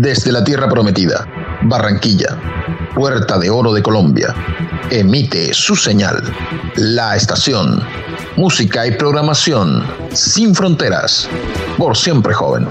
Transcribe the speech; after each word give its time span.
Desde 0.00 0.32
la 0.32 0.42
Tierra 0.42 0.66
Prometida, 0.66 1.28
Barranquilla, 1.60 2.34
Puerta 2.94 3.38
de 3.38 3.50
Oro 3.50 3.70
de 3.74 3.82
Colombia, 3.82 4.34
emite 4.90 5.52
su 5.52 5.76
señal. 5.76 6.22
La 6.76 7.16
estación. 7.16 7.82
Música 8.34 8.86
y 8.86 8.92
programación 8.92 9.84
sin 10.14 10.54
fronteras. 10.54 11.28
Por 11.76 11.98
siempre 11.98 12.32
joven. 12.32 12.68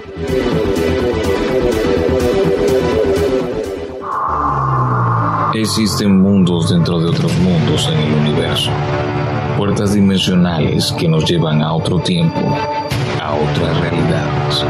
Existen 5.54 6.20
mundos 6.20 6.71
dentro 6.71 7.00
de 7.00 7.09
otros 7.09 7.32
mundos 7.38 7.91
en 7.93 8.00
el 8.00 8.14
universo. 8.14 8.71
Puertas 9.55 9.93
dimensionales 9.93 10.91
que 10.98 11.07
nos 11.07 11.25
llevan 11.25 11.61
a 11.61 11.73
otro 11.73 12.00
tiempo, 12.00 12.39
a 13.21 13.36
otras 13.36 13.80
realidades. 13.82 14.66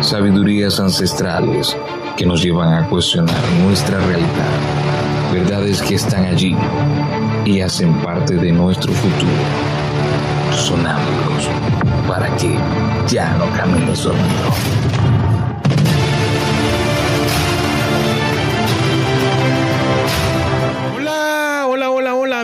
Sabidurías 0.00 0.78
ancestrales 0.78 1.76
que 2.16 2.26
nos 2.26 2.42
llevan 2.42 2.72
a 2.74 2.88
cuestionar 2.88 3.42
nuestra 3.62 3.98
realidad. 3.98 4.28
Verdades 5.32 5.82
que 5.82 5.94
están 5.94 6.26
allí 6.26 6.56
y 7.44 7.60
hacen 7.60 7.94
parte 8.02 8.34
de 8.34 8.52
nuestro 8.52 8.92
futuro. 8.92 9.32
Sonámbulos 10.52 11.48
para 12.06 12.34
que 12.36 12.56
ya 13.08 13.34
no 13.34 13.46
camines 13.56 14.04
dormido. 14.04 15.35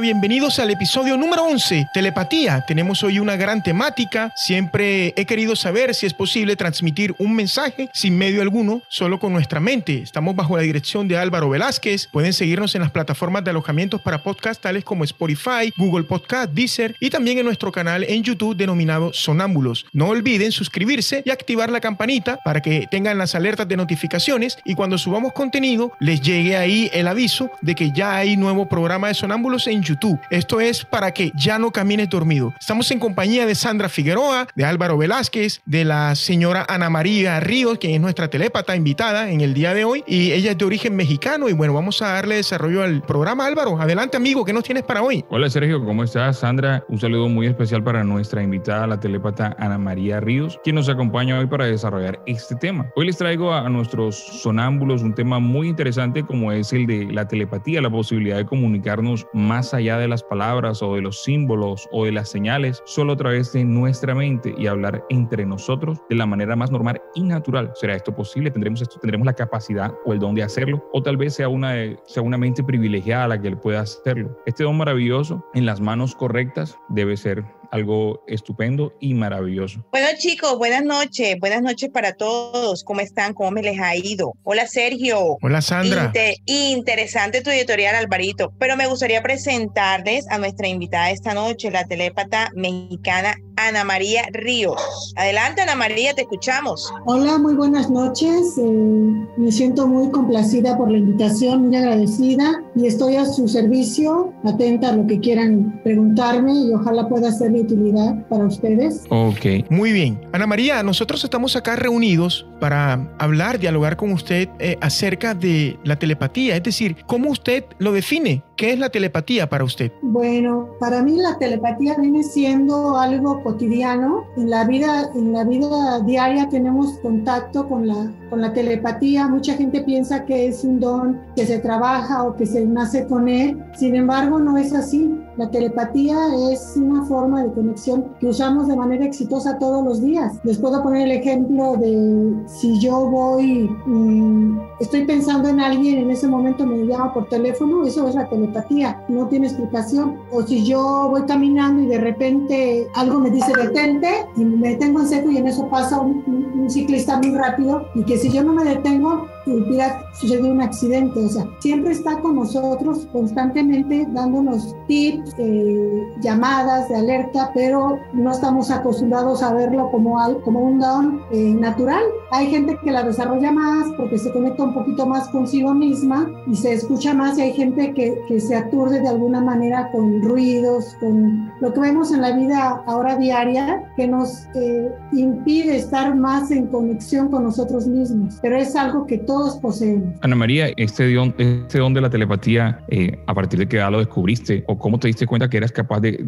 Bienvenidos 0.01 0.59
al 0.59 0.71
episodio 0.71 1.17
número 1.17 1.45
11, 1.45 1.89
Telepatía. 1.93 2.65
Tenemos 2.67 3.03
hoy 3.03 3.19
una 3.19 3.37
gran 3.37 3.63
temática. 3.63 4.33
Siempre 4.37 5.13
he 5.17 5.27
querido 5.27 5.55
saber 5.55 5.95
si 5.95 6.07
es 6.07 6.15
posible 6.15 6.57
transmitir 6.57 7.15
un 7.19 7.35
mensaje 7.35 7.91
sin 7.93 8.17
medio 8.17 8.41
alguno, 8.41 8.83
solo 8.89 9.19
con 9.19 9.33
nuestra 9.33 9.61
mente. 9.61 9.99
Estamos 9.99 10.35
bajo 10.35 10.57
la 10.57 10.63
dirección 10.63 11.09
de 11.09 11.19
Álvaro 11.19 11.51
Velázquez. 11.51 12.09
Pueden 12.11 12.33
seguirnos 12.33 12.75
en 12.75 12.81
las 12.81 12.91
plataformas 12.91 13.45
de 13.45 13.51
alojamientos 13.51 14.01
para 14.01 14.23
podcast 14.23 14.63
tales 14.63 14.85
como 14.85 15.05
Spotify, 15.05 15.73
Google 15.77 16.05
Podcast, 16.05 16.53
Deezer 16.53 16.97
y 16.99 17.11
también 17.11 17.39
en 17.39 17.45
nuestro 17.45 17.71
canal 17.71 18.05
en 18.05 18.23
YouTube 18.23 18.57
denominado 18.57 19.13
Sonámbulos. 19.13 19.87
No 19.93 20.09
olviden 20.09 20.53
suscribirse 20.53 21.23
y 21.27 21.31
activar 21.31 21.71
la 21.71 21.81
campanita 21.81 22.39
para 22.45 22.63
que 22.63 22.87
tengan 22.91 23.19
las 23.19 23.35
alertas 23.35 23.69
de 23.69 23.77
notificaciones 23.77 24.59
y 24.65 24.75
cuando 24.75 24.97
subamos 24.97 25.33
contenido 25.33 25.93
les 26.01 26.21
llegue 26.23 26.57
ahí 26.57 26.91
el 26.95 27.09
aviso 27.09 27.51
de 27.61 27.75
que 27.75 27.91
ya 27.93 28.17
hay 28.17 28.37
nuevo 28.37 28.69
programa 28.69 29.09
de 29.09 29.15
Sonámbulos 29.15 29.67
en 29.67 29.82
YouTube. 29.83 30.19
Esto 30.31 30.61
es 30.61 30.85
para 30.85 31.13
que 31.13 31.33
ya 31.37 31.59
no 31.59 31.71
camines 31.71 32.09
dormido. 32.09 32.55
Estamos 32.59 32.91
en 32.91 32.99
compañía 32.99 33.47
de 33.47 33.55
Sandra 33.55 33.89
Figueroa, 33.89 34.47
de 34.55 34.65
Álvaro 34.65 34.97
Velázquez, 34.97 35.61
de 35.67 35.85
la 35.85 36.15
señora 36.15 36.65
Ana 36.69 36.91
María 36.91 37.41
Ríos, 37.41 37.79
quien 37.79 37.95
es 37.95 38.01
nuestra 38.01 38.29
telépata 38.29 38.77
invitada 38.77 39.31
en 39.31 39.41
el 39.41 39.55
día 39.55 39.75
de 39.75 39.85
hoy. 39.85 40.05
Y 40.07 40.33
ella 40.33 40.53
es 40.53 40.59
de 40.59 40.65
origen 40.65 40.97
mexicano. 40.97 41.49
Y 41.49 41.53
bueno, 41.53 41.75
vamos 41.75 42.01
a 42.03 42.13
darle 42.13 42.37
desarrollo 42.37 42.83
al 42.83 43.03
programa. 43.03 43.47
Álvaro, 43.47 43.81
adelante 43.81 44.17
amigo, 44.17 44.45
¿qué 44.45 44.53
nos 44.53 44.65
tienes 44.65 44.85
para 44.85 45.03
hoy? 45.03 45.25
Hola 45.29 45.51
Sergio, 45.51 45.85
¿cómo 45.85 46.05
estás? 46.05 46.39
Sandra, 46.39 46.85
un 46.89 46.99
saludo 46.99 47.29
muy 47.29 47.47
especial 47.47 47.83
para 47.83 48.05
nuestra 48.05 48.43
invitada, 48.43 48.87
la 48.87 49.01
telépata 49.01 49.57
Ana 49.59 49.79
María 49.79 50.21
Ríos, 50.21 50.59
quien 50.63 50.77
nos 50.77 50.89
acompaña 50.89 51.39
hoy 51.39 51.47
para 51.47 51.67
desarrollar 51.67 52.21
este 52.27 52.55
tema. 52.57 52.87
Hoy 52.97 53.07
les 53.07 53.17
traigo 53.17 53.53
a 53.53 53.69
nuestros 53.69 54.17
sonámbulos 54.17 55.03
un 55.03 55.15
tema 55.15 55.39
muy 55.39 55.69
interesante 55.69 56.23
como 56.23 56.53
es 56.53 56.73
el 56.73 56.87
de 56.87 57.07
la 57.07 57.27
telepatía, 57.27 57.81
la 57.81 57.91
posibilidad 57.91 58.37
de 58.37 58.47
comunicarnos 58.47 59.27
más 59.33 59.72
allá 59.75 59.99
de 59.99 60.09
las 60.09 60.23
palabras 60.23 60.83
o 60.83 60.95
de 60.95 61.03
los 61.03 61.23
símbolos 61.23 61.89
o 61.93 62.05
de 62.05 62.13
las 62.13 62.29
señales, 62.29 62.83
solo 62.85 63.15
a 63.15 63.17
través 63.17 63.53
de 63.53 63.65
nuestra 63.65 64.15
mente 64.15 64.55
y 64.57 64.67
hablar 64.67 65.05
entre 65.09 65.47
nosotros 65.47 65.99
de 66.09 66.17
la 66.17 66.27
manera 66.27 66.57
más 66.57 66.71
normal 66.71 67.01
y 67.15 67.23
natural. 67.23 67.73
¿Será 67.75 67.95
esto 67.95 68.15
posible? 68.15 68.51
¿Tendremos 68.51 68.83
esto? 68.83 68.99
¿Tendremos 69.01 69.27
la 69.27 69.35
capacidad 69.35 69.93
o 70.05 70.13
el 70.13 70.19
don 70.19 70.35
de 70.35 70.43
hacerlo? 70.43 70.89
O 70.93 71.03
tal 71.03 71.17
vez 71.17 71.35
sea 71.35 71.49
una, 71.49 71.75
sea 72.07 72.23
una 72.23 72.39
mente 72.39 72.63
privilegiada 72.65 73.29
la 73.29 73.41
que 73.41 73.55
pueda 73.57 73.81
hacerlo. 73.81 74.37
Este 74.47 74.65
don 74.65 74.77
maravilloso 74.77 75.45
en 75.55 75.67
las 75.67 75.81
manos 75.81 76.15
correctas 76.15 76.79
debe 76.89 77.17
ser 77.17 77.45
algo 77.73 78.23
estupendo 78.29 78.93
y 79.01 79.15
maravilloso. 79.15 79.85
Bueno 79.91 80.09
chicos, 80.19 80.57
buenas 80.59 80.85
noches, 80.85 81.37
buenas 81.41 81.63
noches 81.63 81.89
para 81.89 82.13
todos. 82.13 82.85
¿Cómo 82.85 83.01
están? 83.01 83.33
¿Cómo 83.33 83.51
me 83.51 83.63
les 83.63 83.81
ha 83.81 83.97
ido? 83.97 84.35
Hola 84.45 84.67
Sergio. 84.67 85.39
Hola 85.41 85.63
Sandra. 85.63 86.13
interesante 86.47 87.41
tu 87.41 87.51
editorial 87.51 87.97
Alvarito, 87.97 88.53
pero 88.59 88.77
me 88.77 88.87
gustaría 88.87 89.23
presentarles 89.23 90.29
a 90.31 90.39
nuestra 90.39 90.69
invitada 90.69 91.11
esta 91.11 91.33
noche, 91.33 91.71
la 91.71 91.85
telépata 91.85 92.51
mexicana 92.55 93.35
Ana 93.57 93.85
María 93.85 94.23
Ríos. 94.33 95.15
Adelante 95.17 95.63
Ana 95.63 95.75
María, 95.75 96.13
te 96.15 96.23
escuchamos. 96.23 96.93
Hola, 97.07 97.39
muy 97.39 97.55
buenas 97.55 97.91
noches. 97.91 98.59
Eh, 98.59 99.27
me 99.37 99.51
siento 99.51 99.87
muy 99.87 100.11
complacida 100.11 100.77
por 100.77 100.91
la 100.91 100.99
invitación, 100.99 101.69
muy 101.69 101.77
agradecida 101.77 102.63
y 102.75 102.87
estoy 102.87 103.17
a 103.17 103.25
su 103.25 103.49
servicio, 103.49 104.33
atenta 104.45 104.91
a 104.91 104.97
lo 104.97 105.07
que 105.07 105.21
quieran 105.21 105.81
preguntarme 105.85 106.53
y 106.53 106.75
ojalá 106.75 107.09
pueda 107.09 107.33
serle 107.33 107.62
utilidad 107.63 108.27
para 108.29 108.45
ustedes. 108.45 109.05
Ok, 109.09 109.71
muy 109.71 109.93
bien. 109.93 110.21
Ana 110.33 110.47
María, 110.47 110.83
nosotros 110.83 111.25
estamos 111.25 111.57
acá 111.57 111.77
reunidos 111.77 112.47
para 112.61 113.13
hablar, 113.19 113.59
dialogar 113.59 113.97
con 113.97 114.13
usted 114.13 114.49
eh, 114.59 114.77
acerca 114.81 115.35
de 115.35 115.79
la 115.85 115.97
telepatía, 115.97 116.57
es 116.57 116.63
decir, 116.63 116.97
¿cómo 117.07 117.31
usted 117.31 117.65
lo 117.79 117.93
define? 117.93 118.43
¿Qué 118.57 118.73
es 118.73 118.79
la 118.79 118.91
telepatía 118.91 119.49
para 119.49 119.65
usted? 119.65 119.91
Bueno, 120.03 120.69
para 120.79 121.03
mí 121.03 121.17
la 121.17 121.37
telepatía 121.39 121.97
viene 121.99 122.23
siendo 122.23 122.97
algo 122.97 123.43
cotidiano. 123.43 124.25
En 124.37 124.51
la 124.51 124.65
vida, 124.65 125.11
en 125.17 125.33
la 125.33 125.43
vida 125.43 125.99
diaria 126.07 126.49
tenemos 126.49 126.99
contacto 127.01 127.69
con 127.69 127.89
la, 127.89 128.13
con 128.31 128.41
la 128.41 128.53
telepatía. 128.53 129.27
Mucha 129.27 129.55
gente 129.55 129.83
piensa 129.83 130.25
que 130.25 130.47
es 130.47 130.63
un 130.63 130.79
don 130.79 131.21
que 131.35 131.45
se 131.45 131.59
trabaja 131.59 132.23
o 132.23 132.37
que 132.37 132.47
se 132.47 132.65
nace 132.65 133.07
con 133.09 133.29
él. 133.29 133.59
Sin 133.75 133.97
embargo, 133.97 134.39
no 134.39 134.57
es 134.57 134.73
así. 134.73 135.11
La 135.37 135.51
telepatía 135.51 136.19
es 136.51 136.75
una 136.77 137.05
forma 137.05 137.43
de 137.43 137.53
conexión 137.53 138.05
que 138.21 138.27
usamos 138.27 138.69
de 138.69 138.77
manera 138.77 139.05
exitosa 139.05 139.59
todos 139.59 139.85
los 139.85 140.03
días. 140.03 140.35
Les 140.45 140.59
puedo 140.59 140.83
poner 140.83 141.09
el 141.09 141.13
ejemplo 141.13 141.77
de 141.77 142.35
si 142.47 142.79
yo 142.81 143.07
voy, 143.09 143.71
y 143.87 144.83
estoy 144.83 145.05
pensando 145.07 145.49
en 145.49 145.61
alguien, 145.61 145.99
en 145.99 146.11
ese 146.11 146.29
momento 146.29 146.67
me 146.67 146.87
llama 146.87 147.15
por 147.15 147.29
teléfono, 147.29 147.87
eso 147.87 148.07
es 148.09 148.15
la 148.15 148.29
telepatía, 148.29 149.03
no 149.09 149.27
tiene 149.29 149.47
explicación. 149.47 150.17
O 150.31 150.43
si 150.43 150.65
yo 150.65 151.09
voy 151.11 151.23
caminando 151.23 151.83
y 151.83 151.87
de 151.87 151.99
repente 151.99 152.87
algo 152.95 153.19
me 153.19 153.31
dice 153.31 153.53
detente 153.57 154.27
y 154.37 154.45
me 154.45 154.71
detengo 154.71 155.01
en 155.01 155.09
seco 155.09 155.31
y 155.31 155.39
en 155.39 155.47
eso 155.47 155.69
pasa 155.69 156.01
un 156.01 156.69
ciclista 156.69 157.19
muy 157.19 157.35
rápido 157.35 157.87
y 157.95 158.05
que 158.05 158.19
si 158.19 158.31
yo 158.31 158.43
no 158.45 158.53
me 158.53 158.65
detengo, 158.65 159.27
hubiera 159.47 160.03
sucedido 160.15 160.51
un 160.51 160.61
accidente. 160.61 161.21
O 161.21 161.29
sea, 161.29 161.47
siempre 161.61 161.93
está 161.93 162.19
con 162.21 162.37
nosotros 162.37 163.07
constantemente 163.13 164.07
dándonos 164.11 164.75
tips, 164.87 165.35
eh, 165.39 166.03
llamadas 166.21 166.89
de 166.89 166.97
alerta, 166.97 167.51
pero 167.55 167.99
no 168.13 168.31
estamos 168.31 168.71
acostumbrados 168.71 169.43
a 169.43 169.55
verlo 169.55 169.91
como, 169.91 170.19
como 170.45 170.61
un 170.61 170.79
don 170.79 171.21
eh, 171.33 171.55
natural. 171.55 172.03
Hay 172.31 172.47
gente 172.47 172.79
que 172.83 172.91
la 172.91 173.03
desarrolla 173.03 173.53
más 173.53 173.89
porque 173.97 174.19
se 174.19 174.33
conecta 174.33 174.65
un 174.65 174.75
poquito 174.75 175.07
más 175.07 175.29
consigo 175.29 175.75
misma 175.75 176.31
y 176.47 176.57
se 176.57 176.73
escucha 176.73 177.15
más 177.15 177.39
y 177.39 177.43
hay 177.43 177.53
gente 177.53 177.93
que, 177.95 178.23
que 178.27 178.41
se 178.41 178.55
aturde 178.55 179.01
de 179.01 179.09
alguna 179.09 179.41
manera 179.41 179.91
con 179.91 180.23
ruidos, 180.23 180.97
con 181.01 181.53
lo 181.61 181.73
que 181.73 181.81
vemos 181.81 182.13
en 182.13 182.23
la 182.23 182.33
vida 182.33 182.83
ahora 182.87 183.17
diaria 183.17 183.93
que 183.97 184.07
nos 184.07 184.47
eh, 184.55 184.95
impide 185.13 185.77
estar 185.77 186.15
más 186.15 186.51
en 186.51 186.67
conexión 186.67 187.29
con 187.29 187.45
nosotros 187.45 187.87
mismos. 187.87 188.39
Pero 188.43 188.57
es 188.57 188.75
algo 188.77 189.07
que 189.07 189.19
todos 189.19 189.32
poseemos. 189.61 190.15
Ana 190.21 190.37
María, 190.37 190.69
este 190.77 191.13
don, 191.13 191.35
este 191.39 191.79
don 191.79 191.95
de 191.95 192.01
la 192.01 192.11
telepatía, 192.11 192.85
eh, 192.89 193.19
¿a 193.27 193.35
partir 193.35 193.59
de 193.59 193.69
qué 193.69 193.77
edad 193.77 193.91
lo 193.91 193.99
descubriste? 193.99 194.65
¿O 194.69 194.79
cómo 194.79 194.99
te 194.99 195.09
diste 195.09 195.27
cuenta 195.27 195.49
que 195.49 195.57
eras 195.57 195.73
capaz 195.73 196.01
de, 196.01 196.19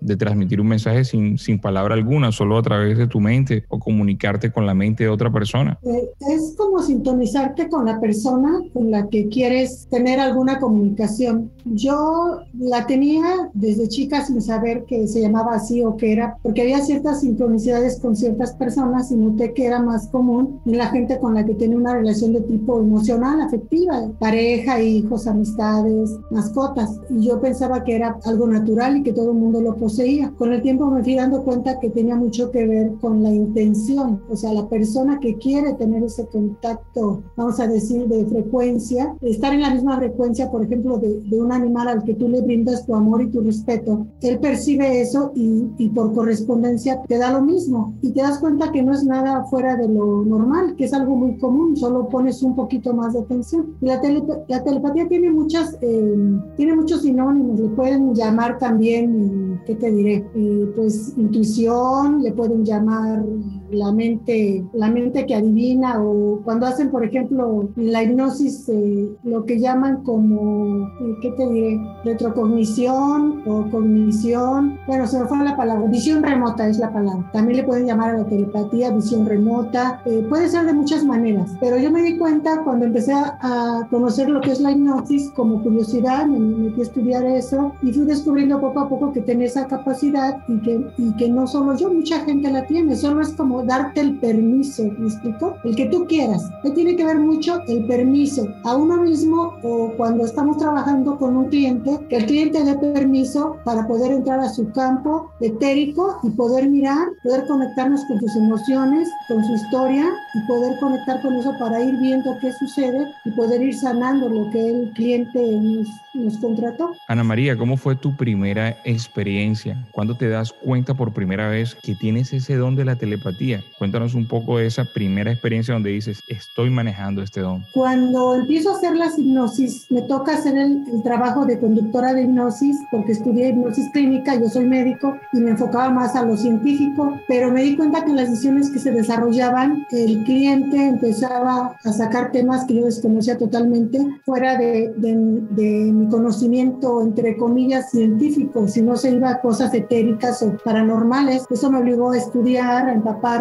de, 0.00 0.16
transmitir 0.16 0.60
un 0.60 0.68
mensaje 0.68 1.04
sin, 1.04 1.38
sin 1.38 1.58
palabra 1.58 1.94
alguna, 1.94 2.30
solo 2.32 2.58
a 2.58 2.62
través 2.62 2.98
de 2.98 3.06
tu 3.06 3.18
mente 3.18 3.64
o 3.68 3.78
comunicarte 3.78 4.52
con 4.52 4.66
la 4.66 4.74
mente 4.74 5.04
de 5.04 5.10
otra 5.10 5.32
persona? 5.32 5.78
Eh, 5.82 6.10
es 6.20 6.54
como 6.56 6.80
sintonizarte 6.80 7.68
con 7.68 7.86
la 7.86 8.00
persona 8.00 8.60
con 8.72 8.90
la 8.90 9.08
que 9.08 9.28
quieres 9.28 9.86
tener 9.90 10.20
alguna 10.20 10.58
comunicación. 10.58 11.50
Yo 11.64 12.40
la 12.58 12.86
tenía 12.86 13.50
desde 13.54 13.88
chica 13.88 14.24
sin 14.24 14.40
saber 14.42 14.84
que 14.84 15.06
se 15.08 15.20
llamaba 15.20 15.54
así 15.54 15.82
o 15.82 15.96
que 15.96 16.12
era, 16.12 16.36
porque 16.42 16.62
había 16.62 16.80
ciertas 16.80 17.20
sincronicidades 17.20 17.98
con 18.00 18.16
ciertas 18.16 18.52
personas 18.54 19.10
y 19.10 19.16
noté 19.16 19.54
que 19.54 19.66
era 19.66 19.80
más 19.80 20.08
común 20.08 20.60
en 20.66 20.78
la 20.78 20.88
gente 20.88 21.18
con 21.18 21.34
la 21.34 21.44
que 21.44 21.54
tiene 21.54 21.76
una 21.76 21.94
relación 21.94 22.32
de 22.32 22.41
tipo 22.42 22.78
emocional, 22.78 23.40
afectiva, 23.40 24.10
pareja, 24.18 24.80
hijos, 24.80 25.26
amistades, 25.26 26.10
mascotas. 26.30 27.00
Y 27.10 27.26
yo 27.26 27.40
pensaba 27.40 27.84
que 27.84 27.96
era 27.96 28.18
algo 28.24 28.46
natural 28.46 28.98
y 28.98 29.02
que 29.02 29.12
todo 29.12 29.30
el 29.30 29.38
mundo 29.38 29.60
lo 29.60 29.76
poseía. 29.76 30.32
Con 30.38 30.52
el 30.52 30.62
tiempo 30.62 30.90
me 30.90 31.02
fui 31.02 31.16
dando 31.16 31.42
cuenta 31.42 31.78
que 31.80 31.90
tenía 31.90 32.16
mucho 32.16 32.50
que 32.50 32.66
ver 32.66 32.92
con 33.00 33.22
la 33.22 33.30
intención, 33.30 34.20
o 34.30 34.36
sea, 34.36 34.52
la 34.52 34.68
persona 34.68 35.18
que 35.20 35.36
quiere 35.36 35.74
tener 35.74 36.02
ese 36.02 36.26
contacto, 36.26 37.22
vamos 37.36 37.60
a 37.60 37.66
decir, 37.66 38.06
de 38.08 38.26
frecuencia, 38.26 39.14
estar 39.22 39.52
en 39.54 39.62
la 39.62 39.74
misma 39.74 39.98
frecuencia, 39.98 40.50
por 40.50 40.64
ejemplo, 40.64 40.98
de, 40.98 41.20
de 41.20 41.40
un 41.40 41.52
animal 41.52 41.88
al 41.88 42.04
que 42.04 42.14
tú 42.14 42.28
le 42.28 42.40
brindas 42.40 42.86
tu 42.86 42.94
amor 42.94 43.22
y 43.22 43.30
tu 43.30 43.40
respeto, 43.40 44.06
él 44.20 44.38
percibe 44.38 45.00
eso 45.00 45.32
y, 45.34 45.66
y 45.78 45.88
por 45.90 46.12
correspondencia 46.12 47.02
te 47.02 47.18
da 47.18 47.32
lo 47.32 47.42
mismo 47.42 47.94
y 48.02 48.12
te 48.12 48.22
das 48.22 48.38
cuenta 48.38 48.72
que 48.72 48.82
no 48.82 48.92
es 48.92 49.04
nada 49.04 49.44
fuera 49.44 49.76
de 49.76 49.88
lo 49.88 50.24
normal, 50.24 50.74
que 50.76 50.84
es 50.84 50.94
algo 50.94 51.16
muy 51.16 51.38
común, 51.38 51.76
solo 51.76 52.08
pones 52.08 52.31
un 52.40 52.54
poquito 52.54 52.94
más 52.94 53.14
de 53.14 53.20
atención. 53.20 53.74
la, 53.80 54.00
la 54.48 54.62
telepatía 54.62 55.08
tiene 55.08 55.30
muchas, 55.32 55.76
eh, 55.80 56.40
tiene 56.56 56.76
muchos 56.76 57.02
sinónimos, 57.02 57.58
le 57.58 57.68
pueden 57.70 58.14
llamar 58.14 58.58
también, 58.58 59.60
¿qué 59.66 59.74
te 59.74 59.90
diré? 59.90 60.24
Eh, 60.34 60.72
pues 60.76 61.14
intuición, 61.16 62.22
le 62.22 62.30
pueden 62.30 62.64
llamar 62.64 63.24
la 63.72 63.92
mente, 63.92 64.64
la 64.72 64.90
mente 64.90 65.26
que 65.26 65.34
adivina 65.34 66.02
o 66.02 66.40
cuando 66.44 66.66
hacen, 66.66 66.90
por 66.90 67.04
ejemplo, 67.04 67.68
la 67.76 68.02
hipnosis, 68.02 68.68
eh, 68.68 69.10
lo 69.24 69.44
que 69.44 69.58
llaman 69.58 70.02
como, 70.04 70.90
¿qué 71.20 71.30
te 71.32 71.48
diré? 71.48 71.80
Retrocognición 72.04 73.42
o 73.46 73.70
cognición, 73.70 74.78
bueno, 74.86 75.06
se 75.06 75.18
me 75.18 75.26
fue 75.26 75.38
la 75.38 75.56
palabra, 75.56 75.86
visión 75.88 76.22
remota 76.22 76.68
es 76.68 76.78
la 76.78 76.92
palabra. 76.92 77.30
También 77.32 77.58
le 77.58 77.64
pueden 77.64 77.86
llamar 77.86 78.10
a 78.10 78.18
la 78.18 78.26
telepatía 78.26 78.90
visión 78.90 79.26
remota, 79.26 80.02
puede 80.28 80.48
ser 80.48 80.66
de 80.66 80.72
muchas 80.72 81.04
maneras, 81.04 81.50
pero 81.60 81.78
yo 81.78 81.90
me 81.90 82.02
di 82.02 82.18
cuenta 82.18 82.62
cuando 82.62 82.86
empecé 82.86 83.12
a 83.14 83.86
conocer 83.90 84.28
lo 84.28 84.40
que 84.40 84.52
es 84.52 84.60
la 84.60 84.72
hipnosis 84.72 85.30
como 85.30 85.62
curiosidad, 85.62 86.26
me 86.26 86.38
metí 86.38 86.80
a 86.80 86.84
estudiar 86.84 87.24
eso 87.24 87.72
y 87.82 87.92
fui 87.92 88.04
descubriendo 88.04 88.60
poco 88.60 88.80
a 88.80 88.88
poco 88.88 89.12
que 89.12 89.20
tenía 89.20 89.46
esa 89.46 89.66
capacidad 89.66 90.38
y 90.48 90.58
que, 90.60 90.86
y 90.98 91.12
que 91.16 91.28
no 91.28 91.46
solo 91.46 91.76
yo, 91.76 91.92
mucha 91.92 92.20
gente 92.20 92.50
la 92.50 92.66
tiene, 92.66 92.96
solo 92.96 93.22
es 93.22 93.30
como 93.30 93.61
darte 93.64 94.00
el 94.00 94.18
permiso, 94.18 94.84
¿me 94.98 95.08
explico? 95.08 95.56
El 95.64 95.76
que 95.76 95.86
tú 95.86 96.06
quieras. 96.06 96.50
Me 96.64 96.70
tiene 96.70 96.96
que 96.96 97.04
ver 97.04 97.18
mucho 97.18 97.60
el 97.68 97.86
permiso 97.86 98.48
a 98.64 98.76
uno 98.76 99.02
mismo 99.02 99.54
o 99.62 99.92
cuando 99.96 100.24
estamos 100.24 100.58
trabajando 100.58 101.18
con 101.18 101.36
un 101.36 101.48
cliente, 101.48 101.98
que 102.08 102.16
el 102.16 102.26
cliente 102.26 102.64
dé 102.64 102.74
permiso 102.76 103.56
para 103.64 103.86
poder 103.86 104.12
entrar 104.12 104.40
a 104.40 104.48
su 104.48 104.70
campo 104.72 105.30
etérico 105.40 106.18
y 106.22 106.30
poder 106.30 106.68
mirar, 106.68 107.08
poder 107.22 107.46
conectarnos 107.46 108.04
con 108.06 108.20
sus 108.20 108.36
emociones, 108.36 109.08
con 109.28 109.44
su 109.44 109.54
historia 109.54 110.10
y 110.34 110.46
poder 110.46 110.78
conectar 110.80 111.20
con 111.22 111.34
eso 111.34 111.52
para 111.58 111.82
ir 111.82 111.96
viendo 112.00 112.36
qué 112.40 112.52
sucede 112.52 113.06
y 113.24 113.30
poder 113.32 113.62
ir 113.62 113.74
sanando 113.74 114.28
lo 114.28 114.50
que 114.50 114.70
el 114.70 114.90
cliente 114.92 115.40
nos, 115.60 115.88
nos 116.14 116.38
contrató. 116.38 116.92
Ana 117.08 117.24
María, 117.24 117.56
¿cómo 117.56 117.76
fue 117.76 117.96
tu 117.96 118.16
primera 118.16 118.76
experiencia? 118.84 119.84
¿Cuándo 119.92 120.16
te 120.16 120.28
das 120.28 120.52
cuenta 120.52 120.94
por 120.94 121.12
primera 121.12 121.48
vez 121.48 121.74
que 121.74 121.94
tienes 121.94 122.32
ese 122.32 122.56
don 122.56 122.76
de 122.76 122.84
la 122.84 122.96
telepatía? 122.96 123.51
Cuéntanos 123.78 124.14
un 124.14 124.26
poco 124.26 124.58
de 124.58 124.66
esa 124.66 124.84
primera 124.84 125.32
experiencia 125.32 125.74
donde 125.74 125.90
dices, 125.90 126.22
estoy 126.28 126.70
manejando 126.70 127.22
este 127.22 127.40
don. 127.40 127.64
Cuando 127.72 128.34
empiezo 128.34 128.70
a 128.70 128.76
hacer 128.76 128.96
las 128.96 129.18
hipnosis, 129.18 129.86
me 129.90 130.02
toca 130.02 130.34
hacer 130.34 130.56
el, 130.56 130.84
el 130.92 131.02
trabajo 131.02 131.44
de 131.44 131.58
conductora 131.58 132.14
de 132.14 132.22
hipnosis 132.22 132.76
porque 132.90 133.12
estudié 133.12 133.50
hipnosis 133.50 133.90
clínica, 133.92 134.38
yo 134.38 134.48
soy 134.48 134.66
médico 134.66 135.16
y 135.32 135.40
me 135.40 135.50
enfocaba 135.50 135.90
más 135.90 136.14
a 136.16 136.24
lo 136.24 136.36
científico, 136.36 137.18
pero 137.28 137.50
me 137.50 137.62
di 137.62 137.76
cuenta 137.76 138.04
que 138.04 138.10
en 138.10 138.16
las 138.16 138.28
sesiones 138.28 138.70
que 138.70 138.78
se 138.78 138.92
desarrollaban, 138.92 139.86
el 139.90 140.24
cliente 140.24 140.86
empezaba 140.86 141.76
a 141.84 141.92
sacar 141.92 142.32
temas 142.32 142.64
que 142.64 142.74
yo 142.74 142.84
desconocía 142.84 143.36
totalmente 143.36 143.98
fuera 144.24 144.56
de, 144.56 144.92
de, 144.96 145.14
de 145.50 145.92
mi 145.92 146.08
conocimiento, 146.08 147.02
entre 147.02 147.36
comillas, 147.36 147.90
científico, 147.90 148.68
si 148.68 148.82
no 148.82 148.96
se 148.96 149.10
iba 149.10 149.30
a 149.30 149.40
cosas 149.40 149.74
etéricas 149.74 150.42
o 150.42 150.56
paranormales. 150.64 151.44
Eso 151.50 151.70
me 151.70 151.78
obligó 151.78 152.12
a 152.12 152.18
estudiar, 152.18 152.88
a 152.88 152.92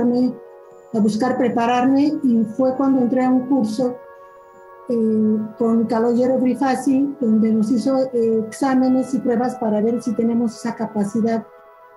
empaparme, 0.02 0.34
a 0.94 1.00
buscar 1.00 1.38
prepararme 1.38 2.14
y 2.24 2.44
fue 2.58 2.76
cuando 2.76 3.02
entré 3.02 3.24
a 3.24 3.30
un 3.30 3.48
curso 3.48 3.96
eh, 4.90 5.38
con 5.58 5.86
Calogero 5.86 6.38
Brifasi, 6.38 7.16
donde 7.20 7.54
nos 7.54 7.72
hizo 7.72 7.98
eh, 8.14 8.44
exámenes 8.48 9.14
y 9.14 9.20
pruebas 9.20 9.56
para 9.56 9.82
ver 9.82 10.02
si 10.02 10.14
tenemos 10.14 10.56
esa 10.56 10.76
capacidad 10.76 11.46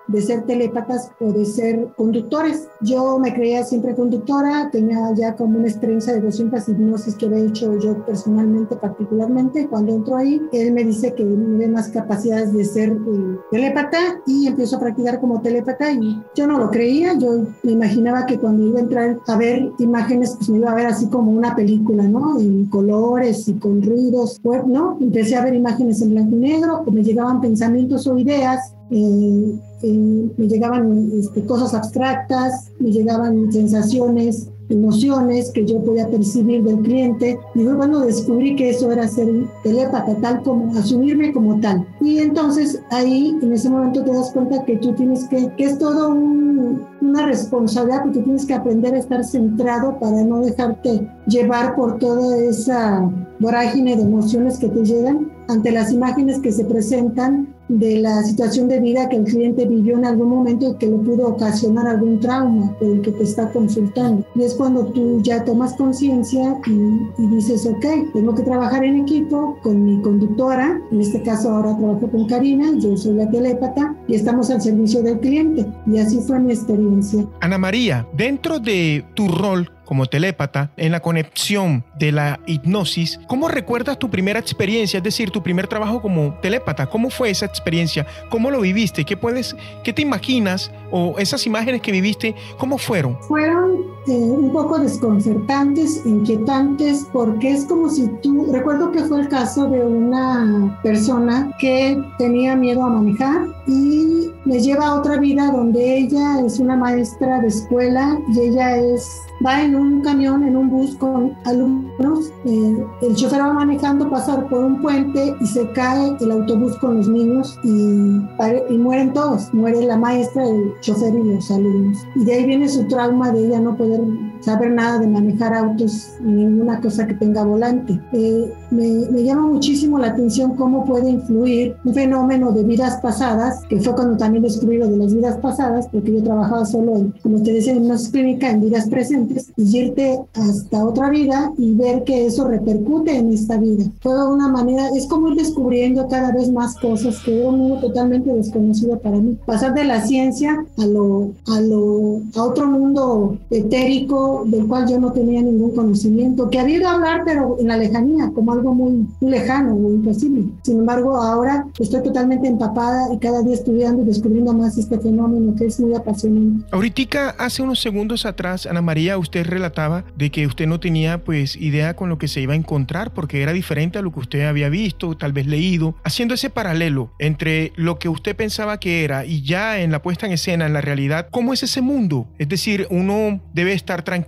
de 0.07 0.21
ser 0.21 0.43
telépatas 0.43 1.11
o 1.19 1.31
de 1.31 1.45
ser 1.45 1.87
conductores. 1.95 2.67
Yo 2.81 3.19
me 3.19 3.33
creía 3.33 3.63
siempre 3.63 3.95
conductora, 3.95 4.69
tenía 4.71 5.13
ya 5.15 5.35
como 5.35 5.59
una 5.59 5.67
experiencia 5.67 6.13
de 6.13 6.21
200 6.21 6.69
hipnosis 6.69 7.15
que 7.15 7.25
había 7.25 7.45
hecho 7.45 7.77
yo 7.79 8.05
personalmente, 8.05 8.75
particularmente. 8.75 9.67
Cuando 9.67 9.93
entro 9.93 10.17
ahí, 10.17 10.41
él 10.51 10.73
me 10.73 10.83
dice 10.83 11.13
que 11.13 11.23
me 11.23 11.57
ve 11.57 11.67
más 11.67 11.89
capacidades 11.89 12.53
de 12.53 12.63
ser 12.63 12.89
eh, 12.89 13.37
telépata 13.51 13.97
y 14.25 14.47
empiezo 14.47 14.77
a 14.77 14.79
practicar 14.79 15.19
como 15.19 15.41
telépata 15.41 15.91
y 15.91 16.21
yo 16.35 16.47
no 16.47 16.57
lo 16.57 16.69
creía, 16.69 17.17
yo 17.17 17.45
me 17.63 17.71
imaginaba 17.71 18.25
que 18.25 18.39
cuando 18.39 18.65
iba 18.65 18.79
a 18.79 18.83
entrar 18.83 19.17
a 19.27 19.37
ver 19.37 19.71
imágenes, 19.79 20.35
pues 20.37 20.49
me 20.49 20.59
iba 20.59 20.71
a 20.71 20.75
ver 20.75 20.87
así 20.87 21.07
como 21.07 21.31
una 21.31 21.55
película, 21.55 22.03
¿no? 22.03 22.39
En 22.39 22.65
colores 22.65 23.47
y 23.47 23.53
con 23.53 23.81
ruidos, 23.81 24.39
¿no? 24.65 24.97
Empecé 24.99 25.35
a 25.35 25.43
ver 25.43 25.55
imágenes 25.55 26.01
en 26.01 26.11
blanco 26.11 26.35
y 26.35 26.39
negro, 26.39 26.83
me 26.91 27.03
llegaban 27.03 27.41
pensamientos 27.41 28.07
o 28.07 28.17
ideas 28.17 28.74
eh, 28.91 29.55
eh, 29.81 30.31
me 30.37 30.47
llegaban 30.47 31.11
este, 31.13 31.43
cosas 31.45 31.73
abstractas, 31.73 32.71
me 32.79 32.91
llegaban 32.91 33.51
sensaciones, 33.51 34.49
emociones 34.69 35.51
que 35.51 35.65
yo 35.65 35.83
podía 35.83 36.07
percibir 36.07 36.63
del 36.63 36.79
cliente 36.79 37.37
y 37.53 37.61
luego 37.61 37.77
cuando 37.77 37.99
descubrí 38.01 38.55
que 38.55 38.71
eso 38.71 38.91
era 38.91 39.07
ser 39.07 39.27
telépata, 39.63 40.15
tal 40.21 40.41
como 40.43 40.75
asumirme 40.77 41.33
como 41.33 41.59
tal. 41.59 41.85
Y 42.01 42.19
entonces 42.19 42.81
ahí 42.91 43.37
en 43.41 43.53
ese 43.53 43.69
momento 43.69 44.03
te 44.03 44.11
das 44.11 44.31
cuenta 44.31 44.63
que 44.65 44.77
tú 44.77 44.93
tienes 44.93 45.25
que, 45.25 45.51
que 45.55 45.65
es 45.65 45.77
todo 45.77 46.09
un, 46.09 46.81
una 47.01 47.25
responsabilidad 47.25 48.03
porque 48.03 48.21
tienes 48.21 48.45
que 48.45 48.53
aprender 48.53 48.93
a 48.95 48.99
estar 48.99 49.23
centrado 49.23 49.99
para 49.99 50.23
no 50.23 50.41
dejarte 50.41 51.07
llevar 51.27 51.75
por 51.75 51.99
toda 51.99 52.37
esa 52.37 53.09
vorágine 53.39 53.95
de 53.95 54.03
emociones 54.03 54.57
que 54.57 54.69
te 54.69 54.83
llegan 54.83 55.31
ante 55.47 55.71
las 55.71 55.91
imágenes 55.91 56.39
que 56.39 56.51
se 56.51 56.65
presentan 56.65 57.54
de 57.67 57.99
la 57.99 58.23
situación 58.23 58.67
de 58.67 58.79
vida 58.79 59.09
que 59.09 59.17
el 59.17 59.23
cliente 59.23 59.65
vivió 59.65 59.97
en 59.97 60.05
algún 60.05 60.29
momento 60.29 60.71
y 60.71 60.77
que 60.77 60.87
le 60.87 60.97
pudo 60.97 61.27
ocasionar 61.27 61.87
algún 61.87 62.19
trauma 62.19 62.75
el 62.81 63.01
que 63.01 63.11
te 63.11 63.23
está 63.23 63.51
consultando. 63.51 64.25
Y 64.35 64.43
es 64.43 64.53
cuando 64.53 64.85
tú 64.87 65.21
ya 65.21 65.43
tomas 65.43 65.73
conciencia 65.73 66.57
y, 66.67 67.21
y, 67.21 67.27
dices, 67.27 67.65
ok, 67.65 67.85
tengo 68.13 68.35
que 68.35 68.43
trabajar 68.43 68.83
en 68.83 69.01
equipo 69.01 69.57
con 69.63 69.83
mi 69.83 70.01
conductora, 70.01 70.79
en 70.91 71.01
este 71.01 71.21
caso 71.21 71.49
ahora 71.49 71.77
trabajo 71.77 72.09
con 72.09 72.27
Karina, 72.27 72.71
yo 72.77 72.95
soy 72.97 73.15
la 73.15 73.29
telépata 73.29 73.95
y 74.07 74.15
estamos 74.15 74.49
al 74.49 74.61
servicio 74.61 75.01
del 75.01 75.19
cliente. 75.19 75.65
Y 75.87 75.97
así 75.97 76.19
fue 76.19 76.39
mi 76.39 76.51
experiencia. 76.51 77.25
Ana 77.41 77.57
María, 77.57 78.07
dentro 78.15 78.59
de 78.59 79.05
tu 79.13 79.27
rol 79.27 79.69
como 79.85 80.05
telépata, 80.05 80.71
en 80.77 80.91
la 80.91 80.99
conexión 80.99 81.83
de 81.97 82.11
la 82.11 82.39
hipnosis, 82.45 83.19
¿cómo 83.27 83.47
recuerdas 83.47 83.99
tu 83.99 84.09
primera 84.09 84.39
experiencia, 84.39 84.97
es 84.97 85.03
decir, 85.03 85.31
tu 85.31 85.43
primer 85.43 85.67
trabajo 85.67 86.01
como 86.01 86.37
telépata? 86.41 86.87
¿Cómo 86.87 87.09
fue 87.09 87.29
esa 87.29 87.45
experiencia? 87.45 88.05
¿Cómo 88.29 88.51
lo 88.51 88.61
viviste? 88.61 89.05
¿Qué 89.05 89.17
puedes, 89.17 89.55
qué 89.83 89.93
te 89.93 90.01
imaginas 90.01 90.71
o 90.91 91.15
esas 91.19 91.45
imágenes 91.45 91.81
que 91.81 91.91
viviste, 91.91 92.35
cómo 92.57 92.77
fueron? 92.77 93.17
Fueron 93.27 93.95
eh, 94.07 94.11
un 94.11 94.51
poco 94.51 94.77
desconcertantes, 94.77 96.05
inquietantes, 96.05 97.07
porque 97.11 97.51
es 97.51 97.65
como 97.65 97.89
si 97.89 98.07
tú, 98.21 98.49
recuerdo 98.51 98.91
que 98.91 99.03
fue 99.03 99.21
el 99.21 99.29
caso 99.29 99.67
de 99.67 99.83
una 99.83 100.79
persona 100.83 101.51
que 101.59 102.01
tenía 102.17 102.55
miedo 102.55 102.83
a 102.83 102.89
manejar 102.89 103.47
y 103.67 104.24
me 104.45 104.59
lleva 104.59 104.87
a 104.87 104.95
otra 104.95 105.17
vida 105.17 105.51
donde 105.51 105.97
ella 105.97 106.39
es 106.45 106.59
una 106.59 106.75
maestra 106.75 107.41
de 107.41 107.47
escuela 107.47 108.19
y 108.33 108.39
ella 108.39 108.77
es 108.77 109.25
va 109.45 109.63
en 109.63 109.75
un 109.75 110.01
camión, 110.01 110.43
en 110.43 110.55
un 110.55 110.69
bus 110.69 110.95
con 110.95 111.35
alumnos. 111.45 112.31
Eh, 112.45 112.85
el 113.01 113.15
chofer 113.15 113.41
va 113.41 113.53
manejando, 113.53 114.09
pasar 114.09 114.47
por 114.47 114.63
un 114.63 114.81
puente 114.81 115.35
y 115.39 115.45
se 115.45 115.69
cae 115.71 116.15
el 116.19 116.31
autobús 116.31 116.77
con 116.79 116.97
los 116.97 117.07
niños 117.07 117.57
y, 117.63 118.21
y 118.69 118.77
mueren 118.77 119.13
todos. 119.13 119.53
Muere 119.53 119.81
la 119.81 119.97
maestra, 119.97 120.47
el 120.47 120.73
chofer 120.81 121.13
y 121.13 121.23
los 121.23 121.51
alumnos. 121.51 122.05
Y 122.15 122.25
de 122.25 122.33
ahí 122.33 122.45
viene 122.45 122.69
su 122.69 122.87
trauma 122.87 123.31
de 123.31 123.47
ella 123.47 123.59
no 123.59 123.75
poder 123.75 124.01
saber 124.45 124.71
nada 124.71 124.99
de 124.99 125.07
manejar 125.07 125.53
autos 125.55 126.11
ni 126.21 126.45
ninguna 126.45 126.79
cosa 126.79 127.07
que 127.07 127.15
tenga 127.15 127.43
volante. 127.43 127.99
Eh, 128.13 128.53
me, 128.69 128.87
me 129.11 129.23
llama 129.23 129.47
muchísimo 129.47 129.97
la 129.97 130.07
atención 130.07 130.55
cómo 130.55 130.85
puede 130.85 131.09
influir 131.09 131.75
un 131.83 131.93
fenómeno 131.93 132.51
de 132.51 132.63
vidas 132.63 132.99
pasadas, 133.01 133.63
que 133.67 133.79
fue 133.79 133.95
cuando 133.95 134.17
también 134.17 134.43
descubrí 134.43 134.77
lo 134.77 134.87
de 134.87 134.97
las 134.97 135.13
vidas 135.13 135.37
pasadas, 135.37 135.87
porque 135.91 136.13
yo 136.13 136.23
trabajaba 136.23 136.65
solo, 136.65 136.95
en, 136.95 137.13
como 137.23 137.41
te 137.41 137.53
decía, 137.53 137.73
en 137.73 137.85
una 137.85 137.97
clínica 138.11 138.51
en 138.51 138.61
vidas 138.61 138.87
presentes, 138.87 139.51
y 139.57 139.77
irte 139.77 140.19
hasta 140.33 140.85
otra 140.85 141.09
vida 141.09 141.51
y 141.57 141.73
ver 141.73 142.03
que 142.03 142.27
eso 142.27 142.47
repercute 142.47 143.17
en 143.17 143.33
esta 143.33 143.57
vida. 143.57 143.85
Fue 144.01 144.13
una 144.31 144.47
manera, 144.47 144.89
es 144.95 145.07
como 145.07 145.29
ir 145.29 145.37
descubriendo 145.37 146.07
cada 146.07 146.31
vez 146.31 146.51
más 146.51 146.75
cosas 146.75 147.17
que 147.23 147.39
era 147.39 147.49
un 147.49 147.57
mundo 147.59 147.79
totalmente 147.79 148.31
desconocido 148.31 148.99
para 148.99 149.17
mí. 149.17 149.37
Pasar 149.45 149.73
de 149.73 149.85
la 149.85 150.01
ciencia 150.01 150.65
a 150.77 150.85
lo, 150.85 151.31
a 151.47 151.61
lo, 151.61 152.21
a 152.35 152.43
otro 152.43 152.67
mundo 152.67 153.37
etérico 153.49 154.34
del 154.45 154.67
cual 154.67 154.87
yo 154.89 154.99
no 154.99 155.11
tenía 155.11 155.41
ningún 155.41 155.73
conocimiento, 155.73 156.49
que 156.49 156.59
había 156.59 156.77
ido 156.77 156.89
a 156.89 156.95
hablar, 156.95 157.21
pero 157.25 157.57
en 157.59 157.67
la 157.67 157.77
lejanía, 157.77 158.31
como 158.33 158.51
algo 158.51 158.73
muy, 158.73 159.07
muy 159.21 159.31
lejano, 159.31 159.75
muy 159.75 159.93
imposible. 159.93 160.43
Sin 160.63 160.79
embargo, 160.79 161.15
ahora 161.15 161.65
estoy 161.79 162.03
totalmente 162.03 162.47
empapada 162.47 163.13
y 163.13 163.19
cada 163.19 163.41
día 163.41 163.53
estudiando 163.53 164.01
y 164.01 164.05
descubriendo 164.05 164.53
más 164.53 164.77
este 164.77 164.99
fenómeno 164.99 165.55
que 165.55 165.65
es 165.65 165.79
muy 165.79 165.93
apasionante. 165.93 166.65
Ahorita, 166.71 167.35
hace 167.37 167.61
unos 167.61 167.79
segundos 167.79 168.25
atrás, 168.25 168.65
Ana 168.65 168.81
María, 168.81 169.17
usted 169.17 169.45
relataba 169.45 170.03
de 170.17 170.31
que 170.31 170.47
usted 170.47 170.67
no 170.67 170.79
tenía 170.79 171.23
pues 171.23 171.55
idea 171.55 171.95
con 171.95 172.09
lo 172.09 172.17
que 172.17 172.27
se 172.27 172.41
iba 172.41 172.53
a 172.53 172.57
encontrar 172.57 173.13
porque 173.13 173.41
era 173.41 173.53
diferente 173.53 173.99
a 173.99 174.01
lo 174.01 174.11
que 174.11 174.19
usted 174.19 174.47
había 174.47 174.69
visto, 174.69 175.15
tal 175.15 175.33
vez 175.33 175.45
leído, 175.45 175.95
haciendo 176.03 176.33
ese 176.33 176.49
paralelo 176.49 177.11
entre 177.19 177.71
lo 177.75 177.99
que 177.99 178.09
usted 178.09 178.35
pensaba 178.35 178.79
que 178.79 179.03
era 179.03 179.25
y 179.25 179.43
ya 179.43 179.79
en 179.79 179.91
la 179.91 180.01
puesta 180.01 180.25
en 180.25 180.33
escena, 180.33 180.65
en 180.65 180.73
la 180.73 180.81
realidad, 180.81 181.27
¿cómo 181.31 181.53
es 181.53 181.63
ese 181.63 181.81
mundo? 181.81 182.27
Es 182.37 182.49
decir, 182.49 182.87
uno 182.89 183.39
debe 183.53 183.73
estar 183.73 184.03
tranquilo, 184.03 184.24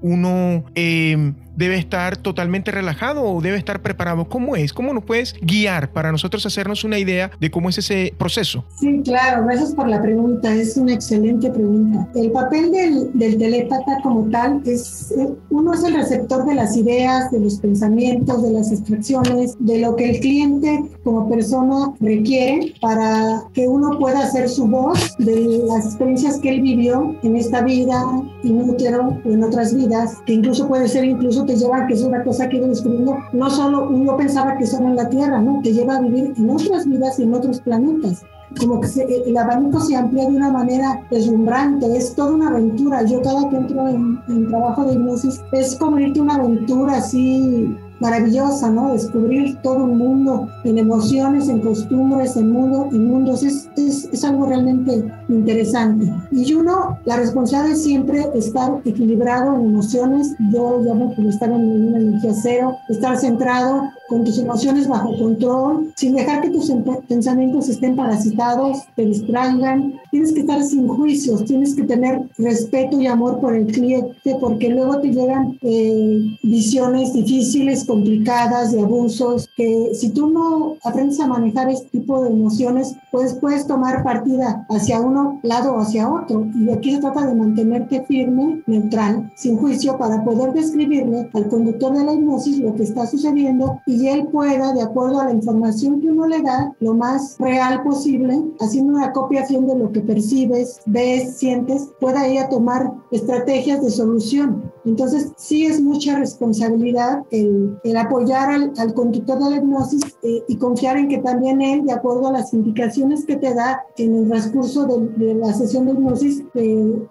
uno... 0.00 0.64
Eh, 0.74 1.32
debe 1.56 1.76
estar 1.76 2.16
totalmente 2.16 2.70
relajado 2.70 3.22
o 3.22 3.40
debe 3.40 3.56
estar 3.56 3.82
preparado? 3.82 4.28
¿Cómo 4.28 4.56
es? 4.56 4.72
¿Cómo 4.72 4.92
nos 4.92 5.04
puedes 5.04 5.34
guiar 5.40 5.90
para 5.90 6.12
nosotros 6.12 6.44
hacernos 6.46 6.84
una 6.84 6.98
idea 6.98 7.30
de 7.40 7.50
cómo 7.50 7.68
es 7.68 7.78
ese 7.78 8.14
proceso? 8.18 8.64
Sí, 8.78 9.02
claro, 9.04 9.44
gracias 9.44 9.74
por 9.74 9.88
la 9.88 10.00
pregunta, 10.00 10.54
es 10.54 10.76
una 10.76 10.94
excelente 10.94 11.50
pregunta. 11.50 12.08
El 12.14 12.30
papel 12.30 12.70
del, 12.70 13.10
del 13.14 13.38
telépata 13.38 13.98
como 14.02 14.28
tal 14.30 14.62
es, 14.64 15.12
eh, 15.12 15.28
uno 15.50 15.74
es 15.74 15.84
el 15.84 15.94
receptor 15.94 16.44
de 16.46 16.54
las 16.54 16.76
ideas, 16.76 17.30
de 17.30 17.40
los 17.40 17.58
pensamientos, 17.58 18.42
de 18.42 18.50
las 18.50 18.72
extracciones, 18.72 19.56
de 19.58 19.78
lo 19.78 19.96
que 19.96 20.10
el 20.10 20.20
cliente 20.20 20.84
como 21.02 21.28
persona 21.28 21.92
requiere 22.00 22.74
para 22.80 23.44
que 23.52 23.68
uno 23.68 23.98
pueda 23.98 24.20
hacer 24.22 24.48
su 24.48 24.66
voz 24.66 25.16
de 25.18 25.62
las 25.66 25.86
experiencias 25.86 26.38
que 26.38 26.50
él 26.50 26.62
vivió 26.62 27.14
en 27.22 27.36
esta 27.36 27.62
vida 27.62 28.02
inútero 28.42 29.18
o 29.24 29.30
en 29.30 29.44
otras 29.44 29.74
vidas, 29.74 30.18
que 30.26 30.34
incluso 30.34 30.68
puede 30.68 30.88
ser 30.88 31.04
incluso 31.04 31.43
te 31.44 31.56
lleva, 31.56 31.86
que 31.86 31.94
es 31.94 32.02
una 32.02 32.22
cosa 32.22 32.48
que 32.48 32.58
he 32.58 32.68
descubriendo, 32.68 33.16
no 33.32 33.50
solo 33.50 33.88
uno 33.88 34.16
pensaba 34.16 34.56
que 34.56 34.66
solo 34.66 34.88
en 34.88 34.96
la 34.96 35.08
Tierra, 35.08 35.40
¿no? 35.40 35.60
Te 35.62 35.72
lleva 35.72 35.96
a 35.96 36.00
vivir 36.00 36.32
en 36.36 36.50
otras 36.50 36.86
vidas 36.86 37.18
y 37.18 37.24
en 37.24 37.34
otros 37.34 37.60
planetas. 37.60 38.22
Como 38.58 38.80
que 38.80 38.88
el 39.26 39.36
abanico 39.36 39.80
se 39.80 39.96
amplía 39.96 40.28
de 40.28 40.36
una 40.36 40.50
manera 40.50 41.04
deslumbrante, 41.10 41.96
es 41.96 42.14
toda 42.14 42.34
una 42.34 42.48
aventura. 42.48 43.04
Yo 43.04 43.20
cada 43.22 43.48
que 43.48 43.56
entro 43.56 43.88
en, 43.88 44.48
trabajo 44.48 44.84
de 44.84 44.94
hipnosis 44.94 45.40
es 45.52 45.74
como 45.76 45.96
una 45.96 46.34
aventura 46.34 46.98
así 46.98 47.76
maravillosa, 48.00 48.70
¿no? 48.70 48.92
Descubrir 48.92 49.56
todo 49.62 49.84
un 49.84 49.98
mundo 49.98 50.48
en 50.64 50.78
emociones, 50.78 51.48
en 51.48 51.60
costumbres, 51.60 52.36
en, 52.36 52.50
mundo, 52.50 52.88
en 52.92 53.06
mundos, 53.06 53.42
es, 53.42 53.68
es, 53.76 54.24
algo 54.24 54.46
realmente 54.46 55.04
interesante. 55.28 56.12
Y 56.30 56.52
uno, 56.54 56.98
la 57.04 57.16
responsabilidad 57.16 57.72
es 57.72 57.82
siempre 57.82 58.26
estar 58.34 58.80
equilibrado 58.84 59.54
en 59.54 59.66
emociones, 59.66 60.34
yo 60.52 60.80
llamo 60.80 61.14
como 61.14 61.28
estar 61.28 61.50
en 61.50 61.88
una 61.88 61.98
energía 61.98 62.32
cero, 62.34 62.76
estar 62.88 63.16
centrado 63.18 63.82
con 64.08 64.24
tus 64.24 64.38
emociones 64.38 64.88
bajo 64.88 65.16
control, 65.18 65.92
sin 65.96 66.14
dejar 66.14 66.42
que 66.42 66.50
tus 66.50 66.72
pensamientos 67.08 67.68
estén 67.68 67.96
parasitados, 67.96 68.78
te 68.96 69.06
distraigan. 69.06 69.94
Tienes 70.10 70.32
que 70.32 70.40
estar 70.40 70.62
sin 70.62 70.86
juicios, 70.88 71.44
tienes 71.44 71.74
que 71.74 71.84
tener 71.84 72.22
respeto 72.38 73.00
y 73.00 73.06
amor 73.06 73.40
por 73.40 73.54
el 73.54 73.66
cliente, 73.66 74.36
porque 74.40 74.68
luego 74.68 75.00
te 75.00 75.08
llegan 75.08 75.58
eh, 75.62 76.20
visiones 76.42 77.12
difíciles, 77.12 77.84
complicadas, 77.84 78.72
de 78.72 78.80
abusos, 78.82 79.48
que 79.56 79.90
si 79.94 80.10
tú 80.10 80.28
no 80.28 80.76
aprendes 80.84 81.20
a 81.20 81.26
manejar 81.26 81.70
este 81.70 81.88
tipo 81.98 82.22
de 82.22 82.30
emociones, 82.30 82.94
pues 83.10 83.34
puedes 83.34 83.66
tomar 83.66 84.02
partida 84.02 84.66
hacia 84.68 85.00
uno 85.00 85.40
lado 85.42 85.74
o 85.74 85.80
hacia 85.80 86.10
otro. 86.10 86.46
Y 86.54 86.70
aquí 86.70 86.94
se 86.94 87.00
trata 87.00 87.26
de 87.26 87.34
mantenerte 87.34 88.04
firme, 88.06 88.62
neutral, 88.66 89.32
sin 89.36 89.56
juicio, 89.56 89.96
para 89.98 90.24
poder 90.24 90.52
describirle 90.52 91.28
al 91.32 91.48
conductor 91.48 91.96
de 91.96 92.04
la 92.04 92.12
hipnosis 92.12 92.58
lo 92.58 92.74
que 92.74 92.82
está 92.82 93.06
sucediendo 93.06 93.80
y 93.86 93.93
y 93.94 94.08
él 94.08 94.26
pueda, 94.26 94.72
de 94.72 94.82
acuerdo 94.82 95.20
a 95.20 95.26
la 95.26 95.32
información 95.32 96.00
que 96.00 96.10
uno 96.10 96.26
le 96.26 96.42
da, 96.42 96.74
lo 96.80 96.94
más 96.94 97.36
real 97.38 97.82
posible, 97.82 98.42
haciendo 98.60 98.94
una 98.94 99.12
copia 99.12 99.46
de 99.46 99.78
lo 99.78 99.92
que 99.92 100.00
percibes, 100.00 100.80
ves, 100.86 101.36
sientes, 101.36 101.90
pueda 102.00 102.26
ella 102.26 102.48
tomar 102.48 102.92
estrategias 103.12 103.82
de 103.82 103.90
solución. 103.90 104.72
Entonces, 104.84 105.32
sí 105.36 105.66
es 105.66 105.80
mucha 105.80 106.18
responsabilidad 106.18 107.22
el, 107.30 107.78
el 107.84 107.96
apoyar 107.96 108.50
al, 108.50 108.94
conductor 108.94 109.38
de 109.38 109.50
la 109.50 109.56
hipnosis 109.56 110.16
eh, 110.22 110.42
y 110.46 110.56
confiar 110.56 110.96
en 110.96 111.08
que 111.08 111.18
también 111.18 111.62
él, 111.62 111.84
de 111.84 111.92
acuerdo 111.92 112.28
a 112.28 112.32
las 112.32 112.52
indicaciones 112.52 113.24
que 113.24 113.36
te 113.36 113.54
da 113.54 113.82
en 113.96 114.14
el 114.14 114.28
transcurso 114.28 114.86
de, 114.86 115.34
la 115.34 115.52
sesión 115.52 115.86
de 115.86 115.92
hipnosis, 115.92 116.42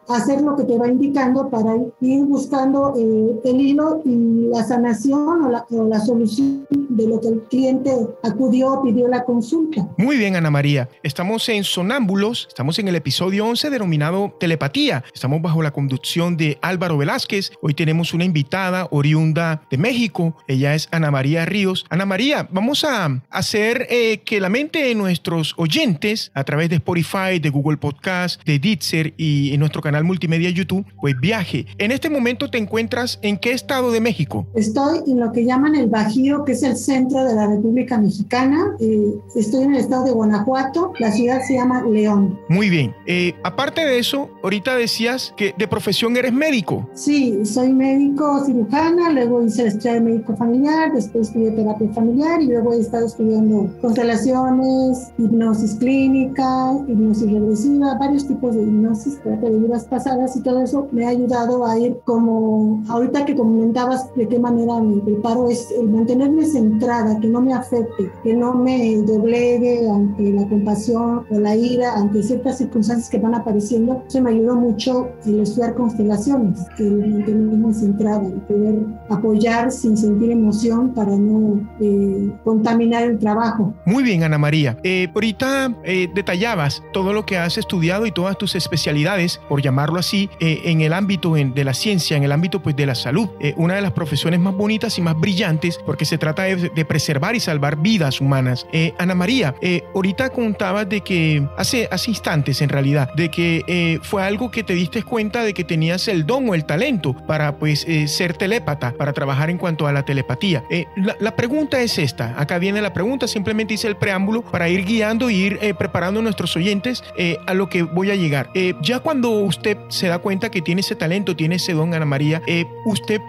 hacer 0.07 0.41
lo 0.41 0.55
que 0.55 0.63
te 0.63 0.77
va 0.77 0.87
indicando 0.87 1.49
para 1.49 1.75
ir 2.01 2.25
buscando 2.25 2.93
eh, 2.97 3.39
el 3.43 3.61
hilo 3.61 4.01
y 4.05 4.47
la 4.47 4.63
sanación 4.63 5.45
o 5.45 5.49
la, 5.49 5.65
o 5.69 5.87
la 5.87 5.99
solución 5.99 6.65
de 6.69 7.07
lo 7.07 7.19
que 7.19 7.27
el 7.29 7.41
cliente 7.43 7.95
acudió, 8.23 8.81
pidió 8.83 9.07
la 9.07 9.23
consulta. 9.23 9.87
Muy 9.97 10.17
bien, 10.17 10.35
Ana 10.35 10.51
María. 10.51 10.89
Estamos 11.01 11.47
en 11.49 11.63
Sonámbulos, 11.63 12.47
estamos 12.47 12.79
en 12.79 12.87
el 12.87 12.95
episodio 12.95 13.45
11 13.47 13.69
denominado 13.69 14.33
Telepatía. 14.39 15.03
Estamos 15.13 15.41
bajo 15.41 15.61
la 15.61 15.71
conducción 15.71 16.37
de 16.37 16.57
Álvaro 16.61 16.97
Velázquez. 16.97 17.51
Hoy 17.65 17.73
tenemos 17.73 18.13
una 18.13 18.25
invitada 18.25 18.89
oriunda 18.91 19.61
de 19.71 19.77
México. 19.77 20.35
Ella 20.49 20.75
es 20.75 20.89
Ana 20.91 21.11
María 21.11 21.45
Ríos. 21.45 21.85
Ana 21.89 22.05
María, 22.05 22.45
vamos 22.51 22.83
a 22.83 23.21
hacer 23.29 23.87
eh, 23.89 24.17
que 24.25 24.41
la 24.41 24.49
mente 24.49 24.83
de 24.83 24.95
nuestros 24.95 25.53
oyentes 25.55 26.29
a 26.33 26.43
través 26.43 26.69
de 26.69 26.75
Spotify, 26.75 27.39
de 27.41 27.49
Google 27.49 27.77
Podcast, 27.77 28.43
de 28.43 28.59
Ditzer 28.59 29.13
y 29.15 29.53
en 29.53 29.61
nuestro 29.61 29.81
canal 29.81 30.03
multimedia 30.03 30.49
YouTube, 30.49 30.85
pues 30.99 31.17
viaje. 31.17 31.65
En 31.77 31.91
este 31.91 32.09
momento 32.09 32.49
te 32.49 32.57
encuentras 32.57 33.17
en 33.21 33.37
qué 33.37 33.53
estado 33.53 33.93
de 33.93 34.01
México? 34.01 34.45
Estoy 34.55 34.99
en 35.07 35.21
lo 35.21 35.31
que 35.31 35.45
llaman 35.45 35.75
el 35.75 35.87
Bajío, 35.87 36.43
que 36.43 36.51
es 36.51 36.63
el 36.63 36.75
centro 36.75 37.23
de 37.23 37.33
la 37.33 37.47
República 37.47 37.97
Mexicana. 37.97 38.75
Eh, 38.81 39.13
estoy 39.37 39.63
en 39.63 39.75
el 39.75 39.79
estado 39.79 40.03
de 40.03 40.11
Guanajuato. 40.11 40.91
La 40.99 41.13
ciudad 41.13 41.39
se 41.47 41.53
llama 41.53 41.81
León. 41.89 42.37
Muy 42.49 42.69
bien. 42.69 42.93
Eh, 43.05 43.35
aparte 43.41 43.85
de 43.85 43.99
eso, 43.99 44.29
ahorita 44.43 44.75
decías 44.75 45.33
que 45.37 45.55
de 45.57 45.65
profesión 45.69 46.17
eres 46.17 46.33
médico. 46.33 46.89
Sí, 46.93 47.39
soy 47.53 47.71
médico 47.71 48.43
cirujana, 48.43 49.11
luego 49.11 49.43
hice 49.43 49.67
el 49.67 50.03
médico 50.03 50.35
familiar, 50.35 50.91
después 50.91 51.27
estudié 51.27 51.51
terapia 51.51 51.87
familiar 51.93 52.41
y 52.41 52.47
luego 52.47 52.73
he 52.73 52.79
estado 52.79 53.05
estudiando 53.05 53.69
constelaciones, 53.79 55.11
hipnosis 55.19 55.75
clínica, 55.75 56.73
hipnosis 56.87 57.31
regresiva, 57.31 57.95
varios 57.99 58.27
tipos 58.27 58.55
de 58.55 58.63
hipnosis, 58.63 59.21
terapia 59.21 59.51
de 59.51 59.59
vidas 59.59 59.85
pasadas 59.85 60.35
y 60.35 60.41
todo 60.41 60.63
eso 60.63 60.87
me 60.91 61.05
ha 61.05 61.09
ayudado 61.09 61.63
a 61.63 61.77
ir 61.77 61.95
como, 62.05 62.81
ahorita 62.89 63.23
que 63.23 63.35
comentabas 63.35 64.11
de 64.15 64.27
qué 64.27 64.39
manera 64.39 64.81
me 64.81 64.99
preparo, 65.01 65.47
es 65.47 65.69
el 65.79 65.89
mantenerme 65.89 66.45
centrada, 66.45 67.19
que 67.19 67.27
no 67.27 67.39
me 67.39 67.53
afecte, 67.53 68.11
que 68.23 68.33
no 68.33 68.55
me 68.55 68.97
doblegue 69.03 69.87
ante 69.87 70.33
la 70.33 70.49
compasión 70.49 71.23
o 71.29 71.39
la 71.39 71.55
ira, 71.55 71.93
ante 71.97 72.23
ciertas 72.23 72.57
circunstancias 72.57 73.11
que 73.11 73.19
van 73.19 73.35
apareciendo. 73.35 74.01
Eso 74.07 74.21
me 74.21 74.31
ayudó 74.31 74.55
mucho 74.55 75.09
el 75.25 75.41
estudiar 75.41 75.75
constelaciones, 75.75 76.59
el 76.79 77.42
mantenerme 77.43 77.73
centrada, 77.73 78.29
poder 78.47 78.75
apoyar 79.09 79.71
sin 79.71 79.97
sentir 79.97 80.31
emoción 80.31 80.93
para 80.93 81.15
no 81.15 81.59
eh, 81.79 82.31
contaminar 82.43 83.03
el 83.03 83.19
trabajo. 83.19 83.73
Muy 83.85 84.03
bien, 84.03 84.23
Ana 84.23 84.37
María. 84.37 84.77
Eh, 84.83 85.09
ahorita 85.13 85.75
eh, 85.83 86.07
detallabas 86.13 86.83
todo 86.93 87.13
lo 87.13 87.25
que 87.25 87.37
has 87.37 87.57
estudiado 87.57 88.05
y 88.05 88.11
todas 88.11 88.37
tus 88.37 88.55
especialidades, 88.55 89.39
por 89.49 89.61
llamarlo 89.61 89.99
así, 89.99 90.29
eh, 90.39 90.61
en 90.65 90.81
el 90.81 90.93
ámbito 90.93 91.37
en, 91.37 91.53
de 91.53 91.63
la 91.63 91.73
ciencia, 91.73 92.17
en 92.17 92.23
el 92.23 92.31
ámbito 92.31 92.61
pues 92.61 92.75
de 92.75 92.85
la 92.85 92.95
salud. 92.95 93.29
Eh, 93.39 93.53
una 93.57 93.75
de 93.75 93.81
las 93.81 93.91
profesiones 93.91 94.39
más 94.39 94.53
bonitas 94.53 94.97
y 94.97 95.01
más 95.01 95.19
brillantes 95.19 95.79
porque 95.85 96.05
se 96.05 96.17
trata 96.17 96.43
de, 96.43 96.69
de 96.69 96.85
preservar 96.85 97.35
y 97.35 97.39
salvar 97.39 97.77
vidas 97.77 98.21
humanas. 98.21 98.65
Eh, 98.71 98.93
Ana 98.97 99.15
María, 99.15 99.55
ahorita 99.95 100.29
contabas 100.29 100.87
de 100.89 101.01
que 101.01 101.47
hace, 101.57 101.87
hace 101.91 102.11
instantes 102.11 102.61
en 102.61 102.69
realidad, 102.69 103.09
de 103.15 103.29
que 103.29 103.99
fue 104.03 104.23
algo 104.23 104.51
que 104.51 104.63
te 104.63 104.73
diste 104.73 105.03
cuenta 105.03 105.43
de 105.43 105.53
que 105.53 105.63
tenías 105.63 106.07
el 106.07 106.25
don 106.25 106.49
o 106.49 106.55
el 106.55 106.65
talento 106.65 107.15
para 107.33 107.57
pues 107.57 107.87
ser 108.05 108.37
telépata, 108.37 108.93
para 108.95 109.11
trabajar 109.11 109.49
en 109.49 109.57
cuanto 109.57 109.87
a 109.87 109.91
la 109.91 110.05
telepatía. 110.05 110.63
La, 110.95 111.17
la, 111.19 111.35
pregunta 111.35 111.81
es 111.81 111.97
esta, 111.97 112.39
acá 112.39 112.59
viene 112.59 112.79
la 112.79 112.93
pregunta, 112.93 113.27
simplemente 113.27 113.73
hice 113.73 113.87
el 113.87 113.95
preámbulo 113.95 114.43
para 114.43 114.69
ir 114.69 114.85
guiando 114.85 115.31
y 115.31 115.35
ir 115.35 115.57
eh, 115.63 115.73
preparando 115.73 116.19
a 116.19 116.23
nuestros 116.23 116.55
oyentes 116.55 117.03
eh, 117.17 117.37
a 117.47 117.55
lo 117.55 117.69
que 117.69 117.81
voy 117.81 118.11
a 118.11 118.15
llegar. 118.15 118.51
Eh, 118.53 118.75
ya 118.83 118.99
cuando 118.99 119.31
usted 119.31 119.79
se 119.89 120.09
da 120.09 120.19
cuenta 120.19 120.51
que 120.51 120.61
tiene 120.61 120.81
ese 120.81 120.95
talento, 120.95 121.35
tiene 121.35 121.55
ese 121.55 121.73
don, 121.73 121.95
Ana 121.95 122.05
María, 122.05 122.39
¿usted 122.85 123.19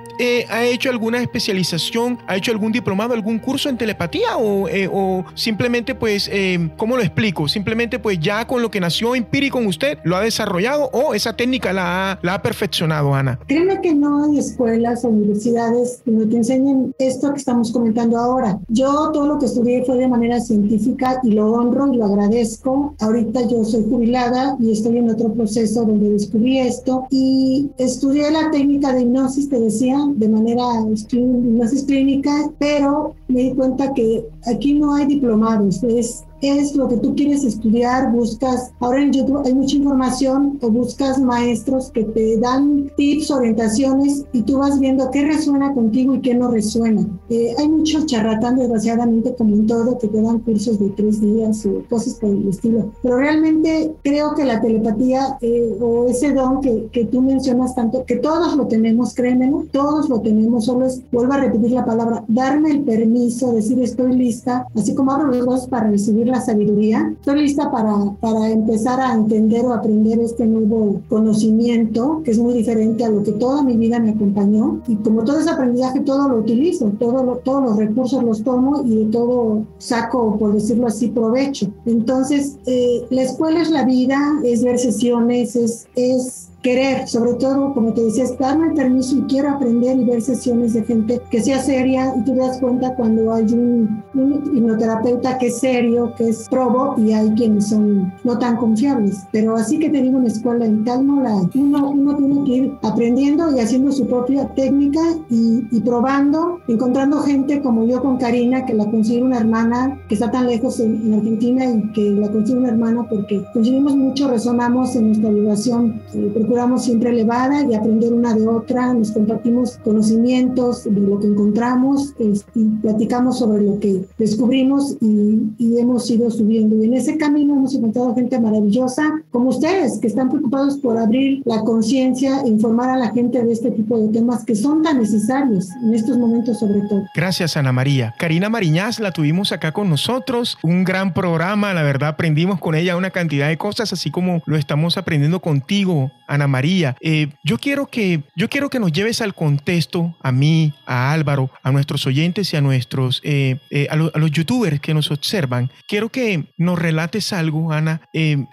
ha 0.50 0.62
hecho 0.64 0.90
alguna 0.90 1.18
especialización, 1.18 2.18
ha 2.26 2.36
hecho 2.36 2.52
algún 2.52 2.72
diplomado, 2.72 3.14
algún 3.14 3.38
curso 3.38 3.70
en 3.70 3.78
telepatía 3.78 4.36
o, 4.36 4.68
o 4.92 5.24
simplemente 5.34 5.94
pues, 5.94 6.30
¿cómo 6.76 6.96
lo 6.96 7.02
explico? 7.02 7.48
Simplemente 7.48 7.98
pues 7.98 8.20
ya 8.20 8.46
con 8.46 8.60
lo 8.60 8.70
que 8.70 8.80
nació 8.80 9.14
empírico 9.14 9.58
en 9.58 9.66
usted, 9.66 9.98
lo 10.04 10.16
ha 10.16 10.20
desarrollado 10.20 10.90
o 10.92 11.14
esa 11.14 11.34
técnica 11.34 11.72
la 11.72 12.12
ha, 12.12 12.18
la 12.20 12.34
ha 12.34 12.42
perfeccionado, 12.42 13.14
Ana. 13.14 13.38
Créeme 13.48 13.80
que 13.80 13.93
no 13.94 14.24
hay 14.24 14.38
escuelas 14.38 15.04
o 15.04 15.08
universidades 15.08 16.02
donde 16.04 16.26
te 16.26 16.36
enseñen 16.36 16.94
esto 16.98 17.32
que 17.32 17.38
estamos 17.38 17.72
comentando 17.72 18.18
ahora. 18.18 18.58
Yo 18.68 19.10
todo 19.12 19.26
lo 19.26 19.38
que 19.38 19.46
estudié 19.46 19.84
fue 19.84 19.96
de 19.98 20.08
manera 20.08 20.40
científica 20.40 21.20
y 21.22 21.30
lo 21.30 21.52
honro 21.52 21.92
y 21.92 21.96
lo 21.96 22.06
agradezco. 22.06 22.94
Ahorita 23.00 23.46
yo 23.48 23.64
soy 23.64 23.84
jubilada 23.84 24.56
y 24.60 24.72
estoy 24.72 24.98
en 24.98 25.10
otro 25.10 25.32
proceso 25.32 25.84
donde 25.84 26.10
descubrí 26.10 26.58
esto 26.58 27.06
y 27.10 27.70
estudié 27.78 28.30
la 28.30 28.50
técnica 28.50 28.92
de 28.92 29.02
hipnosis, 29.02 29.48
te 29.48 29.60
decía, 29.60 29.98
de 30.14 30.28
manera 30.28 30.64
hipnosis 31.10 31.84
clínica, 31.84 32.50
pero 32.58 33.14
me 33.28 33.42
di 33.42 33.54
cuenta 33.54 33.92
que 33.94 34.26
aquí 34.46 34.74
no 34.74 34.94
hay 34.94 35.06
diplomados, 35.06 35.82
es 35.82 36.24
es 36.48 36.74
lo 36.74 36.88
que 36.88 36.96
tú 36.96 37.14
quieres 37.14 37.44
estudiar, 37.44 38.12
buscas, 38.12 38.72
ahora 38.80 39.02
en 39.02 39.12
YouTube 39.12 39.42
hay 39.44 39.54
mucha 39.54 39.76
información 39.76 40.58
o 40.62 40.70
buscas 40.70 41.20
maestros 41.20 41.90
que 41.90 42.04
te 42.04 42.38
dan 42.38 42.90
tips, 42.96 43.30
orientaciones 43.30 44.24
y 44.32 44.42
tú 44.42 44.58
vas 44.58 44.78
viendo 44.78 45.10
qué 45.10 45.24
resuena 45.24 45.72
contigo 45.72 46.14
y 46.14 46.20
qué 46.20 46.34
no 46.34 46.50
resuena. 46.50 47.06
Eh, 47.30 47.54
hay 47.58 47.68
mucho 47.68 48.04
charlatán, 48.06 48.56
desgraciadamente, 48.56 49.34
como 49.36 49.54
en 49.54 49.66
todo, 49.66 49.98
que 49.98 50.08
te 50.08 50.20
dan 50.20 50.40
cursos 50.40 50.78
de 50.78 50.90
tres 50.90 51.20
días 51.20 51.64
o 51.66 51.82
cosas 51.88 52.14
por 52.14 52.30
el 52.30 52.48
estilo. 52.48 52.92
Pero 53.02 53.16
realmente 53.16 53.94
creo 54.02 54.34
que 54.34 54.44
la 54.44 54.60
telepatía 54.60 55.38
eh, 55.40 55.76
o 55.80 56.08
ese 56.08 56.32
don 56.32 56.60
que, 56.60 56.88
que 56.92 57.04
tú 57.06 57.22
mencionas 57.22 57.74
tanto, 57.74 58.04
que 58.04 58.16
todos 58.16 58.56
lo 58.56 58.66
tenemos, 58.66 59.14
créemelo, 59.14 59.66
todos 59.70 60.08
lo 60.08 60.20
tenemos, 60.20 60.64
solo 60.64 60.86
es, 60.86 61.02
vuelvo 61.12 61.32
a 61.34 61.38
repetir 61.38 61.72
la 61.72 61.84
palabra, 61.84 62.24
darme 62.28 62.70
el 62.70 62.82
permiso, 62.82 63.52
decir 63.52 63.80
estoy 63.80 64.14
lista, 64.14 64.66
así 64.74 64.94
como 64.94 65.12
abro 65.12 65.28
los 65.28 65.46
ojos 65.46 65.66
para 65.68 65.90
recibir 65.90 66.26
la 66.34 66.40
sabiduría. 66.40 67.12
Estoy 67.20 67.42
lista 67.42 67.70
para, 67.70 67.94
para 68.20 68.50
empezar 68.50 69.00
a 69.00 69.14
entender 69.14 69.64
o 69.64 69.72
aprender 69.72 70.18
este 70.20 70.46
nuevo 70.46 71.00
conocimiento 71.08 72.22
que 72.24 72.32
es 72.32 72.38
muy 72.38 72.54
diferente 72.54 73.04
a 73.04 73.08
lo 73.08 73.22
que 73.22 73.32
toda 73.32 73.62
mi 73.62 73.76
vida 73.76 73.98
me 74.00 74.10
acompañó. 74.10 74.80
Y 74.88 74.96
como 74.96 75.24
todo 75.24 75.38
ese 75.38 75.50
aprendizaje, 75.50 76.00
todo 76.00 76.28
lo 76.28 76.38
utilizo, 76.38 76.92
todo 76.98 77.40
todos 77.44 77.62
los 77.62 77.76
recursos 77.76 78.22
los 78.22 78.42
tomo 78.42 78.82
y 78.84 79.04
de 79.04 79.04
todo 79.06 79.62
saco, 79.78 80.36
por 80.38 80.54
decirlo 80.54 80.88
así, 80.88 81.08
provecho. 81.08 81.68
Entonces, 81.86 82.56
eh, 82.66 83.06
la 83.10 83.22
escuela 83.22 83.62
es 83.62 83.70
la 83.70 83.84
vida, 83.84 84.18
es 84.44 84.62
ver 84.64 84.78
sesiones, 84.78 85.54
es, 85.56 85.86
es 85.94 86.48
querer, 86.64 87.06
sobre 87.06 87.34
todo, 87.34 87.74
como 87.74 87.92
te 87.92 88.02
decía, 88.02 88.24
darme 88.40 88.68
el 88.68 88.74
permiso 88.74 89.18
y 89.18 89.22
quiero 89.24 89.50
aprender 89.50 89.98
y 89.98 90.04
ver 90.04 90.22
sesiones 90.22 90.72
de 90.72 90.82
gente 90.82 91.20
que 91.30 91.42
sea 91.42 91.62
seria 91.62 92.14
y 92.16 92.24
tú 92.24 92.32
te 92.32 92.38
das 92.38 92.58
cuenta 92.58 92.94
cuando 92.96 93.32
hay 93.32 93.44
un, 93.52 94.02
hipnoterapeuta 94.14 95.36
que 95.38 95.48
es 95.48 95.60
serio, 95.60 96.14
que 96.16 96.30
es 96.30 96.48
probo 96.48 96.94
y 96.98 97.12
hay 97.12 97.30
quienes 97.34 97.68
son 97.68 98.12
no 98.24 98.38
tan 98.38 98.56
confiables. 98.56 99.26
Pero 99.30 99.56
así 99.56 99.78
que 99.78 99.90
te 99.90 100.00
digo, 100.00 100.16
una 100.16 100.28
escuela 100.28 100.64
en 100.64 100.84
tal 100.84 101.06
no 101.06 101.22
la 101.22 101.34
uno, 101.54 101.90
uno 101.90 102.16
tiene 102.16 102.44
que 102.44 102.52
ir 102.52 102.72
aprendiendo 102.82 103.54
y 103.54 103.60
haciendo 103.60 103.92
su 103.92 104.06
propia 104.06 104.48
técnica 104.54 105.00
y, 105.28 105.66
y, 105.70 105.80
probando, 105.80 106.60
encontrando 106.66 107.18
gente 107.20 107.60
como 107.60 107.84
yo 107.84 108.00
con 108.00 108.16
Karina, 108.16 108.64
que 108.64 108.72
la 108.72 108.90
considero 108.90 109.26
una 109.26 109.38
hermana 109.38 109.98
que 110.08 110.14
está 110.14 110.30
tan 110.30 110.46
lejos 110.46 110.80
en, 110.80 111.12
Argentina 111.12 111.66
y 111.66 111.92
que 111.92 112.10
la 112.12 112.28
considero 112.28 112.60
una 112.60 112.70
hermana 112.70 113.06
porque 113.08 113.44
coincidimos 113.52 113.94
mucho, 113.96 114.28
resonamos 114.28 114.96
en 114.96 115.08
nuestra 115.08 115.30
vibración. 115.30 116.00
Eh, 116.14 116.30
procuramos 116.54 116.84
siempre 116.84 117.10
elevada 117.10 117.64
y 117.64 117.74
aprender 117.74 118.12
una 118.12 118.32
de 118.32 118.46
otra, 118.46 118.94
nos 118.94 119.10
compartimos 119.10 119.76
conocimientos 119.82 120.84
de 120.84 121.00
lo 121.00 121.18
que 121.18 121.26
encontramos 121.26 122.14
y 122.54 122.64
platicamos 122.80 123.40
sobre 123.40 123.64
lo 123.64 123.80
que 123.80 124.04
descubrimos 124.18 124.96
y, 125.00 125.52
y, 125.58 125.78
hemos 125.80 126.08
ido 126.08 126.30
subiendo. 126.30 126.76
Y 126.76 126.86
en 126.86 126.94
ese 126.94 127.18
camino 127.18 127.56
hemos 127.56 127.74
encontrado 127.74 128.14
gente 128.14 128.38
maravillosa 128.38 129.02
como 129.32 129.48
ustedes, 129.48 129.98
que 129.98 130.06
están 130.06 130.28
preocupados 130.28 130.76
por 130.78 130.96
abrir 130.96 131.42
la 131.44 131.62
conciencia 131.62 132.42
e 132.42 132.48
informar 132.48 132.88
a 132.88 132.98
la 132.98 133.10
gente 133.10 133.42
de 133.42 133.52
este 133.52 133.72
tipo 133.72 133.98
de 133.98 134.12
temas 134.12 134.44
que 134.44 134.54
son 134.54 134.84
tan 134.84 135.00
necesarios 135.00 135.68
en 135.82 135.92
estos 135.92 136.16
momentos 136.16 136.60
sobre 136.60 136.82
todo. 136.82 137.02
Gracias, 137.16 137.56
Ana 137.56 137.72
María. 137.72 138.14
Karina 138.16 138.48
Mariñaz 138.48 139.00
la 139.00 139.10
tuvimos 139.10 139.50
acá 139.50 139.72
con 139.72 139.90
nosotros, 139.90 140.56
un 140.62 140.84
gran 140.84 141.14
programa, 141.14 141.74
la 141.74 141.82
verdad 141.82 142.10
aprendimos 142.10 142.60
con 142.60 142.76
ella 142.76 142.96
una 142.96 143.10
cantidad 143.10 143.48
de 143.48 143.56
cosas, 143.56 143.92
así 143.92 144.12
como 144.12 144.40
lo 144.46 144.56
estamos 144.56 144.96
aprendiendo 144.96 145.40
contigo, 145.40 146.12
Ana 146.28 146.43
María. 146.46 146.96
Eh, 147.00 147.28
yo, 147.44 147.58
quiero 147.58 147.86
que, 147.86 148.22
yo 148.36 148.48
quiero 148.48 148.70
que 148.70 148.80
nos 148.80 148.92
lleves 148.92 149.20
al 149.20 149.34
contexto, 149.34 150.16
a 150.22 150.32
mí, 150.32 150.74
a 150.86 151.12
Álvaro, 151.12 151.50
a 151.62 151.72
nuestros 151.72 152.06
oyentes 152.06 152.52
y 152.52 152.56
a 152.56 152.60
nuestros, 152.60 153.20
eh, 153.24 153.58
eh, 153.70 153.86
a, 153.90 153.96
los 153.96 154.30
youtubers 154.30 154.80
que 154.80 154.94
nos 154.94 155.10
observan. 155.10 155.70
Quiero 155.88 156.08
que 156.08 156.52
nos 156.56 156.78
relates 156.78 157.32
algo, 157.32 157.72
Ana, 157.72 158.00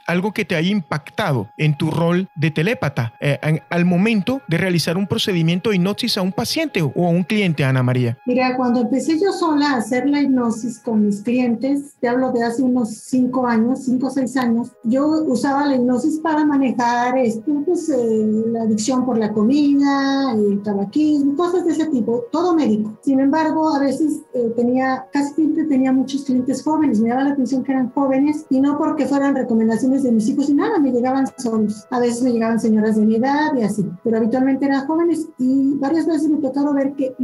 algo 0.07 0.33
que 0.33 0.45
te 0.45 0.55
haya 0.55 0.69
impactado 0.69 1.50
en 1.57 1.77
tu 1.77 1.91
rol 1.91 2.27
de 2.36 2.51
telépata 2.51 3.13
al 3.69 3.86
momento 3.86 4.41
de 4.48 4.57
realizar 4.57 4.98
un 4.98 5.07
procedimiento 5.07 5.69
de 5.69 5.77
hipnosis 5.77 6.17
a 6.17 6.21
un 6.21 6.31
paciente 6.31 6.81
o 6.81 7.07
a 7.07 7.10
un 7.10 7.24
cliente, 7.24 7.63
Ana 7.63 7.83
María. 7.83 8.17
Mira, 8.25 8.55
cuando 8.57 8.81
empecé 8.81 9.19
yo 9.19 9.31
sola 9.31 9.71
a 9.71 9.77
hacer 9.77 10.07
la 10.07 10.21
hipnosis 10.21 10.79
con 10.79 11.05
mis 11.05 11.21
clientes, 11.21 11.95
te 12.00 12.07
hablo 12.07 12.31
de 12.31 12.43
hace 12.43 12.62
unos 12.62 12.89
cinco 12.89 13.48
años, 13.48 13.83
cinco 13.86 14.07
o 14.07 14.10
seis 14.10 14.36
años, 14.38 14.71
yo 14.83 15.07
usaba 15.25 15.65
la 15.65 15.75
hipnosis 15.75 16.19
para 16.19 16.45
manejar 16.45 17.17
esto, 17.17 17.63
pues, 17.65 17.80
eh, 17.89 18.43
la 18.47 18.63
adicción 18.63 19.05
por 19.05 19.17
la 19.17 19.31
comida, 19.31 20.33
el 20.33 20.61
tabaquismo, 20.63 21.35
cosas 21.35 21.65
de 21.65 21.71
ese 21.71 21.85
tipo, 21.88 22.25
todo 22.31 22.55
médico. 22.55 22.98
Sin 23.01 23.20
embargo, 23.20 23.74
a 23.74 23.79
veces 23.79 24.22
eh, 24.33 24.53
tenía, 24.55 25.07
casi 25.11 25.33
siempre 25.33 25.65
tenía 25.65 25.91
muchos 25.91 26.24
clientes 26.24 26.63
jóvenes, 26.63 27.00
me 27.00 27.09
daba 27.09 27.24
la 27.24 27.31
atención 27.31 27.63
que 27.63 27.72
eran 27.72 27.91
jóvenes 27.91 28.46
y 28.50 28.59
no 28.59 28.77
porque 28.77 29.05
fueran 29.05 29.35
recomendaciones 29.35 30.03
de 30.03 30.11
mis 30.11 30.27
hijos 30.29 30.50
y 30.50 30.53
nada, 30.53 30.79
me 30.79 30.91
llegaban 30.91 31.25
solos. 31.37 31.85
A 31.89 32.00
veces 32.00 32.24
me 32.24 32.31
llegaban 32.31 32.59
señoras 32.59 32.96
de 32.96 33.05
mi 33.05 33.15
edad 33.15 33.53
y 33.57 33.63
así, 33.63 33.85
pero 34.03 34.17
habitualmente 34.17 34.65
eran 34.65 34.87
jóvenes 34.87 35.27
y 35.37 35.75
varias 35.75 36.05
veces 36.05 36.29
me 36.29 36.37
tocaron 36.37 36.75
ver 36.75 36.94
que 36.94 37.15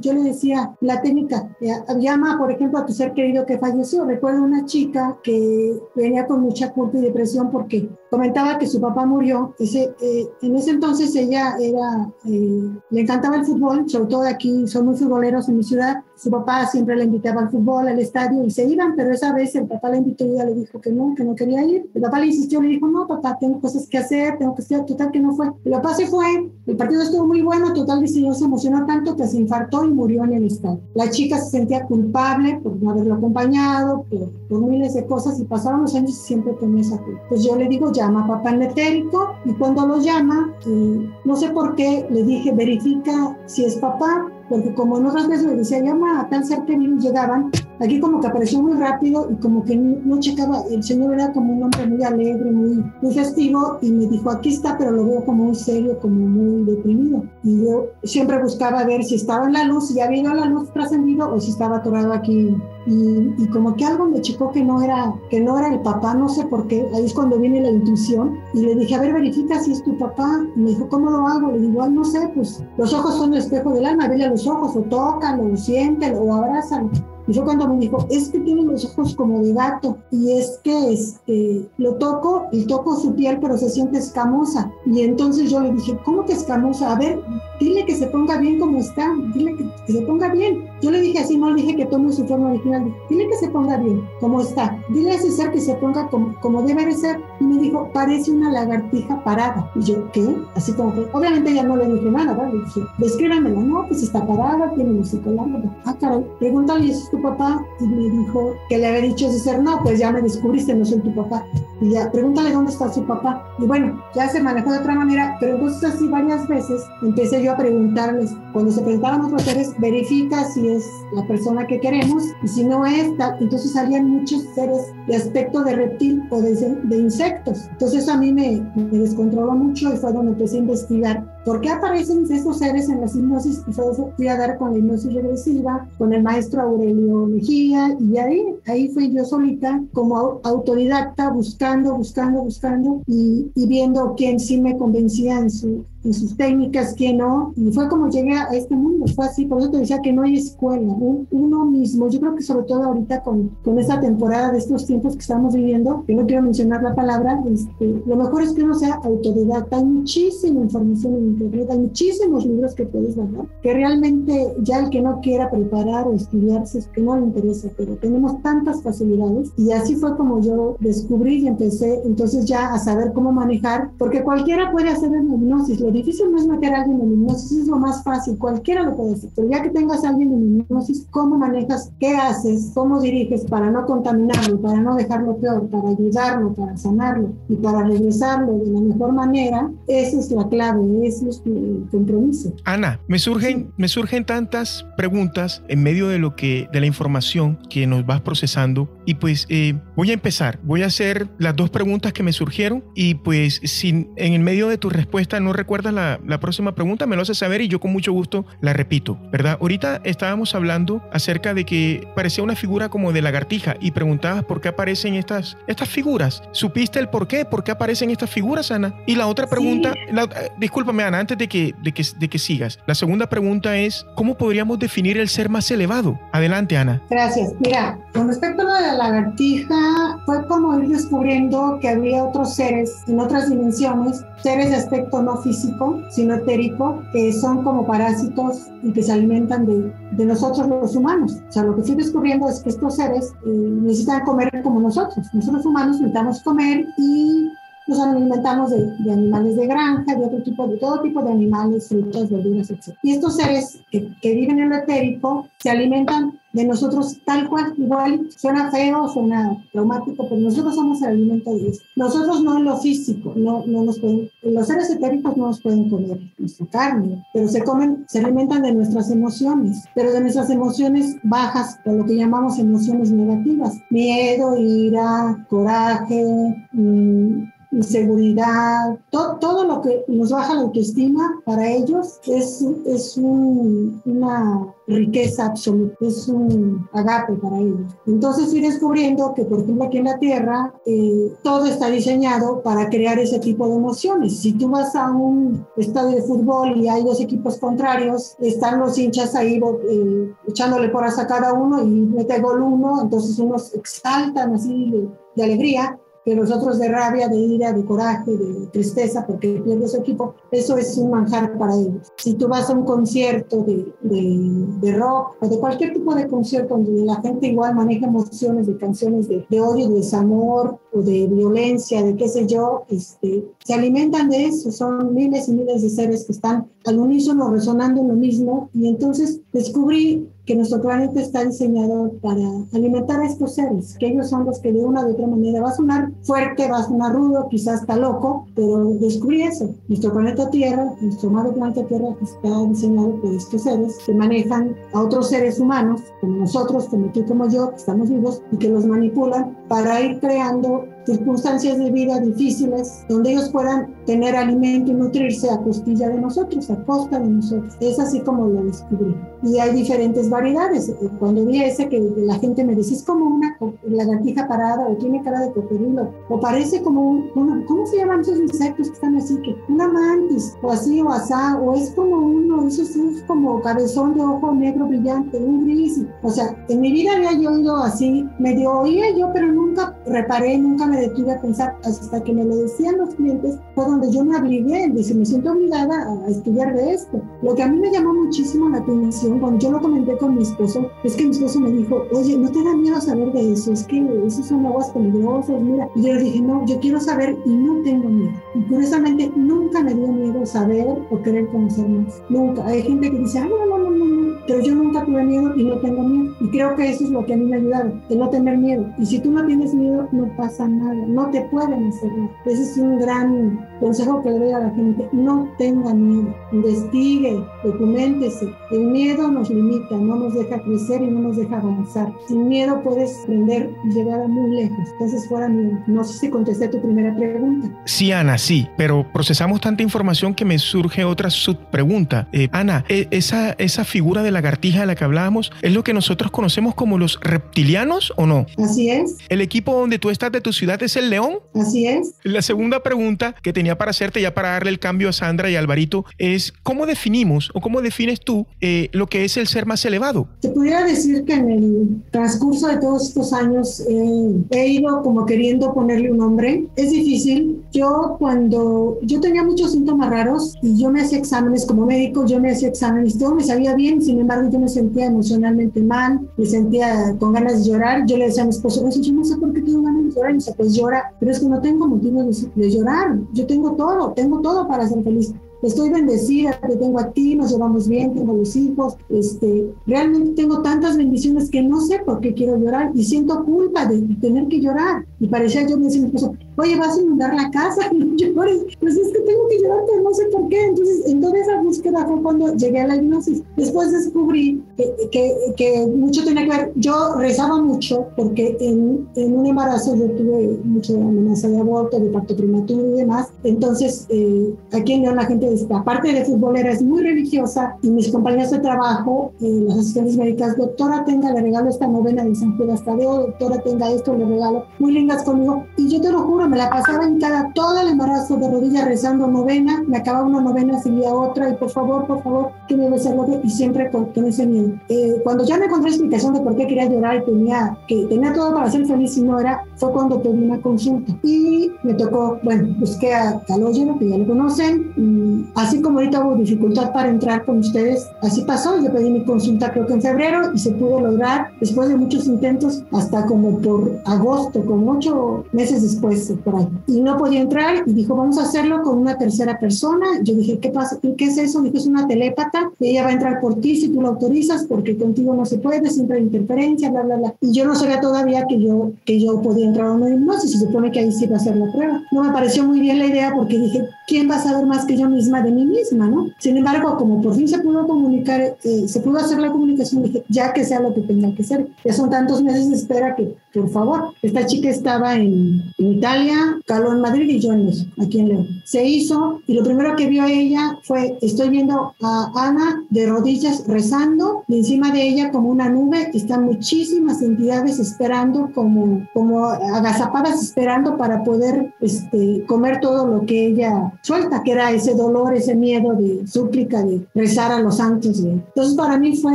yo 0.00 0.12
le 0.12 0.22
decía 0.22 0.74
la 0.80 1.00
técnica, 1.02 1.48
eh, 1.60 1.72
llama 1.98 2.38
por 2.38 2.50
ejemplo 2.50 2.78
a 2.78 2.86
tu 2.86 2.92
ser 2.92 3.12
querido 3.12 3.46
que 3.46 3.58
falleció. 3.58 4.04
Recuerdo 4.04 4.42
una 4.42 4.64
chica 4.64 5.18
que 5.22 5.80
venía 5.94 6.26
con 6.26 6.40
mucha 6.40 6.72
culpa 6.72 6.98
y 6.98 7.02
depresión 7.02 7.50
porque 7.50 7.88
comentaba 8.10 8.58
que 8.58 8.66
su 8.66 8.80
papá 8.80 9.06
murió, 9.06 9.54
ese, 9.58 9.93
eh, 10.00 10.28
en 10.42 10.56
ese 10.56 10.70
entonces 10.70 11.14
ella 11.16 11.56
era, 11.60 12.12
eh, 12.24 12.70
le 12.90 13.00
encantaba 13.00 13.36
el 13.36 13.44
fútbol, 13.44 13.88
sobre 13.88 14.06
todo 14.06 14.22
aquí 14.22 14.66
son 14.68 14.86
muy 14.86 14.96
futboleros 14.96 15.48
en 15.48 15.56
mi 15.58 15.64
ciudad. 15.64 16.02
Su 16.16 16.30
papá 16.30 16.66
siempre 16.66 16.96
le 16.96 17.04
invitaba 17.04 17.42
al 17.42 17.50
fútbol, 17.50 17.88
al 17.88 17.98
estadio 17.98 18.44
y 18.44 18.50
se 18.50 18.64
iban, 18.64 18.94
pero 18.96 19.12
esa 19.12 19.32
vez 19.32 19.54
el 19.56 19.66
papá 19.66 19.90
la 19.90 19.96
invitó 19.96 20.24
y 20.24 20.30
ella 20.30 20.44
le 20.44 20.54
dijo 20.54 20.80
que 20.80 20.92
no, 20.92 21.14
que 21.14 21.24
no 21.24 21.34
quería 21.34 21.64
ir. 21.64 21.90
El 21.92 22.02
papá 22.02 22.20
le 22.20 22.26
insistió, 22.26 22.60
le 22.62 22.68
dijo, 22.68 22.86
no, 22.86 23.06
papá, 23.06 23.36
tengo 23.38 23.60
cosas 23.60 23.88
que 23.88 23.98
hacer, 23.98 24.38
tengo 24.38 24.54
que 24.54 24.62
estudiar, 24.62 24.86
total 24.86 25.10
que 25.10 25.20
no 25.20 25.34
fue. 25.34 25.50
El 25.64 25.72
papá 25.72 25.94
se 25.94 26.06
fue, 26.06 26.50
el 26.66 26.76
partido 26.76 27.02
estuvo 27.02 27.26
muy 27.26 27.42
bueno, 27.42 27.72
total 27.72 28.00
que 28.00 28.08
se 28.08 28.20
emocionó 28.20 28.86
tanto 28.86 29.16
que 29.16 29.26
se 29.26 29.38
infartó 29.38 29.84
y 29.84 29.92
murió 29.92 30.24
en 30.24 30.34
el 30.34 30.44
estadio. 30.44 30.80
La 30.94 31.10
chica 31.10 31.38
se 31.38 31.50
sentía 31.50 31.84
culpable 31.84 32.60
por 32.62 32.76
no 32.80 32.90
haberlo 32.90 33.14
acompañado, 33.14 34.04
por, 34.08 34.30
por 34.48 34.60
miles 34.60 34.94
de 34.94 35.06
cosas 35.06 35.38
y 35.40 35.44
pasaron 35.44 35.82
los 35.82 35.94
años 35.94 36.10
y 36.10 36.14
siempre 36.14 36.52
tenía 36.54 36.82
esa 36.82 36.98
culpa. 36.98 37.22
Pues 37.28 37.42
yo 37.42 37.56
le 37.56 37.68
digo, 37.68 37.92
llama 37.92 38.24
a 38.24 38.28
papá 38.28 38.50
en 38.50 38.62
etérico 38.62 39.34
y 39.44 39.52
cuando 39.54 39.86
lo 39.86 40.00
llama, 40.00 40.54
y 40.66 41.08
no 41.24 41.36
sé 41.36 41.50
por 41.50 41.74
qué, 41.74 42.06
le 42.10 42.24
dije, 42.24 42.52
verifica 42.52 43.36
si 43.46 43.64
es 43.64 43.76
papá, 43.76 44.30
porque 44.48 44.74
como 44.74 44.98
en 44.98 45.06
otras 45.06 45.28
veces 45.28 45.46
le 45.46 45.56
decía, 45.56 45.82
llama 45.82 46.20
a 46.20 46.28
tal 46.28 46.44
ser 46.44 46.64
que 46.64 46.76
llegaban, 46.76 47.50
aquí 47.80 48.00
como 48.00 48.20
que 48.20 48.26
apareció 48.26 48.62
muy 48.62 48.74
rápido 48.74 49.28
y 49.30 49.36
como 49.36 49.64
que 49.64 49.76
no, 49.76 50.20
checaba, 50.20 50.62
el 50.70 50.82
señor 50.82 51.14
era 51.14 51.32
como 51.32 51.54
un 51.54 51.64
hombre 51.64 51.86
muy 51.86 52.02
alegre, 52.02 52.50
muy, 52.50 52.84
muy 53.00 53.14
festivo 53.14 53.78
y 53.80 53.90
me 53.90 54.06
dijo, 54.06 54.30
aquí 54.30 54.50
está, 54.50 54.76
pero 54.76 54.92
lo 54.92 55.06
veo 55.06 55.24
como 55.24 55.44
muy 55.44 55.54
serio, 55.54 55.98
como 56.00 56.26
muy 56.26 56.64
deprimido. 56.64 57.24
Y 57.42 57.64
yo 57.64 57.86
siempre 58.02 58.42
buscaba 58.42 58.84
ver 58.84 59.04
si 59.04 59.16
estaba 59.16 59.46
en 59.46 59.54
la 59.54 59.64
luz, 59.64 59.88
si 59.88 60.00
había 60.00 60.20
ido 60.20 60.34
la 60.34 60.46
luz 60.46 60.72
trascendido 60.72 61.32
o 61.32 61.40
si 61.40 61.50
estaba 61.50 61.78
atorado 61.78 62.12
aquí. 62.12 62.54
Y, 62.86 63.32
y, 63.42 63.48
como 63.48 63.74
que 63.76 63.84
algo 63.84 64.06
me 64.06 64.20
checó 64.20 64.52
que 64.52 64.62
no 64.62 64.82
era 64.82 65.14
que 65.30 65.40
no 65.40 65.58
era 65.58 65.72
el 65.72 65.80
papá, 65.80 66.14
no 66.14 66.28
sé 66.28 66.44
por 66.44 66.66
qué, 66.66 66.86
ahí 66.94 67.06
es 67.06 67.14
cuando 67.14 67.38
viene 67.38 67.62
la 67.62 67.70
intuición 67.70 68.38
y 68.52 68.60
le 68.60 68.74
dije, 68.74 68.94
a 68.94 69.00
ver, 69.00 69.14
verifica 69.14 69.58
si 69.58 69.72
es 69.72 69.82
tu 69.82 69.96
papá. 69.98 70.44
Y 70.54 70.60
me 70.60 70.70
dijo, 70.70 70.88
¿cómo 70.88 71.10
lo 71.10 71.26
hago? 71.26 71.50
Le 71.50 71.60
digo, 71.60 71.86
no 71.88 72.04
sé, 72.04 72.30
pues 72.34 72.62
los 72.76 72.92
ojos 72.92 73.16
son 73.16 73.32
el 73.32 73.40
espejo 73.40 73.72
del 73.72 73.86
alma, 73.86 74.08
vele 74.08 74.24
a 74.24 74.30
los 74.30 74.46
ojos, 74.46 74.76
o 74.76 74.82
tócalo, 74.82 75.52
o 75.52 75.56
siéntelo, 75.56 76.20
o 76.20 76.34
abrázalo. 76.34 76.90
Y 77.26 77.32
fue 77.32 77.44
cuando 77.44 77.68
me 77.68 77.78
dijo, 77.78 78.06
es 78.10 78.28
que 78.28 78.40
tiene 78.40 78.62
los 78.62 78.84
ojos 78.84 79.14
como 79.14 79.42
de 79.42 79.54
gato 79.54 79.96
y 80.10 80.32
es 80.32 80.60
que 80.62 80.92
este, 80.92 81.66
lo 81.78 81.94
toco 81.94 82.46
y 82.52 82.66
toco 82.66 82.96
su 82.96 83.14
piel 83.14 83.38
pero 83.40 83.56
se 83.56 83.70
siente 83.70 83.98
escamosa. 83.98 84.70
Y 84.84 85.00
entonces 85.00 85.50
yo 85.50 85.60
le 85.60 85.72
dije, 85.72 85.98
¿cómo 86.04 86.24
que 86.24 86.34
escamosa? 86.34 86.92
A 86.92 86.98
ver, 86.98 87.22
dile 87.58 87.86
que 87.86 87.94
se 87.94 88.08
ponga 88.08 88.36
bien 88.36 88.58
como 88.58 88.78
está, 88.78 89.10
dile 89.32 89.56
que, 89.56 89.92
se 89.92 90.02
ponga 90.02 90.28
bien. 90.28 90.68
Yo 90.84 90.90
le 90.90 91.00
dije 91.00 91.20
así, 91.20 91.38
no 91.38 91.50
le 91.50 91.62
dije 91.62 91.76
que 91.76 91.86
tome 91.86 92.12
su 92.12 92.26
forma 92.26 92.50
original, 92.50 92.94
dile 93.08 93.26
que 93.28 93.36
se 93.38 93.48
ponga 93.48 93.78
bien, 93.78 94.06
como 94.20 94.42
está, 94.42 94.78
dile 94.90 95.12
a 95.12 95.18
ser 95.18 95.50
que 95.50 95.58
se 95.58 95.74
ponga 95.76 96.08
como, 96.08 96.38
como 96.40 96.60
debe 96.60 96.84
de 96.84 96.92
ser. 96.92 97.20
Y 97.40 97.44
me 97.44 97.58
dijo, 97.58 97.88
parece 97.94 98.30
una 98.30 98.52
lagartija 98.52 99.24
parada. 99.24 99.70
Y 99.76 99.80
yo, 99.80 100.12
¿qué? 100.12 100.36
Así 100.54 100.72
como 100.74 100.94
que, 100.94 101.06
obviamente 101.14 101.54
ya 101.54 101.62
no 101.62 101.76
le 101.76 101.86
dije 101.86 102.10
nada, 102.10 102.34
¿verdad? 102.34 102.52
Le 102.52 102.64
dije, 102.64 102.80
descríbamela, 102.98 103.60
no, 103.60 103.86
pues 103.88 104.02
está 104.02 104.26
parada, 104.26 104.72
tiene 104.74 105.00
hocico 105.00 105.30
largo. 105.30 105.74
Ah, 105.86 105.96
caray, 105.98 106.26
pregúntale, 106.38 106.90
¿es 106.90 107.10
tu 107.10 107.22
papá? 107.22 107.64
Y 107.80 107.86
me 107.86 108.10
dijo 108.10 108.52
que 108.68 108.76
le 108.76 108.86
había 108.86 109.00
dicho 109.00 109.30
ser, 109.30 109.62
no, 109.62 109.80
pues 109.82 109.98
ya 109.98 110.12
me 110.12 110.20
descubriste, 110.20 110.74
no 110.74 110.84
soy 110.84 111.00
tu 111.00 111.14
papá. 111.14 111.46
Y 111.84 111.90
ya, 111.90 112.10
pregúntale 112.10 112.50
dónde 112.50 112.72
está 112.72 112.90
su 112.90 113.04
papá. 113.04 113.44
Y 113.58 113.66
bueno, 113.66 114.02
ya 114.14 114.26
se 114.30 114.42
manejó 114.42 114.72
de 114.72 114.78
otra 114.78 114.94
manera, 114.94 115.36
pero 115.38 115.56
entonces 115.56 115.84
así 115.84 116.08
varias 116.08 116.48
veces 116.48 116.82
empecé 117.02 117.42
yo 117.42 117.52
a 117.52 117.58
preguntarles, 117.58 118.34
cuando 118.54 118.72
se 118.72 118.80
presentaban 118.80 119.20
otros 119.20 119.42
seres, 119.42 119.74
verifica 119.78 120.44
si 120.44 120.66
es 120.66 120.88
la 121.12 121.26
persona 121.26 121.66
que 121.66 121.78
queremos 121.80 122.22
y 122.42 122.48
si 122.48 122.64
no 122.64 122.86
es, 122.86 123.10
entonces 123.38 123.72
salían 123.72 124.08
muchos 124.08 124.44
seres 124.54 124.94
de 125.06 125.16
aspecto 125.16 125.62
de 125.62 125.76
reptil 125.76 126.26
o 126.30 126.40
de, 126.40 126.54
de 126.54 126.96
insectos. 126.96 127.68
Entonces 127.72 128.08
a 128.08 128.16
mí 128.16 128.32
me, 128.32 128.66
me, 128.74 128.98
descontroló 128.98 129.52
mucho 129.52 129.92
y 129.92 129.96
fue 129.98 130.10
donde 130.10 130.32
empecé 130.32 130.56
a 130.56 130.60
investigar 130.60 131.33
por 131.44 131.60
qué 131.60 131.70
aparecen 131.70 132.26
estos 132.30 132.58
seres 132.58 132.88
en 132.88 133.00
las 133.00 133.14
hipnosis 133.14 133.62
y 133.68 133.72
fui 134.16 134.28
a 134.28 134.36
dar 134.36 134.56
con 134.56 134.72
la 134.72 134.78
hipnosis 134.78 135.12
regresiva, 135.12 135.88
con 135.98 136.12
el 136.12 136.22
maestro 136.22 136.62
Aurelio 136.62 137.26
Mejía 137.26 137.96
y 138.00 138.16
ahí, 138.18 138.54
ahí 138.66 138.88
fui 138.88 139.12
yo 139.12 139.24
solita 139.24 139.82
como 139.92 140.40
autodidacta 140.42 141.30
buscando, 141.30 141.96
buscando, 141.96 142.42
buscando 142.42 143.02
y, 143.06 143.50
y 143.54 143.66
viendo 143.66 144.14
quién 144.16 144.40
sí 144.40 144.60
me 144.60 144.76
convencía 144.76 145.38
en 145.38 145.50
su, 145.50 145.84
y 146.04 146.12
sus 146.12 146.36
técnicas, 146.36 146.94
que 146.94 147.12
no. 147.12 147.52
Y 147.56 147.70
fue 147.72 147.88
como 147.88 148.08
llegué 148.08 148.34
a 148.34 148.44
este 148.52 148.76
mundo, 148.76 149.06
fue 149.14 149.26
así. 149.26 149.46
Por 149.46 149.60
eso 149.60 149.70
te 149.70 149.78
decía 149.78 150.00
que 150.02 150.12
no 150.12 150.22
hay 150.22 150.36
escuela, 150.36 150.94
uno 151.30 151.64
mismo. 151.64 152.08
Yo 152.08 152.20
creo 152.20 152.34
que 152.34 152.42
sobre 152.42 152.64
todo 152.64 152.84
ahorita 152.84 153.22
con, 153.22 153.50
con 153.64 153.78
esta 153.78 154.00
temporada 154.00 154.52
de 154.52 154.58
estos 154.58 154.86
tiempos 154.86 155.14
que 155.14 155.20
estamos 155.20 155.54
viviendo, 155.54 156.04
que 156.06 156.14
no 156.14 156.26
quiero 156.26 156.42
mencionar 156.42 156.82
la 156.82 156.94
palabra, 156.94 157.42
este, 157.50 158.02
lo 158.06 158.16
mejor 158.16 158.42
es 158.42 158.52
que 158.52 158.62
uno 158.62 158.74
sea 158.74 158.94
autodidacta. 159.02 159.78
Hay 159.78 159.84
muchísima 159.84 160.60
información 160.60 161.14
en 161.14 161.26
internet, 161.26 161.68
hay 161.70 161.78
muchísimos 161.78 162.46
libros 162.46 162.74
que 162.74 162.84
puedes 162.84 163.16
bajar, 163.16 163.46
que 163.62 163.72
realmente 163.72 164.54
ya 164.62 164.80
el 164.80 164.90
que 164.90 165.00
no 165.00 165.20
quiera 165.20 165.50
preparar 165.50 166.06
o 166.06 166.14
estudiarse 166.14 166.78
es 166.78 166.88
que 166.88 167.00
no 167.00 167.16
le 167.16 167.26
interesa, 167.26 167.68
pero 167.76 167.96
tenemos 167.96 168.40
tantas 168.42 168.82
facilidades. 168.82 169.52
Y 169.56 169.72
así 169.72 169.96
fue 169.96 170.16
como 170.16 170.40
yo 170.40 170.76
descubrí 170.80 171.38
y 171.38 171.48
empecé 171.48 172.02
entonces 172.04 172.44
ya 172.44 172.72
a 172.72 172.78
saber 172.78 173.12
cómo 173.12 173.32
manejar, 173.32 173.90
porque 173.98 174.22
cualquiera 174.22 174.70
puede 174.72 174.88
hacer 174.88 175.12
el 175.14 175.26
hipnosis. 175.26 175.80
Lo 175.80 175.90
difícil 175.94 176.30
no 176.30 176.38
es 176.38 176.46
meter 176.46 176.74
a 176.74 176.82
alguien 176.82 177.00
en 177.00 177.12
hipnosis, 177.12 177.52
es 177.52 177.66
lo 177.68 177.78
más 177.78 178.02
fácil, 178.04 178.36
cualquiera 178.38 178.82
lo 178.82 178.96
puede 178.96 179.14
hacer. 179.14 179.30
Pero 179.34 179.48
ya 179.48 179.62
que 179.62 179.70
tengas 179.70 180.04
a 180.04 180.10
alguien 180.10 180.32
en 180.32 180.60
hipnosis, 180.60 181.06
¿cómo 181.10 181.38
manejas? 181.38 181.90
¿Qué 181.98 182.14
haces? 182.14 182.72
¿Cómo 182.74 183.00
diriges 183.00 183.44
para 183.46 183.70
no 183.70 183.86
contaminarlo, 183.86 184.60
para 184.60 184.80
no 184.80 184.96
dejarlo 184.96 185.36
peor, 185.38 185.68
para 185.68 185.88
ayudarlo, 185.88 186.52
para 186.54 186.76
sanarlo 186.76 187.32
y 187.48 187.56
para 187.56 187.84
regresarlo 187.84 188.58
de 188.58 188.70
la 188.70 188.80
mejor 188.80 189.12
manera? 189.12 189.70
Esa 189.86 190.18
es 190.18 190.30
la 190.30 190.48
clave, 190.48 191.06
ese 191.06 191.28
es 191.28 191.42
el 191.46 191.86
compromiso. 191.90 192.52
Ana, 192.64 193.00
me 193.08 193.18
surgen, 193.18 193.72
me 193.76 193.88
surgen 193.88 194.24
tantas 194.26 194.86
preguntas 194.96 195.62
en 195.68 195.82
medio 195.82 196.08
de 196.08 196.18
lo 196.18 196.36
que, 196.36 196.68
de 196.72 196.80
la 196.80 196.86
información 196.86 197.58
que 197.70 197.86
nos 197.86 198.04
vas 198.04 198.20
procesando 198.20 198.88
y 199.06 199.14
pues 199.14 199.46
eh, 199.48 199.74
voy 199.96 200.10
a 200.10 200.14
empezar, 200.14 200.58
voy 200.62 200.82
a 200.82 200.86
hacer 200.86 201.28
las 201.38 201.54
dos 201.56 201.70
preguntas 201.70 202.12
que 202.12 202.22
me 202.22 202.32
surgieron 202.32 202.84
y 202.94 203.14
pues 203.14 203.60
si 203.64 204.08
en 204.16 204.32
el 204.32 204.40
medio 204.40 204.68
de 204.68 204.78
tu 204.78 204.90
respuesta 204.90 205.40
no 205.40 205.52
recuerdas 205.84 206.20
la, 206.24 206.40
próxima 206.40 206.74
pregunta, 206.74 207.06
me 207.06 207.16
lo 207.16 207.22
haces 207.22 207.38
saber 207.38 207.60
y 207.60 207.68
yo 207.68 207.80
con 207.80 207.92
mucho 207.92 208.12
gusto 208.12 208.44
la 208.60 208.72
repito, 208.72 209.18
¿verdad? 209.30 209.58
Ahorita 209.60 210.00
estábamos 210.04 210.54
hablando 210.54 211.02
acerca 211.12 211.54
de 211.54 211.64
que 211.64 212.06
parecía 212.14 212.44
una 212.44 212.56
figura 212.56 212.88
como 212.88 213.12
de 213.12 213.22
lagartija 213.22 213.76
y 213.80 213.90
preguntabas 213.90 214.44
por 214.44 214.60
qué 214.60 214.68
aparecen 214.68 215.14
estas, 215.14 215.56
estas 215.66 215.88
figuras. 215.88 216.42
¿Supiste 216.52 216.98
el 216.98 217.08
por 217.08 217.26
qué? 217.26 217.44
¿Por 217.44 217.64
qué 217.64 217.72
aparecen 217.72 218.10
estas 218.10 218.30
figuras, 218.30 218.70
Ana? 218.70 218.94
Y 219.06 219.14
la 219.14 219.26
otra 219.26 219.46
pregunta, 219.46 219.92
eh, 219.92 220.50
discúlpame, 220.58 221.02
Ana, 221.02 221.20
antes 221.20 221.38
de 221.38 221.48
que, 221.48 221.74
de, 221.82 221.92
que, 221.92 222.04
de 222.18 222.28
que 222.28 222.38
sigas. 222.38 222.78
La 222.86 222.94
segunda 222.94 223.28
pregunta 223.28 223.76
es, 223.76 224.06
¿cómo 224.14 224.36
podríamos 224.36 224.78
definir 224.78 225.18
el 225.18 225.28
ser 225.28 225.48
más 225.48 225.70
elevado? 225.70 226.18
Adelante, 226.32 226.76
Ana. 226.76 227.02
Gracias. 227.10 227.52
Mira, 227.60 227.98
con 228.12 228.28
respecto 228.28 228.62
a 228.62 228.64
lo 228.64 228.74
de 228.74 228.80
la 228.82 228.94
lagartija, 228.94 230.18
fue 230.26 230.46
como 230.46 230.78
ir 230.78 230.88
descubriendo 230.88 231.78
que 231.80 231.88
había 231.88 232.24
otros 232.24 232.54
seres 232.54 233.02
en 233.06 233.20
otras 233.20 233.50
dimensiones, 233.50 234.24
seres 234.44 234.68
de 234.68 234.76
aspecto 234.76 235.22
no 235.22 235.38
físico 235.38 236.02
sino 236.10 236.34
etérico, 236.34 237.02
que 237.12 237.32
son 237.32 237.64
como 237.64 237.86
parásitos 237.86 238.66
y 238.82 238.92
que 238.92 239.02
se 239.02 239.12
alimentan 239.12 239.64
de, 239.64 239.90
de 240.12 240.26
nosotros 240.26 240.68
los 240.68 240.94
humanos. 240.94 241.40
O 241.48 241.52
sea, 241.52 241.62
lo 241.64 241.74
que 241.74 241.80
estoy 241.80 241.96
descubriendo 241.96 242.46
es 242.50 242.60
que 242.60 242.68
estos 242.68 242.96
seres 242.96 243.32
eh, 243.46 243.48
necesitan 243.48 244.22
comer 244.24 244.62
como 244.62 244.80
nosotros. 244.80 245.26
Nosotros 245.32 245.64
humanos 245.64 245.98
necesitamos 245.98 246.42
comer 246.42 246.84
y 246.98 247.48
nos 247.86 248.00
alimentamos 248.00 248.70
de, 248.70 248.86
de, 248.98 249.12
animales 249.12 249.56
de 249.56 249.66
granja, 249.66 250.14
de 250.14 250.26
otro 250.26 250.42
tipo, 250.42 250.68
de 250.68 250.76
todo 250.76 251.00
tipo 251.00 251.22
de 251.22 251.32
animales, 251.32 251.88
frutas, 251.88 252.28
verduras, 252.30 252.70
etc. 252.70 252.94
Y 253.02 253.12
estos 253.14 253.36
seres 253.36 253.80
que, 253.90 254.14
que 254.20 254.34
viven 254.34 254.58
en 254.58 254.68
lo 254.68 254.76
etérico 254.76 255.48
se 255.58 255.70
alimentan 255.70 256.38
de 256.54 256.64
nosotros 256.64 257.18
tal 257.24 257.48
cual, 257.48 257.74
igual, 257.76 258.28
suena 258.34 258.70
feo, 258.70 259.08
suena 259.08 259.62
traumático, 259.72 260.26
pero 260.28 260.40
nosotros 260.40 260.74
somos 260.74 261.02
el 261.02 261.08
alimento 261.08 261.52
de 261.52 261.62
Dios. 261.64 261.80
Nosotros 261.96 262.42
no 262.42 262.60
lo 262.60 262.78
físico, 262.78 263.34
no, 263.36 263.66
no 263.66 263.84
nos 263.84 263.98
pueden, 263.98 264.30
los 264.42 264.66
seres 264.66 264.88
etéricos 264.88 265.36
no 265.36 265.48
nos 265.48 265.60
pueden 265.60 265.90
comer 265.90 266.18
nuestra 266.38 266.66
carne, 266.66 267.24
pero 267.34 267.48
se 267.48 267.62
comen, 267.62 268.04
se 268.08 268.20
alimentan 268.20 268.62
de 268.62 268.72
nuestras 268.72 269.10
emociones, 269.10 269.84
pero 269.94 270.12
de 270.12 270.20
nuestras 270.20 270.48
emociones 270.48 271.16
bajas, 271.24 271.78
o 271.84 271.92
lo 271.92 272.04
que 272.06 272.16
llamamos 272.16 272.58
emociones 272.58 273.10
negativas, 273.10 273.76
miedo, 273.90 274.56
ira, 274.56 275.44
coraje, 275.48 276.66
mmm, 276.72 277.42
inseguridad, 277.74 278.98
todo 279.10 279.64
lo 279.64 279.80
que 279.80 280.04
nos 280.08 280.30
baja 280.30 280.54
la 280.54 280.62
autoestima 280.62 281.40
para 281.44 281.68
ellos 281.68 282.20
es, 282.26 282.64
es 282.86 283.16
una 283.16 284.66
riqueza 284.86 285.46
absoluta, 285.46 285.96
es 286.00 286.28
un 286.28 286.86
agape 286.92 287.34
para 287.34 287.58
ellos. 287.58 287.92
Entonces 288.06 288.50
fui 288.50 288.60
descubriendo 288.60 289.32
que, 289.34 289.44
por 289.44 289.60
ejemplo, 289.60 289.84
aquí 289.84 289.98
en 289.98 290.04
la 290.04 290.18
Tierra, 290.18 290.72
eh, 290.86 291.32
todo 291.42 291.66
está 291.66 291.88
diseñado 291.88 292.62
para 292.62 292.88
crear 292.88 293.18
ese 293.18 293.38
tipo 293.38 293.66
de 293.68 293.76
emociones. 293.76 294.38
Si 294.40 294.52
tú 294.52 294.68
vas 294.68 294.94
a 294.94 295.10
un 295.10 295.66
estadio 295.76 296.16
de 296.16 296.22
fútbol 296.22 296.76
y 296.76 296.88
hay 296.88 297.02
dos 297.02 297.20
equipos 297.20 297.58
contrarios, 297.58 298.36
están 298.38 298.80
los 298.80 298.98
hinchas 298.98 299.34
ahí 299.34 299.60
eh, 299.90 300.34
echándole 300.46 300.88
porras 300.90 301.18
a 301.18 301.26
cada 301.26 301.52
uno 301.52 301.82
y 301.82 301.86
mete 301.86 302.40
gol 302.40 302.62
uno, 302.62 303.02
entonces 303.02 303.38
unos 303.38 303.74
exaltan 303.74 304.54
así 304.54 304.90
de, 304.90 305.08
de 305.36 305.44
alegría 305.44 305.98
que 306.24 306.34
nosotros 306.34 306.78
de 306.78 306.88
rabia, 306.88 307.28
de 307.28 307.36
ira, 307.36 307.72
de 307.72 307.84
coraje, 307.84 308.30
de 308.30 308.66
tristeza 308.68 309.26
porque 309.26 309.60
pierde 309.64 309.86
su 309.88 309.98
equipo, 309.98 310.34
eso 310.50 310.76
es 310.76 310.96
un 310.96 311.10
manjar 311.10 311.58
para 311.58 311.74
ellos. 311.74 312.12
Si 312.16 312.34
tú 312.34 312.48
vas 312.48 312.70
a 312.70 312.72
un 312.72 312.84
concierto 312.84 313.62
de, 313.62 313.92
de, 314.02 314.66
de 314.80 314.92
rock 314.96 315.36
o 315.40 315.48
de 315.48 315.58
cualquier 315.58 315.92
tipo 315.92 316.14
de 316.14 316.26
concierto 316.26 316.74
donde 316.74 317.04
la 317.04 317.16
gente 317.16 317.48
igual 317.48 317.74
maneja 317.74 318.06
emociones 318.06 318.66
de 318.66 318.76
canciones 318.76 319.28
de, 319.28 319.46
de 319.48 319.60
odio, 319.60 319.88
de 319.88 319.96
desamor 319.96 320.78
o 320.92 321.02
de 321.02 321.26
violencia, 321.26 322.02
de 322.02 322.16
qué 322.16 322.28
sé 322.28 322.46
yo, 322.46 322.84
este, 322.88 323.44
se 323.64 323.74
alimentan 323.74 324.30
de 324.30 324.46
eso. 324.46 324.70
Son 324.70 325.14
miles 325.14 325.48
y 325.48 325.52
miles 325.52 325.82
de 325.82 325.90
seres 325.90 326.24
que 326.24 326.32
están 326.32 326.68
al 326.86 326.98
unísono 326.98 327.50
resonando 327.50 328.00
en 328.00 328.08
lo 328.08 328.14
mismo 328.14 328.70
y 328.72 328.88
entonces 328.88 329.40
descubrí 329.52 330.28
que 330.44 330.54
nuestro 330.54 330.80
planeta 330.80 331.20
está 331.20 331.44
diseñado 331.44 332.12
para 332.20 332.40
alimentar 332.72 333.20
a 333.20 333.26
estos 333.26 333.54
seres, 333.54 333.96
que 333.98 334.08
ellos 334.08 334.28
son 334.28 334.44
los 334.44 334.60
que 334.60 334.72
de 334.72 334.84
una 334.84 335.06
u 335.06 335.12
otra 335.12 335.26
manera 335.26 335.62
va 335.62 335.70
a 335.70 335.74
sonar 335.74 336.12
fuerte, 336.22 336.70
va 336.70 336.78
a 336.78 336.84
sonar 336.84 337.14
rudo, 337.14 337.48
quizás 337.48 337.80
está 337.80 337.96
loco, 337.96 338.46
pero 338.54 338.90
descubrí 339.00 339.42
eso. 339.42 339.74
Nuestro 339.88 340.12
planeta 340.12 340.50
Tierra, 340.50 340.92
nuestro 341.00 341.30
amado 341.30 341.54
planeta 341.54 341.86
Tierra 341.86 342.08
está 342.22 342.66
diseñado 342.66 343.20
por 343.20 343.34
estos 343.34 343.62
seres 343.62 343.98
que 344.04 344.14
manejan 344.14 344.74
a 344.92 345.02
otros 345.02 345.30
seres 345.30 345.58
humanos, 345.58 346.02
como 346.20 346.36
nosotros, 346.36 346.86
como 346.88 347.06
tú, 347.12 347.24
como 347.24 347.48
yo, 347.48 347.70
que 347.70 347.76
estamos 347.76 348.10
vivos, 348.10 348.42
y 348.52 348.56
que 348.58 348.68
los 348.68 348.84
manipulan 348.84 349.56
para 349.68 350.00
ir 350.00 350.20
creando 350.20 350.84
circunstancias 351.06 351.78
de 351.78 351.90
vida 351.90 352.20
difíciles 352.20 353.04
donde 353.08 353.32
ellos 353.32 353.50
puedan 353.50 353.94
tener 354.06 354.36
alimento 354.36 354.90
y 354.90 354.94
nutrirse 354.94 355.50
a 355.50 355.58
costilla 355.58 356.08
de 356.08 356.20
nosotros, 356.20 356.70
a 356.70 356.82
costa 356.84 357.18
de 357.18 357.28
nosotros. 357.28 357.74
Es 357.80 357.98
así 357.98 358.20
como 358.20 358.46
lo 358.46 358.64
descubrí. 358.64 359.14
Y 359.42 359.58
hay 359.58 359.74
diferentes 359.74 360.28
variedades. 360.30 360.88
Eh, 360.88 360.96
cuando 361.18 361.44
vi 361.44 361.62
ese 361.62 361.88
que 361.88 362.00
la 362.16 362.38
gente 362.38 362.64
me 362.64 362.74
decía, 362.74 362.96
es 362.96 363.02
como 363.02 363.26
una 363.26 363.56
lagartija 363.82 364.48
parada 364.48 364.86
o 364.88 364.96
tiene 364.96 365.22
cara 365.22 365.40
de 365.40 365.52
cocodrilo 365.52 366.10
o 366.28 366.40
parece 366.40 366.82
como 366.82 367.10
un, 367.10 367.64
¿cómo 367.66 367.86
se 367.86 367.98
llaman 367.98 368.20
esos 368.20 368.38
insectos 368.38 368.88
que 368.88 368.94
están 368.94 369.16
así? 369.16 369.36
Que 369.42 369.54
una 369.68 369.88
mantis 369.88 370.54
o 370.62 370.70
así 370.70 371.00
o 371.00 371.10
asá 371.10 371.58
o 371.58 371.74
es 371.74 371.90
como 371.90 372.16
uno, 372.16 372.66
eso 372.66 372.82
es 372.82 373.22
como 373.26 373.60
cabezón 373.60 374.14
de 374.14 374.22
ojo 374.22 374.52
negro 374.52 374.86
brillante, 374.86 375.38
un 375.38 375.66
gris. 375.66 376.02
O 376.22 376.30
sea, 376.30 376.56
en 376.68 376.80
mi 376.80 376.92
vida 376.92 377.16
había 377.16 377.38
yo 377.38 377.52
oído 377.52 377.76
así, 377.76 378.26
medio 378.38 378.70
oía 378.72 379.16
yo, 379.16 379.30
pero 379.32 379.52
nunca 379.52 379.93
reparé, 380.06 380.58
nunca 380.58 380.86
me 380.86 381.00
detuve 381.00 381.32
a 381.32 381.40
pensar 381.40 381.76
hasta 381.84 382.22
que 382.22 382.32
me 382.32 382.44
lo 382.44 382.56
decían 382.56 382.98
los 382.98 383.14
clientes, 383.14 383.58
fue 383.74 383.84
donde 383.84 384.10
yo 384.12 384.24
me 384.24 384.36
obligué, 384.36 384.88
dice, 384.90 385.14
me 385.14 385.24
siento 385.24 385.52
obligada 385.52 385.94
a 386.24 386.28
estudiar 386.28 386.74
de 386.74 386.92
esto. 386.92 387.20
Lo 387.42 387.54
que 387.54 387.62
a 387.62 387.68
mí 387.68 387.78
me 387.78 387.90
llamó 387.90 388.14
muchísimo 388.14 388.68
la 388.68 388.78
atención, 388.78 389.40
cuando 389.40 389.58
yo 389.58 389.70
lo 389.72 389.80
comenté 389.80 390.16
con 390.16 390.36
mi 390.36 390.42
esposo, 390.42 390.88
es 391.04 391.16
que 391.16 391.24
mi 391.24 391.30
esposo 391.30 391.60
me 391.60 391.70
dijo, 391.70 392.02
oye, 392.12 392.36
¿no 392.36 392.50
te 392.50 392.62
da 392.62 392.76
miedo 392.76 393.00
saber 393.00 393.32
de 393.32 393.52
eso? 393.52 393.72
Es 393.72 393.84
que 393.84 394.04
esos 394.26 394.46
son 394.46 394.66
aguas 394.66 394.90
peligrosas, 394.90 395.60
mira. 395.60 395.88
Y 395.96 396.02
yo 396.02 396.14
le 396.14 396.22
dije, 396.22 396.40
no, 396.40 396.64
yo 396.66 396.78
quiero 396.80 397.00
saber 397.00 397.36
y 397.44 397.50
no 397.50 397.82
tengo 397.82 398.08
miedo. 398.08 398.32
Y 398.54 398.62
curiosamente 398.62 399.30
nunca 399.36 399.82
me 399.82 399.94
dio 399.94 400.08
miedo 400.08 400.44
saber 400.46 400.98
o 401.10 401.22
querer 401.22 401.48
conocer 401.48 401.88
más. 401.88 402.22
Nunca. 402.28 402.64
Hay 402.66 402.82
gente 402.82 403.10
que 403.10 403.18
dice, 403.18 403.38
ah, 403.38 403.48
no, 403.48 403.66
no, 403.66 403.78
no, 403.78 403.90
no, 403.90 404.04
no. 404.04 404.13
Pero 404.46 404.60
yo 404.60 404.74
nunca 404.74 405.04
tuve 405.04 405.24
miedo 405.24 405.54
y 405.56 405.64
no 405.64 405.76
tengo 405.78 406.02
miedo. 406.02 406.34
Y 406.40 406.48
creo 406.48 406.74
que 406.76 406.90
eso 406.90 407.04
es 407.04 407.10
lo 407.10 407.24
que 407.24 407.34
a 407.34 407.36
mí 407.36 407.44
me 407.46 407.56
ha 407.56 407.58
ayudado, 407.58 407.92
el 408.08 408.18
no 408.18 408.28
tener 408.28 408.58
miedo. 408.58 408.86
Y 408.98 409.06
si 409.06 409.18
tú 409.18 409.30
no 409.30 409.46
tienes 409.46 409.74
miedo, 409.74 410.08
no 410.12 410.28
pasa 410.36 410.68
nada. 410.68 411.06
No 411.06 411.30
te 411.30 411.42
pueden 411.42 411.88
hacer 411.88 412.12
nada. 412.12 412.30
Ese 412.44 412.62
es 412.62 412.76
un 412.76 412.98
gran 412.98 413.66
consejo 413.80 414.22
que 414.22 414.30
le 414.30 414.38
doy 414.38 414.52
a 414.52 414.58
la 414.60 414.70
gente. 414.70 415.08
No 415.12 415.48
tenga 415.58 415.94
miedo. 415.94 416.34
Investigue, 416.52 417.44
documentese. 417.62 418.52
El 418.70 418.86
miedo 418.86 419.30
nos 419.30 419.50
limita, 419.50 419.96
no 419.96 420.16
nos 420.16 420.34
deja 420.34 420.60
crecer 420.60 421.02
y 421.02 421.06
no 421.06 421.20
nos 421.20 421.36
deja 421.36 421.58
avanzar. 421.58 422.12
Sin 422.28 422.48
miedo 422.48 422.82
puedes 422.82 423.22
aprender 423.22 423.70
y 423.84 423.92
llegar 423.92 424.20
a 424.20 424.28
muy 424.28 424.50
lejos. 424.50 424.88
Entonces, 424.92 425.28
fuera 425.28 425.48
miedo. 425.48 425.78
No 425.86 426.04
sé 426.04 426.18
si 426.18 426.30
contesté 426.30 426.68
tu 426.68 426.80
primera 426.80 427.14
pregunta. 427.16 427.68
Sí, 427.84 428.12
Ana, 428.12 428.38
sí, 428.38 428.68
pero 428.76 429.06
procesamos 429.12 429.60
tanta 429.60 429.82
información 429.82 430.34
que 430.34 430.44
me 430.44 430.58
surge 430.58 431.04
otra 431.04 431.30
subpregunta. 431.30 432.28
Eh, 432.32 432.48
Ana, 432.52 432.84
e, 432.88 433.08
esa, 433.10 433.52
esa 433.52 433.84
figura 433.84 434.22
de 434.22 434.30
lagartija 434.30 434.80
de 434.80 434.86
la 434.86 434.94
que 434.94 435.04
hablábamos 435.04 435.52
es 435.62 435.72
lo 435.72 435.84
que 435.84 435.92
nosotros 435.92 436.30
conocemos 436.30 436.74
como 436.74 436.98
los 436.98 437.18
reptilianos 437.20 438.12
o 438.16 438.26
no? 438.26 438.46
Así 438.58 438.90
es. 438.90 439.16
¿El 439.28 439.40
equipo 439.40 439.74
donde 439.74 439.98
tú 439.98 440.10
estás 440.10 440.32
de 440.32 440.40
tu 440.40 440.52
ciudad 440.52 440.82
es 440.82 440.96
el 440.96 441.10
león? 441.10 441.38
Así 441.54 441.86
es. 441.86 442.14
La 442.22 442.42
segunda 442.42 442.82
pregunta 442.82 443.34
que 443.42 443.52
tenía 443.64 443.78
para 443.78 443.92
hacerte 443.92 444.20
ya 444.20 444.34
para 444.34 444.50
darle 444.50 444.68
el 444.68 444.78
cambio 444.78 445.08
a 445.08 445.12
Sandra 445.14 445.48
y 445.48 445.56
a 445.56 445.58
Alvarito 445.58 446.04
es 446.18 446.52
¿cómo 446.62 446.84
definimos 446.84 447.50
o 447.54 447.62
cómo 447.62 447.80
defines 447.80 448.20
tú 448.20 448.46
eh, 448.60 448.90
lo 448.92 449.06
que 449.06 449.24
es 449.24 449.38
el 449.38 449.46
ser 449.46 449.64
más 449.64 449.82
elevado? 449.86 450.28
Te 450.40 450.50
pudiera 450.50 450.84
decir 450.84 451.24
que 451.24 451.32
en 451.32 451.48
el 451.48 452.02
transcurso 452.10 452.68
de 452.68 452.76
todos 452.76 453.08
estos 453.08 453.32
años 453.32 453.80
eh, 453.88 454.34
he 454.50 454.68
ido 454.68 455.02
como 455.02 455.24
queriendo 455.24 455.72
ponerle 455.72 456.10
un 456.12 456.18
nombre. 456.18 456.66
Es 456.76 456.90
difícil. 456.90 457.62
Yo 457.72 458.16
cuando 458.18 458.98
yo 459.00 459.18
tenía 459.22 459.42
muchos 459.42 459.72
síntomas 459.72 460.10
raros 460.10 460.54
y 460.60 460.78
yo 460.78 460.90
me 460.90 461.00
hacía 461.00 461.16
exámenes 461.16 461.64
como 461.64 461.86
médico, 461.86 462.26
yo 462.26 462.38
me 462.40 462.50
hacía 462.50 462.68
exámenes, 462.68 463.16
todo 463.16 463.34
me 463.34 463.44
sabía 463.44 463.74
bien, 463.74 464.02
sin 464.02 464.20
embargo 464.20 464.50
yo 464.50 464.58
me 464.58 464.68
sentía 464.68 465.06
emocionalmente 465.06 465.80
mal, 465.80 466.20
me 466.36 466.44
sentía 466.44 467.16
con 467.18 467.32
ganas 467.32 467.64
de 467.64 467.70
llorar. 467.70 468.04
Yo 468.04 468.18
le 468.18 468.26
decía 468.26 468.42
a 468.42 468.46
mi 468.46 468.50
esposo, 468.50 468.86
yo 468.90 469.12
no 469.14 469.24
sé 469.24 469.38
por 469.38 469.54
qué 469.54 469.62
tengo 469.62 469.80
ganas 469.80 470.04
de 470.04 470.10
llorar. 470.10 470.30
Y 470.32 470.34
me 470.34 470.38
dice, 470.40 470.52
pues 470.54 470.74
llora, 470.74 471.14
pero 471.18 471.32
es 471.32 471.40
que 471.40 471.46
no 471.46 471.62
tengo 471.62 471.88
motivos 471.88 472.42
de, 472.54 472.62
de 472.62 472.70
llorar. 472.70 473.16
Yo 473.32 473.46
tengo 473.46 473.53
todo, 473.60 474.12
tengo 474.12 474.40
todo 474.40 474.66
para 474.68 474.88
ser 474.88 475.02
feliz 475.02 475.34
estoy 475.66 475.90
bendecida, 475.90 476.58
te 476.60 476.76
tengo 476.76 476.98
a 477.00 477.10
ti, 477.10 477.34
nos 477.34 477.52
llevamos 477.52 477.88
bien, 477.88 478.14
tengo 478.14 478.34
los 478.34 478.54
hijos, 478.56 478.96
este, 479.08 479.72
realmente 479.86 480.42
tengo 480.42 480.62
tantas 480.62 480.96
bendiciones 480.96 481.50
que 481.50 481.62
no 481.62 481.80
sé 481.80 482.00
por 482.00 482.20
qué 482.20 482.34
quiero 482.34 482.56
llorar 482.56 482.90
y 482.94 483.04
siento 483.04 483.44
culpa 483.44 483.86
de 483.86 484.00
tener 484.20 484.48
que 484.48 484.60
llorar. 484.60 485.06
Y 485.20 485.28
parecía 485.28 485.66
yo 485.66 485.78
me 485.78 485.84
decía 485.84 486.02
mi 486.02 486.06
esposo, 486.08 486.34
oye, 486.56 486.76
vas 486.76 486.96
a 486.96 487.00
inundar 487.00 487.34
la 487.34 487.50
casa, 487.50 487.82
no 487.92 488.16
llores. 488.16 488.62
Pues 488.80 488.96
es 488.96 489.12
que 489.12 489.20
tengo 489.20 489.48
que 489.48 489.60
llorar, 489.60 489.80
pero 489.88 490.02
no 490.02 490.14
sé 490.14 490.26
por 490.26 490.48
qué. 490.48 490.66
Entonces, 490.66 491.06
en 491.06 491.20
toda 491.20 491.38
esa 491.38 491.60
búsqueda 491.60 492.06
fue 492.06 492.22
cuando 492.22 492.54
llegué 492.54 492.80
a 492.80 492.86
la 492.86 492.96
hipnosis. 492.96 493.42
Después 493.56 493.92
descubrí 493.92 494.62
que, 494.76 494.94
que, 495.10 495.34
que 495.56 495.86
mucho 495.86 496.24
tenía 496.24 496.44
que 496.44 496.50
ver, 496.50 496.72
yo 496.76 497.14
rezaba 497.16 497.60
mucho 497.60 498.06
porque 498.16 498.56
en, 498.60 499.06
en, 499.16 499.36
un 499.36 499.46
embarazo 499.46 499.96
yo 499.96 500.06
tuve 500.10 500.58
mucha 500.64 500.94
amenaza 500.94 501.48
de 501.48 501.58
aborto, 501.58 501.98
de 501.98 502.10
parto 502.10 502.36
prematuro 502.36 502.86
y 502.90 503.00
demás. 503.00 503.28
Entonces, 503.42 504.06
eh, 504.10 504.54
aquí 504.72 504.92
en 504.94 505.02
León 505.02 505.16
la 505.16 505.26
gente 505.26 505.48
aparte 505.70 506.12
de 506.12 506.24
futbolera, 506.24 506.70
es 506.70 506.82
muy 506.82 507.02
religiosa 507.02 507.76
y 507.82 507.90
mis 507.90 508.10
compañeros 508.10 508.50
de 508.50 508.58
trabajo, 508.58 509.32
eh, 509.40 509.64
las 509.66 509.78
asistentes 509.78 510.16
médicas, 510.16 510.56
doctora 510.56 511.04
tenga, 511.04 511.32
le 511.32 511.40
regalo 511.40 511.70
esta 511.70 511.86
novena 511.86 512.24
de 512.24 512.34
San 512.34 512.56
Judas 512.56 512.84
Tadeo, 512.84 513.18
doctora 513.18 513.62
tenga 513.62 513.90
esto, 513.90 514.14
le 514.16 514.24
regalo, 514.24 514.64
muy 514.78 514.92
lindas 514.92 515.22
conmigo. 515.22 515.64
Y 515.76 515.88
yo 515.88 516.00
te 516.00 516.10
lo 516.10 516.20
juro, 516.22 516.43
me 516.48 516.56
la 516.56 516.70
pasaba 516.70 517.04
en 517.04 517.18
cada, 517.18 517.52
todo 517.52 517.80
el 517.80 517.88
embarazo 517.88 518.36
de 518.36 518.50
rodillas 518.50 518.84
rezando 518.84 519.26
novena, 519.26 519.82
me 519.86 519.98
acababa 519.98 520.26
una 520.26 520.40
novena, 520.40 520.80
seguía 520.80 521.14
otra 521.14 521.50
y 521.50 521.54
por 521.54 521.70
favor, 521.70 522.06
por 522.06 522.22
favor, 522.22 522.50
que 522.68 522.76
me 522.76 522.90
bese 522.90 523.14
y 523.42 523.50
siempre 523.50 523.90
con, 523.90 524.06
con 524.06 524.26
ese 524.26 524.46
miedo. 524.46 524.72
Eh, 524.88 525.20
cuando 525.22 525.44
ya 525.44 525.58
me 525.58 525.66
encontré 525.66 525.90
explicación 525.90 526.34
de 526.34 526.40
por 526.40 526.56
qué 526.56 526.66
quería 526.66 526.88
llorar 526.88 527.16
y 527.16 527.24
tenía, 527.24 527.76
que 527.88 528.06
tenía 528.06 528.32
todo 528.32 528.54
para 528.54 528.70
ser 528.70 528.86
feliz 528.86 529.16
y 529.16 529.22
no 529.22 529.40
era, 529.40 529.62
fue 529.76 529.92
cuando 529.92 530.20
pedí 530.22 530.44
una 530.44 530.60
consulta. 530.60 531.12
Y 531.22 531.70
me 531.82 531.94
tocó, 531.94 532.38
bueno, 532.42 532.74
busqué 532.78 533.14
a 533.14 533.40
Calógeno, 533.46 533.98
que 533.98 534.08
ya 534.08 534.18
lo 534.18 534.26
conocen, 534.26 534.92
y 534.96 535.24
Así 535.54 535.80
como 535.80 535.98
ahorita 535.98 536.24
hubo 536.24 536.36
dificultad 536.36 536.92
para 536.92 537.08
entrar 537.08 537.44
con 537.44 537.58
ustedes, 537.58 538.08
así 538.22 538.42
pasó. 538.42 538.82
Yo 538.82 538.92
pedí 538.92 539.10
mi 539.10 539.24
consulta 539.24 539.72
creo 539.72 539.86
que 539.86 539.94
en 539.94 540.02
febrero 540.02 540.52
y 540.52 540.58
se 540.58 540.72
pudo 540.72 541.00
lograr 541.00 541.50
después 541.60 541.88
de 541.88 541.96
muchos 541.96 542.26
intentos 542.26 542.82
hasta 542.92 543.24
como 543.26 543.58
por 543.58 544.00
agosto, 544.04 544.64
como 544.64 544.92
ocho 544.92 545.44
meses 545.52 545.82
después 545.82 546.33
por 546.36 546.56
ahí. 546.56 546.68
Y 546.86 547.00
no 547.00 547.16
podía 547.16 547.40
entrar 547.40 547.84
y 547.86 547.92
dijo, 547.92 548.14
vamos 548.16 548.38
a 548.38 548.42
hacerlo 548.42 548.82
con 548.82 548.98
una 548.98 549.16
tercera 549.16 549.58
persona. 549.58 550.06
Yo 550.22 550.34
dije, 550.34 550.58
¿qué 550.58 550.70
pasa? 550.70 550.98
¿Qué 551.16 551.24
es 551.24 551.38
eso? 551.38 551.62
Dijo, 551.62 551.76
es 551.76 551.86
una 551.86 552.06
telépata. 552.06 552.70
Ella 552.80 553.04
va 553.04 553.10
a 553.10 553.12
entrar 553.12 553.40
por 553.40 553.60
ti 553.60 553.76
si 553.76 553.88
tú 553.88 554.00
lo 554.00 554.08
autorizas 554.08 554.64
porque 554.64 554.96
contigo 554.96 555.34
no 555.34 555.44
se 555.44 555.58
puede, 555.58 555.88
siempre 555.90 556.18
hay 556.18 556.24
interferencia, 556.24 556.90
bla, 556.90 557.02
bla, 557.02 557.16
bla. 557.16 557.34
Y 557.40 557.52
yo 557.52 557.64
no 557.66 557.74
sabía 557.74 558.00
todavía 558.00 558.46
que 558.48 558.60
yo, 558.60 558.92
que 559.04 559.20
yo 559.20 559.40
podía 559.42 559.66
entrar 559.66 559.88
a 559.88 559.92
una 559.92 560.10
hipnosis. 560.10 560.52
Se 560.52 560.58
supone 560.58 560.90
que 560.90 561.00
ahí 561.00 561.12
sí 561.12 561.24
iba 561.24 561.36
a 561.36 561.38
hacer 561.38 561.56
la 561.56 561.70
prueba. 561.72 562.02
No 562.12 562.22
me 562.22 562.32
pareció 562.32 562.64
muy 562.64 562.80
bien 562.80 562.98
la 562.98 563.06
idea 563.06 563.32
porque 563.34 563.58
dije, 563.58 563.88
¿quién 564.06 564.30
va 564.30 564.36
a 564.36 564.42
saber 564.42 564.66
más 564.66 564.84
que 564.84 564.96
yo 564.96 565.08
misma 565.08 565.42
de 565.42 565.50
mí 565.50 565.66
misma, 565.66 566.08
¿no? 566.08 566.26
Sin 566.38 566.56
embargo, 566.56 566.96
como 566.96 567.20
por 567.20 567.34
fin 567.34 567.48
se 567.48 567.58
pudo 567.58 567.86
comunicar, 567.86 568.56
eh, 568.62 568.88
se 568.88 569.00
pudo 569.00 569.18
hacer 569.18 569.38
la 569.38 569.50
comunicación, 569.50 570.02
dije, 570.02 570.24
ya 570.28 570.52
que 570.52 570.64
sea 570.64 570.80
lo 570.80 570.94
que 570.94 571.02
tenga 571.02 571.34
que 571.34 571.44
ser. 571.44 571.68
Ya 571.84 571.92
son 571.92 572.10
tantos 572.10 572.42
meses 572.42 572.68
de 572.70 572.76
espera 572.76 573.14
que, 573.16 573.36
por 573.54 573.70
favor, 573.70 574.14
esta 574.22 574.46
chica 574.46 574.68
estaba 574.68 575.14
en, 575.14 575.62
en 575.78 575.92
Italia, 575.92 576.58
Carlos 576.66 576.94
en 576.94 577.00
Madrid 577.00 577.28
y 577.28 577.40
yo 577.40 577.52
en 577.52 577.66
México, 577.66 577.90
aquí 578.02 578.18
en 578.18 578.28
León. 578.28 578.48
Se 578.64 578.84
hizo 578.84 579.40
y 579.46 579.54
lo 579.54 579.62
primero 579.62 579.94
que 579.96 580.08
vio 580.08 580.24
ella 580.24 580.78
fue, 580.82 581.16
estoy 581.22 581.50
viendo 581.50 581.94
a 582.02 582.32
Ana 582.34 582.84
de 582.90 583.06
rodillas 583.06 583.64
rezando 583.66 584.42
y 584.48 584.58
encima 584.58 584.90
de 584.90 585.02
ella 585.02 585.30
como 585.30 585.50
una 585.50 585.68
nube 585.68 586.10
están 586.14 586.44
muchísimas 586.44 587.22
entidades 587.22 587.78
esperando 587.78 588.50
como, 588.54 589.06
como 589.14 589.46
agazapadas 589.46 590.42
esperando 590.42 590.96
para 590.96 591.22
poder 591.22 591.74
este, 591.80 592.44
comer 592.46 592.80
todo 592.80 593.06
lo 593.06 593.24
que 593.26 593.46
ella 593.46 593.92
suelta, 594.02 594.42
que 594.42 594.52
era 594.52 594.72
ese 594.72 594.94
dolor, 594.94 595.34
ese 595.34 595.54
miedo 595.54 595.94
de 595.94 596.26
súplica, 596.26 596.82
de 596.82 597.06
rezar 597.14 597.52
a 597.52 597.60
los 597.60 597.76
santos. 597.76 598.18
Entonces 598.18 598.74
para 598.74 598.98
mí 598.98 599.16
fue 599.16 599.32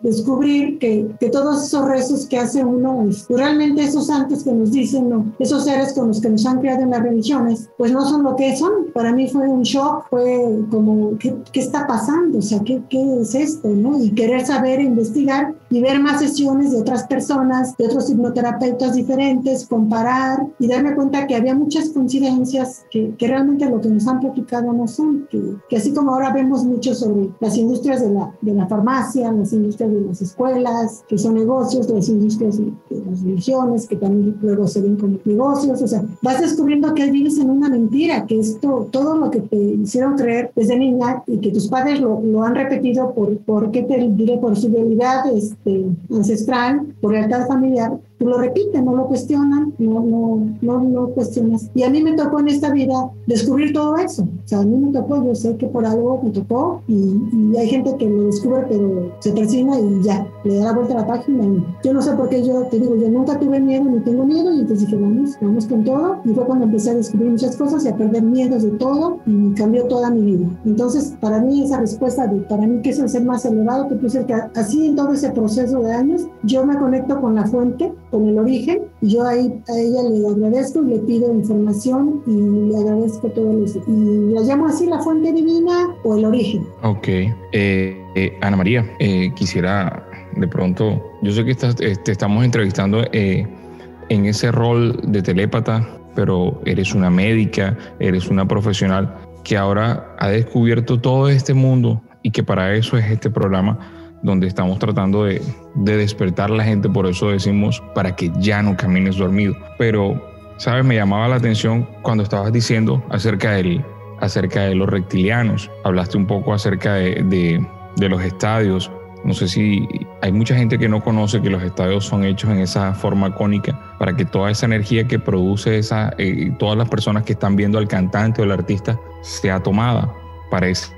descubrir 0.00 0.78
que, 0.78 1.08
que 1.20 1.30
todos 1.30 1.64
esos 1.64 1.86
rezos 1.86 2.26
que 2.26 2.38
hace 2.38 2.64
uno, 2.64 3.06
es, 3.08 3.24
pues, 3.28 3.38
esos 3.76 4.06
santos 4.06 4.44
que 4.44 4.52
nos 4.52 4.70
dicen, 4.70 5.08
no, 5.08 5.32
esos 5.38 5.64
seres 5.64 5.92
con 5.92 6.08
los 6.08 6.20
que 6.20 6.30
nos 6.30 6.46
han 6.46 6.60
creado 6.60 6.82
en 6.82 6.90
las 6.90 7.02
religiones, 7.02 7.68
pues 7.76 7.92
no 7.92 8.04
son 8.08 8.22
lo 8.22 8.36
que 8.36 8.56
son. 8.56 8.86
Para 8.94 9.12
mí 9.12 9.28
fue 9.28 9.48
un 9.48 9.62
shock, 9.62 10.06
fue 10.10 10.64
como, 10.70 11.18
¿qué, 11.18 11.34
qué 11.52 11.60
está 11.60 11.86
pasando? 11.86 12.38
O 12.38 12.42
sea, 12.42 12.60
¿qué, 12.60 12.82
¿qué 12.88 13.20
es 13.20 13.34
esto? 13.34 13.68
¿no? 13.68 14.02
Y 14.02 14.10
querer 14.12 14.46
saber, 14.46 14.80
investigar 14.80 15.54
y 15.70 15.80
ver 15.80 16.00
más 16.00 16.20
sesiones 16.20 16.72
de 16.72 16.80
otras 16.80 17.04
personas, 17.04 17.76
de 17.76 17.86
otros 17.86 18.10
hipnoterapeutas 18.10 18.94
diferentes, 18.94 19.66
comparar 19.66 20.46
y 20.58 20.66
darme 20.66 20.94
cuenta 20.94 21.26
que 21.26 21.36
había 21.36 21.54
muchas 21.54 21.90
coincidencias 21.90 22.84
que, 22.90 23.14
que 23.16 23.28
realmente 23.28 23.68
lo 23.68 23.80
que 23.80 23.88
nos 23.88 24.06
han 24.06 24.20
platicado 24.20 24.72
no 24.72 24.86
son, 24.86 25.26
que, 25.30 25.56
que 25.68 25.76
así 25.76 25.92
como 25.92 26.14
ahora 26.14 26.32
vemos 26.32 26.64
mucho 26.64 26.94
sobre 26.94 27.30
las 27.40 27.56
industrias 27.56 28.00
de 28.00 28.10
la, 28.10 28.34
de 28.40 28.54
la 28.54 28.66
farmacia, 28.66 29.32
las 29.32 29.52
industrias 29.52 29.90
de 29.90 30.00
las 30.00 30.22
escuelas, 30.22 31.04
que 31.08 31.18
son 31.18 31.34
negocios, 31.34 31.88
las 31.90 32.08
industrias 32.08 32.58
de, 32.58 32.72
las 32.90 33.22
religiones, 33.22 33.57
que 33.88 33.96
también 33.96 34.36
luego 34.40 34.66
se 34.66 34.80
ven 34.80 34.96
como 34.96 35.18
negocios, 35.24 35.82
o 35.82 35.88
sea, 35.88 36.04
vas 36.22 36.40
descubriendo 36.40 36.94
que 36.94 37.10
vives 37.10 37.38
en 37.38 37.50
una 37.50 37.68
mentira, 37.68 38.26
que 38.26 38.38
esto, 38.38 38.88
todo 38.90 39.16
lo 39.16 39.30
que 39.30 39.40
te 39.40 39.56
hicieron 39.56 40.16
creer 40.16 40.52
desde 40.54 40.78
niña 40.78 41.22
y 41.26 41.38
que 41.38 41.50
tus 41.50 41.68
padres 41.68 42.00
lo, 42.00 42.20
lo 42.20 42.42
han 42.42 42.54
repetido 42.54 43.12
por, 43.12 43.36
por, 43.38 43.70
¿qué 43.70 43.82
te 43.82 44.08
diré? 44.08 44.38
Por 44.38 44.56
fidelidad 44.56 45.30
este, 45.34 45.86
ancestral, 46.10 46.86
por 47.00 47.12
lealtad 47.12 47.46
familiar, 47.46 47.98
lo 48.26 48.38
repites, 48.38 48.82
no 48.82 48.94
lo 48.94 49.06
cuestionan, 49.06 49.72
no, 49.78 50.00
no, 50.00 50.46
no, 50.60 50.80
no 50.80 51.08
cuestionas. 51.08 51.70
Y 51.74 51.82
a 51.82 51.90
mí 51.90 52.02
me 52.02 52.12
tocó 52.14 52.40
en 52.40 52.48
esta 52.48 52.72
vida 52.72 53.10
descubrir 53.26 53.72
todo 53.72 53.96
eso. 53.96 54.22
O 54.22 54.48
sea, 54.48 54.60
a 54.60 54.64
mí 54.64 54.76
me 54.76 54.92
tocó, 54.92 55.24
yo 55.24 55.34
sé 55.34 55.56
que 55.56 55.66
por 55.66 55.84
algo 55.86 56.20
me 56.22 56.30
tocó 56.30 56.82
y, 56.88 57.20
y 57.32 57.56
hay 57.56 57.68
gente 57.68 57.96
que 57.96 58.08
lo 58.08 58.24
descubre 58.24 58.64
pero 58.68 59.12
se 59.20 59.32
persina 59.32 59.78
y 59.78 60.02
ya, 60.02 60.26
le 60.44 60.56
da 60.56 60.66
la 60.66 60.72
vuelta 60.72 60.94
a 60.94 61.00
la 61.00 61.06
página. 61.06 61.44
Y 61.44 61.64
yo 61.84 61.92
no 61.92 62.02
sé 62.02 62.12
por 62.12 62.28
qué 62.28 62.44
yo, 62.44 62.62
te 62.64 62.78
digo, 62.78 62.96
yo 62.96 63.08
nunca 63.08 63.38
tuve 63.38 63.60
miedo 63.60 63.84
ni 63.84 64.00
tengo 64.00 64.24
miedo 64.24 64.52
y 64.52 64.60
entonces 64.60 64.86
dije, 64.86 65.00
vamos, 65.00 65.36
vamos 65.40 65.66
con 65.66 65.84
todo. 65.84 66.16
Y 66.24 66.30
fue 66.30 66.44
cuando 66.44 66.64
empecé 66.64 66.90
a 66.90 66.94
descubrir 66.94 67.30
muchas 67.30 67.56
cosas 67.56 67.84
y 67.84 67.88
a 67.88 67.96
perder 67.96 68.22
miedos 68.22 68.62
de 68.62 68.70
todo 68.72 69.18
y 69.26 69.52
cambió 69.54 69.84
toda 69.84 70.10
mi 70.10 70.22
vida. 70.22 70.48
Entonces, 70.64 71.14
para 71.20 71.40
mí 71.40 71.62
esa 71.62 71.80
respuesta 71.80 72.26
de, 72.26 72.40
para 72.42 72.66
mí 72.66 72.80
que 72.82 72.90
es 72.90 72.98
el 72.98 73.08
ser 73.08 73.24
más 73.24 73.44
elevado, 73.44 73.88
que 73.88 73.94
puse 73.96 74.24
que 74.24 74.34
así 74.34 74.86
en 74.86 74.96
todo 74.96 75.12
ese 75.12 75.30
proceso 75.30 75.80
de 75.80 75.92
años, 75.92 76.26
yo 76.42 76.64
me 76.64 76.76
conecto 76.78 77.20
con 77.20 77.34
la 77.34 77.46
fuente 77.46 77.92
con 78.10 78.28
el 78.28 78.38
origen. 78.38 78.82
Yo 79.00 79.26
ahí 79.26 79.52
a 79.68 79.78
ella 79.78 80.02
le 80.08 80.28
agradezco 80.28 80.82
y 80.82 80.86
le 80.88 80.98
pido 81.00 81.32
información 81.32 82.22
y 82.26 82.70
le 82.70 82.76
agradezco 82.76 83.28
todo 83.28 83.64
eso. 83.64 83.82
Y 83.86 84.32
la 84.32 84.42
llamo 84.42 84.66
así 84.66 84.86
la 84.86 84.98
fuente 85.00 85.32
divina 85.32 85.94
o 86.04 86.16
el 86.16 86.24
origen. 86.24 86.66
Ok. 86.82 87.08
Eh, 87.08 87.96
eh, 88.14 88.38
Ana 88.40 88.56
María, 88.56 88.84
eh, 88.98 89.30
quisiera 89.34 90.04
de 90.36 90.48
pronto, 90.48 91.02
yo 91.22 91.32
sé 91.32 91.44
que 91.44 91.52
estás, 91.52 91.76
te 91.76 92.12
estamos 92.12 92.44
entrevistando 92.44 93.02
en 93.12 94.26
ese 94.26 94.52
rol 94.52 94.98
de 95.08 95.22
telépata, 95.22 95.86
pero 96.14 96.60
eres 96.64 96.94
una 96.94 97.10
médica, 97.10 97.76
eres 97.98 98.28
una 98.28 98.46
profesional 98.46 99.16
que 99.42 99.56
ahora 99.56 100.14
ha 100.18 100.28
descubierto 100.28 101.00
todo 101.00 101.28
este 101.28 101.54
mundo 101.54 102.02
y 102.22 102.30
que 102.30 102.42
para 102.42 102.74
eso 102.74 102.96
es 102.98 103.10
este 103.10 103.30
programa 103.30 103.78
donde 104.22 104.46
estamos 104.46 104.78
tratando 104.78 105.24
de, 105.24 105.42
despertar 105.74 106.50
a 106.50 106.54
la 106.54 106.64
gente, 106.64 106.88
por 106.88 107.06
eso 107.06 107.30
decimos 107.30 107.82
para 107.94 108.16
que 108.16 108.32
ya 108.38 108.62
no 108.62 108.76
camines 108.76 109.16
dormido. 109.16 109.54
Pero, 109.78 110.20
¿sabes? 110.56 110.84
Me 110.84 110.96
llamaba 110.96 111.28
la 111.28 111.36
atención 111.36 111.88
cuando 112.02 112.22
estabas 112.22 112.52
diciendo 112.52 113.02
acerca, 113.10 113.52
del, 113.52 113.84
acerca 114.20 114.62
de 114.62 114.74
los 114.74 114.88
reptilianos, 114.88 115.70
hablaste 115.84 116.16
un 116.16 116.26
poco 116.26 116.52
acerca 116.52 116.94
de, 116.94 117.64
los 118.00 118.22
estadios. 118.22 118.90
No 119.24 119.34
sé 119.34 119.48
si 119.48 119.86
hay 120.22 120.30
mucha 120.30 120.54
gente 120.54 120.78
que 120.78 120.88
no 120.88 121.02
conoce 121.02 121.42
que 121.42 121.50
los 121.50 121.62
estadios 121.62 122.04
son 122.04 122.24
hechos 122.24 122.50
en 122.50 122.58
esa 122.58 122.94
forma 122.94 123.34
cónica 123.34 123.96
para 123.98 124.14
que 124.14 124.24
toda 124.24 124.50
esa 124.50 124.66
energía 124.66 125.08
que 125.08 125.18
produce 125.18 125.78
esa, 125.78 126.14
eh, 126.18 126.52
todas 126.58 126.78
las 126.78 126.88
personas 126.88 127.24
que 127.24 127.32
están 127.32 127.56
viendo 127.56 127.78
al 127.78 127.88
cantante 127.88 128.40
o 128.40 128.44
al 128.44 128.52
artista 128.52 128.98
sea 129.22 129.60
tomada. 129.60 130.12
Parece, 130.50 130.92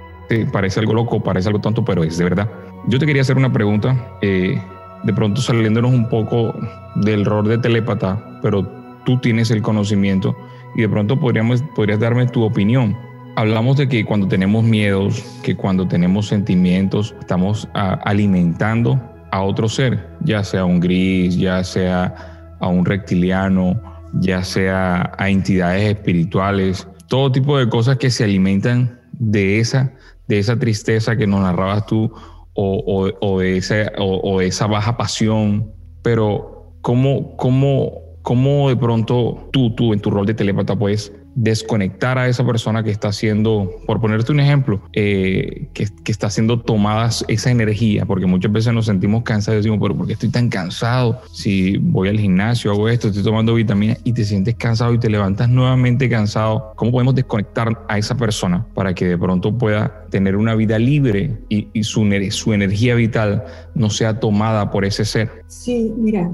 parece 0.52 0.80
algo 0.80 0.92
loco, 0.92 1.22
parece 1.22 1.48
algo 1.48 1.60
tonto, 1.60 1.82
pero 1.82 2.04
es 2.04 2.18
de 2.18 2.24
verdad. 2.24 2.50
Yo 2.86 2.98
te 2.98 3.06
quería 3.06 3.22
hacer 3.22 3.36
una 3.36 3.52
pregunta, 3.52 3.96
eh, 4.22 4.60
de 5.02 5.12
pronto 5.12 5.40
saliéndonos 5.40 5.92
un 5.92 6.08
poco 6.08 6.54
del 6.96 7.24
rol 7.24 7.48
de 7.48 7.58
telépata, 7.58 8.40
pero 8.42 8.66
tú 9.04 9.18
tienes 9.18 9.50
el 9.50 9.62
conocimiento 9.62 10.36
y 10.74 10.82
de 10.82 10.88
pronto 10.88 11.18
podríamos, 11.18 11.62
podrías 11.74 12.00
darme 12.00 12.26
tu 12.26 12.42
opinión. 12.42 12.96
Hablamos 13.36 13.76
de 13.76 13.88
que 13.88 14.04
cuando 14.04 14.28
tenemos 14.28 14.64
miedos, 14.64 15.22
que 15.42 15.54
cuando 15.56 15.86
tenemos 15.86 16.26
sentimientos, 16.26 17.14
estamos 17.20 17.68
alimentando 17.74 19.00
a 19.30 19.42
otro 19.42 19.68
ser, 19.68 20.08
ya 20.20 20.42
sea 20.42 20.64
un 20.64 20.80
gris, 20.80 21.36
ya 21.36 21.62
sea 21.62 22.56
a 22.60 22.68
un 22.68 22.84
reptiliano, 22.84 23.80
ya 24.14 24.42
sea 24.42 25.12
a 25.16 25.30
entidades 25.30 25.94
espirituales, 25.94 26.88
todo 27.08 27.30
tipo 27.30 27.58
de 27.58 27.68
cosas 27.68 27.98
que 27.98 28.10
se 28.10 28.24
alimentan 28.24 28.98
de 29.12 29.60
esa, 29.60 29.92
de 30.28 30.38
esa 30.38 30.58
tristeza 30.58 31.16
que 31.16 31.26
nos 31.26 31.40
narrabas 31.40 31.86
tú 31.86 32.12
o, 32.54 33.38
de, 33.38 33.56
esa, 33.56 33.92
o, 33.98 34.40
esa 34.40 34.66
baja 34.66 34.96
pasión, 34.96 35.72
pero 36.02 36.74
¿cómo, 36.82 37.36
cómo, 37.36 38.00
cómo 38.22 38.68
de 38.68 38.76
pronto 38.76 39.48
tú, 39.52 39.74
tú 39.74 39.92
en 39.92 40.00
tu 40.00 40.10
rol 40.10 40.26
de 40.26 40.34
telépata 40.34 40.76
puedes 40.76 41.12
desconectar 41.34 42.18
a 42.18 42.28
esa 42.28 42.44
persona 42.44 42.82
que 42.82 42.90
está 42.90 43.08
haciendo, 43.08 43.70
por 43.86 44.00
ponerte 44.00 44.32
un 44.32 44.40
ejemplo, 44.40 44.82
eh, 44.92 45.68
que, 45.72 45.86
que, 46.04 46.12
está 46.12 46.26
haciendo 46.26 46.60
tomadas 46.60 47.24
esa 47.28 47.50
energía, 47.50 48.04
porque 48.04 48.26
muchas 48.26 48.52
veces 48.52 48.72
nos 48.72 48.86
sentimos 48.86 49.22
cansados 49.22 49.56
y 49.56 49.58
decimos, 49.58 49.78
pero 49.80 49.96
¿por 49.96 50.06
qué 50.06 50.14
estoy 50.14 50.30
tan 50.30 50.48
cansado? 50.48 51.20
Si 51.32 51.76
voy 51.78 52.08
al 52.08 52.18
gimnasio, 52.18 52.72
hago 52.72 52.88
esto, 52.88 53.08
estoy 53.08 53.22
tomando 53.22 53.54
vitaminas 53.54 53.98
y 54.04 54.12
te 54.12 54.24
sientes 54.24 54.54
cansado 54.56 54.92
y 54.94 54.98
te 54.98 55.08
levantas 55.08 55.48
nuevamente 55.48 56.08
cansado, 56.08 56.72
¿cómo 56.76 56.92
podemos 56.92 57.14
desconectar 57.14 57.84
a 57.88 57.98
esa 57.98 58.16
persona 58.16 58.66
para 58.74 58.94
que 58.94 59.06
de 59.06 59.18
pronto 59.18 59.56
pueda 59.56 60.06
tener 60.10 60.36
una 60.36 60.54
vida 60.54 60.78
libre 60.78 61.38
y, 61.48 61.68
y 61.72 61.84
su, 61.84 62.08
su 62.30 62.52
energía 62.52 62.94
vital 62.94 63.44
no 63.74 63.90
sea 63.90 64.18
tomada 64.18 64.70
por 64.70 64.84
ese 64.84 65.04
ser? 65.04 65.44
Sí, 65.46 65.92
mira, 65.96 66.30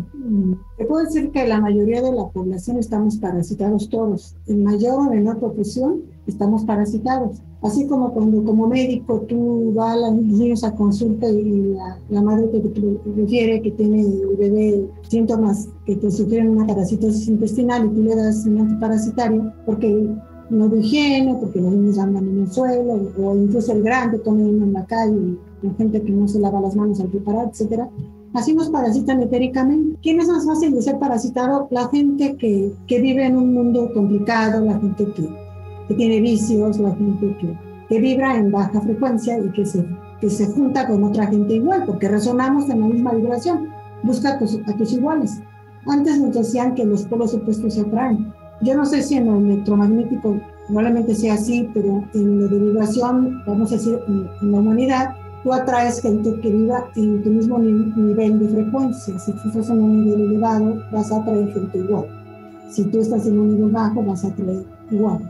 te 0.76 0.84
puedo 0.84 1.04
decir 1.04 1.30
que 1.30 1.46
la 1.46 1.60
mayoría 1.60 2.02
de 2.02 2.12
la 2.12 2.28
población 2.28 2.78
estamos 2.78 3.16
parasitados 3.16 3.88
todos. 3.88 4.36
En 4.46 4.64
mayor 4.64 4.85
o 4.90 5.02
menor 5.02 5.38
proporción 5.38 6.02
estamos 6.26 6.64
parasitados. 6.64 7.40
Así 7.62 7.86
como 7.86 8.12
cuando 8.12 8.44
como 8.44 8.66
médico 8.66 9.20
tú 9.28 9.72
vas 9.74 9.94
a 9.94 10.10
los 10.10 10.14
niños 10.22 10.62
a 10.64 10.74
consulta 10.74 11.28
y 11.28 11.74
la, 12.10 12.22
madre 12.22 12.48
te, 12.48 12.62
refiere 13.16 13.62
que 13.62 13.70
tiene 13.72 14.02
el 14.02 14.36
bebé 14.36 14.88
síntomas 15.08 15.68
que 15.84 15.96
te 15.96 16.10
sufren 16.10 16.50
una 16.50 16.66
parasitosis 16.66 17.28
intestinal 17.28 17.86
y 17.86 17.88
tú 17.88 18.02
le 18.02 18.14
das 18.14 18.44
un 18.46 18.60
antiparasitario 18.60 19.52
porque 19.64 20.08
no 20.50 20.68
de 20.68 20.78
higiene, 20.78 21.34
porque 21.40 21.60
los 21.60 21.72
niños 21.72 21.98
andan 21.98 22.28
en 22.28 22.42
el 22.42 22.52
suelo 22.52 23.00
o 23.18 23.36
incluso 23.36 23.72
el 23.72 23.82
grande 23.82 24.20
come 24.20 24.42
en 24.42 24.72
la 24.72 24.84
calle 24.84 25.36
con 25.60 25.76
gente 25.76 26.02
que 26.02 26.12
no 26.12 26.28
se 26.28 26.38
lava 26.38 26.60
las 26.60 26.76
manos 26.76 27.00
al 27.00 27.08
preparar, 27.08 27.48
etcétera 27.50 27.88
Así 28.36 28.52
nos 28.52 28.68
parasitan 28.68 29.22
etéricamente. 29.22 29.98
¿Quién 30.02 30.20
es 30.20 30.28
más 30.28 30.44
fácil 30.44 30.74
de 30.74 30.82
ser 30.82 30.98
parasitado? 30.98 31.68
La 31.70 31.88
gente 31.88 32.36
que, 32.36 32.70
que 32.86 33.00
vive 33.00 33.24
en 33.24 33.34
un 33.34 33.54
mundo 33.54 33.90
complicado, 33.94 34.62
la 34.62 34.78
gente 34.78 35.06
que, 35.14 35.26
que 35.88 35.94
tiene 35.94 36.20
vicios, 36.20 36.78
la 36.78 36.94
gente 36.94 37.34
que, 37.40 37.58
que, 37.88 37.98
vibra 37.98 38.36
en 38.36 38.52
baja 38.52 38.78
frecuencia 38.82 39.38
y 39.38 39.50
que 39.52 39.64
se, 39.64 39.86
que 40.20 40.28
se 40.28 40.48
junta 40.48 40.86
con 40.86 41.02
otra 41.04 41.28
gente 41.28 41.54
igual, 41.54 41.84
porque 41.86 42.10
resonamos 42.10 42.68
en 42.68 42.82
la 42.82 42.88
misma 42.88 43.14
vibración. 43.14 43.70
Busca 44.02 44.32
a 44.32 44.38
tus, 44.38 44.60
a 44.66 44.76
tus 44.76 44.92
iguales. 44.92 45.40
Antes 45.86 46.20
nos 46.20 46.34
decían 46.34 46.74
que 46.74 46.84
los 46.84 47.04
polos 47.04 47.32
opuestos 47.32 47.72
se 47.72 47.80
atraen. 47.80 48.34
Yo 48.60 48.76
no 48.76 48.84
sé 48.84 49.02
si 49.02 49.14
en 49.14 49.28
el 49.28 49.50
electromagnético 49.50 50.36
probablemente 50.66 51.14
sea 51.14 51.34
así, 51.34 51.70
pero 51.72 52.04
en 52.12 52.42
la 52.42 52.48
de 52.48 52.58
vibración, 52.58 53.42
vamos 53.46 53.72
a 53.72 53.76
decir, 53.76 53.98
en 54.42 54.52
la 54.52 54.58
humanidad, 54.58 55.14
tú 55.46 55.52
atraes 55.52 56.02
gente 56.02 56.40
que 56.40 56.50
viva 56.50 56.90
en 56.96 57.22
tu 57.22 57.30
mismo 57.30 57.56
nivel 57.60 58.40
de 58.40 58.48
frecuencia. 58.48 59.16
Si 59.16 59.30
tú 59.30 59.48
estás 59.48 59.70
en 59.70 59.80
un 59.80 60.04
nivel 60.04 60.22
elevado, 60.22 60.82
vas 60.90 61.12
a 61.12 61.18
atraer 61.18 61.52
gente 61.52 61.78
igual. 61.78 62.04
Si 62.68 62.82
tú 62.86 62.98
estás 62.98 63.28
en 63.28 63.38
un 63.38 63.54
nivel 63.54 63.70
bajo, 63.70 64.02
vas 64.02 64.24
a 64.24 64.28
atraer 64.28 64.64
igual. 64.90 65.20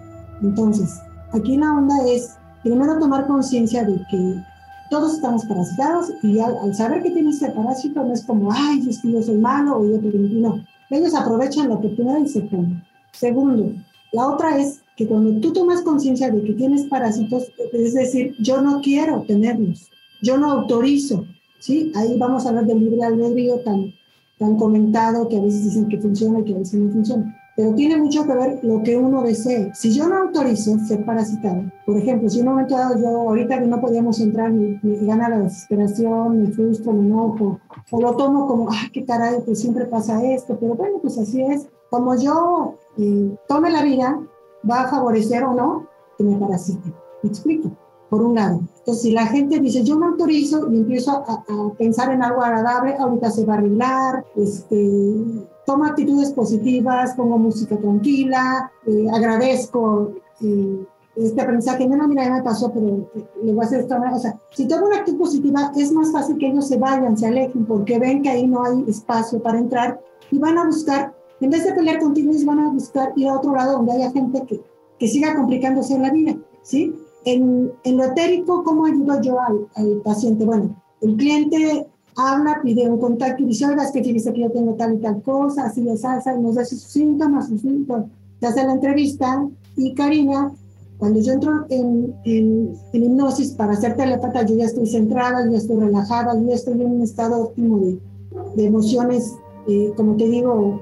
Entonces, 0.40 1.02
aquí 1.35 1.59
la 1.59 1.70
onda 1.70 1.94
es 2.09 2.35
primero 2.62 2.98
tomar 2.98 3.26
conciencia 3.26 3.85
de 3.85 4.00
que 4.11 4.42
todos 4.88 5.16
estamos 5.16 5.44
parasitados 5.44 6.11
y 6.22 6.38
al, 6.38 6.74
saber 6.74 7.02
que 7.02 7.11
tienes 7.11 7.42
este 7.42 7.55
parásito 7.55 8.02
no 8.02 8.14
es 8.14 8.24
como, 8.24 8.50
ay, 8.50 8.88
es 8.88 9.02
que 9.02 9.12
yo 9.12 9.22
soy 9.22 9.37
malo 9.37 9.81
o 9.81 9.85
yo 9.85 10.00
te 10.00 10.16
no. 10.16 10.64
Ellos 10.88 11.14
aprovechan 11.14 11.68
la 11.68 11.74
oportunidad 11.74 12.20
y 12.20 12.29
se 12.29 12.40
ponen. 12.40 12.83
Segundo, 13.12 13.70
la 14.14 14.29
otra 14.29 14.57
es 14.57 14.81
que 14.96 15.07
cuando 15.07 15.38
tú 15.40 15.52
tomas 15.52 15.83
conciencia 15.83 16.31
de 16.31 16.42
que 16.42 16.55
tienes 16.55 16.87
parásitos, 16.87 17.52
es 17.74 17.92
decir, 17.92 18.35
yo 18.38 18.62
no 18.62 18.81
quiero 18.81 19.22
tenerlos, 19.29 19.90
yo 20.22 20.37
no 20.37 20.50
autorizo, 20.50 21.24
¿sí? 21.59 21.92
Ahí 21.94 22.18
vamos 22.18 22.44
a 22.44 22.50
hablar 22.50 22.66
del 22.66 22.81
libre 22.81 23.05
albedrío 23.05 23.61
tan, 23.61 23.92
tan 24.38 24.57
comentado 24.57 25.29
que 25.29 25.38
a 25.38 25.42
veces 25.42 25.64
dicen 25.64 25.88
que 25.88 25.98
funciona 25.98 26.40
y 26.40 26.44
que 26.44 26.55
a 26.55 26.59
veces 26.59 26.81
no 26.81 26.92
funciona. 26.92 27.37
Pero 27.57 27.74
tiene 27.74 27.96
mucho 27.96 28.26
que 28.26 28.35
ver 28.35 28.59
lo 28.62 28.83
que 28.83 28.98
uno 28.98 29.22
desee. 29.22 29.72
Si 29.74 29.90
yo 29.90 30.07
no 30.07 30.18
autorizo 30.18 30.79
ser 30.81 31.07
parasitado, 31.07 31.62
por 31.87 31.96
ejemplo, 31.96 32.29
si 32.29 32.40
en 32.40 32.48
un 32.48 32.55
momento 32.55 32.76
dado 32.76 33.00
yo, 33.00 33.09
ahorita 33.09 33.59
que 33.59 33.66
no 33.66 33.81
podíamos 33.81 34.20
entrar, 34.20 34.52
me, 34.52 34.79
gana 34.83 35.31
la 35.31 35.38
desesperación, 35.38 36.42
me 36.42 36.50
frustro, 36.50 36.92
me 36.92 37.07
enojo, 37.07 37.59
o 37.90 38.00
lo 38.00 38.14
tomo 38.14 38.46
como, 38.46 38.68
ah, 38.70 38.88
qué 38.92 39.07
caray, 39.07 39.40
pues 39.42 39.61
siempre 39.61 39.87
pasa 39.87 40.22
esto, 40.22 40.59
pero 40.61 40.74
bueno, 40.74 40.98
pues 41.00 41.16
así 41.16 41.40
es. 41.40 41.66
Como 41.88 42.14
yo 42.14 42.74
eh, 42.98 43.35
tome 43.48 43.70
la 43.70 43.83
vida, 43.83 44.20
va 44.70 44.83
a 44.83 44.88
favorecer 44.88 45.42
o 45.44 45.55
no 45.55 45.87
que 46.18 46.24
me 46.24 46.37
parasite. 46.37 46.92
¿Me 47.22 47.31
explico? 47.31 47.70
Por 48.08 48.22
un 48.22 48.34
lado. 48.34 48.60
Entonces, 48.78 49.02
si 49.02 49.10
la 49.12 49.26
gente 49.26 49.58
dice, 49.58 49.82
yo 49.82 49.98
me 49.98 50.06
autorizo 50.06 50.70
y 50.70 50.76
empiezo 50.76 51.10
a, 51.10 51.72
pensar 51.76 52.12
en 52.12 52.22
algo 52.22 52.42
agradable, 52.42 52.94
ahorita 52.96 53.30
se 53.30 53.44
va 53.44 53.54
a 53.54 53.58
arreglar, 53.58 54.24
este, 54.36 55.14
tomo 55.64 55.84
actitudes 55.84 56.30
positivas, 56.32 57.14
pongo 57.14 57.38
música 57.38 57.76
tranquila, 57.76 58.70
eh, 58.86 59.06
agradezco 59.12 60.12
eh, 60.40 60.86
este 61.16 61.40
aprendizaje. 61.40 61.88
No, 61.88 61.96
no, 61.96 62.08
mira, 62.08 62.24
ya 62.24 62.34
me 62.34 62.42
pasó, 62.42 62.70
pero 62.72 63.08
le 63.42 63.52
voy 63.52 63.64
a 63.64 63.66
hacer 63.66 63.80
esta 63.80 63.98
O 63.98 64.18
sea, 64.18 64.38
si 64.50 64.68
tomo 64.68 64.86
una 64.86 64.98
actitud 64.98 65.18
positiva, 65.18 65.72
es 65.76 65.92
más 65.92 66.12
fácil 66.12 66.38
que 66.38 66.48
ellos 66.48 66.68
se 66.68 66.76
vayan, 66.76 67.16
se 67.16 67.26
alejen, 67.26 67.66
porque 67.66 67.98
ven 67.98 68.22
que 68.22 68.30
ahí 68.30 68.46
no 68.46 68.64
hay 68.64 68.84
espacio 68.86 69.42
para 69.42 69.58
entrar 69.58 70.00
y 70.30 70.38
van 70.38 70.58
a 70.58 70.66
buscar, 70.66 71.14
en 71.40 71.50
vez 71.50 71.64
de 71.64 71.72
pelear 71.72 72.00
contigo, 72.00 72.32
van 72.44 72.60
a 72.60 72.70
buscar 72.70 73.12
ir 73.16 73.28
a 73.28 73.36
otro 73.36 73.54
lado 73.54 73.72
donde 73.72 73.92
haya 73.92 74.10
gente 74.12 74.42
que, 74.46 74.60
que 74.98 75.08
siga 75.08 75.34
complicándose 75.34 75.94
en 75.94 76.02
la 76.02 76.10
vida, 76.10 76.36
¿sí? 76.62 76.94
En, 77.26 77.72
en 77.84 77.96
lo 77.96 78.04
etérico, 78.04 78.64
¿cómo 78.64 78.86
ayudo 78.86 79.20
yo 79.20 79.38
al, 79.40 79.66
al, 79.74 80.00
paciente? 80.02 80.44
Bueno, 80.44 80.74
el 81.02 81.16
cliente 81.16 81.86
habla, 82.16 82.60
pide 82.62 82.88
un 82.88 82.98
contacto 82.98 83.42
y 83.42 83.46
dice, 83.46 83.66
oiga, 83.66 83.84
es 83.84 83.90
que 83.90 84.02
fíjese 84.02 84.32
que 84.32 84.40
yo 84.42 84.50
tengo 84.50 84.74
tal 84.74 84.94
y 84.94 84.98
tal 84.98 85.20
cosa, 85.22 85.66
así 85.66 85.82
de 85.82 85.96
salsa, 85.96 86.34
y 86.34 86.40
nos 86.40 86.56
dice 86.56 86.76
sus 86.76 86.82
síntomas, 86.82 87.48
sus 87.48 87.60
síntomas. 87.60 88.06
Se 88.40 88.46
hace 88.46 88.64
la 88.64 88.72
entrevista 88.72 89.46
y 89.76 89.92
Karina, 89.94 90.52
cuando 90.98 91.20
yo 91.20 91.32
entro 91.34 91.66
en, 91.68 92.14
en, 92.24 92.74
en 92.92 93.04
hipnosis 93.04 93.50
para 93.52 93.72
hacer 93.72 93.96
telepata, 93.96 94.46
yo 94.46 94.56
ya 94.56 94.64
estoy 94.64 94.86
centrada, 94.86 95.44
yo 95.44 95.52
ya 95.52 95.58
estoy 95.58 95.76
relajada, 95.78 96.34
yo 96.40 96.48
ya 96.48 96.54
estoy 96.54 96.80
en 96.80 96.90
un 96.90 97.02
estado 97.02 97.42
óptimo 97.42 97.78
de, 97.80 97.98
de 98.54 98.64
emociones, 98.64 99.34
eh, 99.68 99.92
como 99.96 100.16
te 100.16 100.28
digo, 100.28 100.80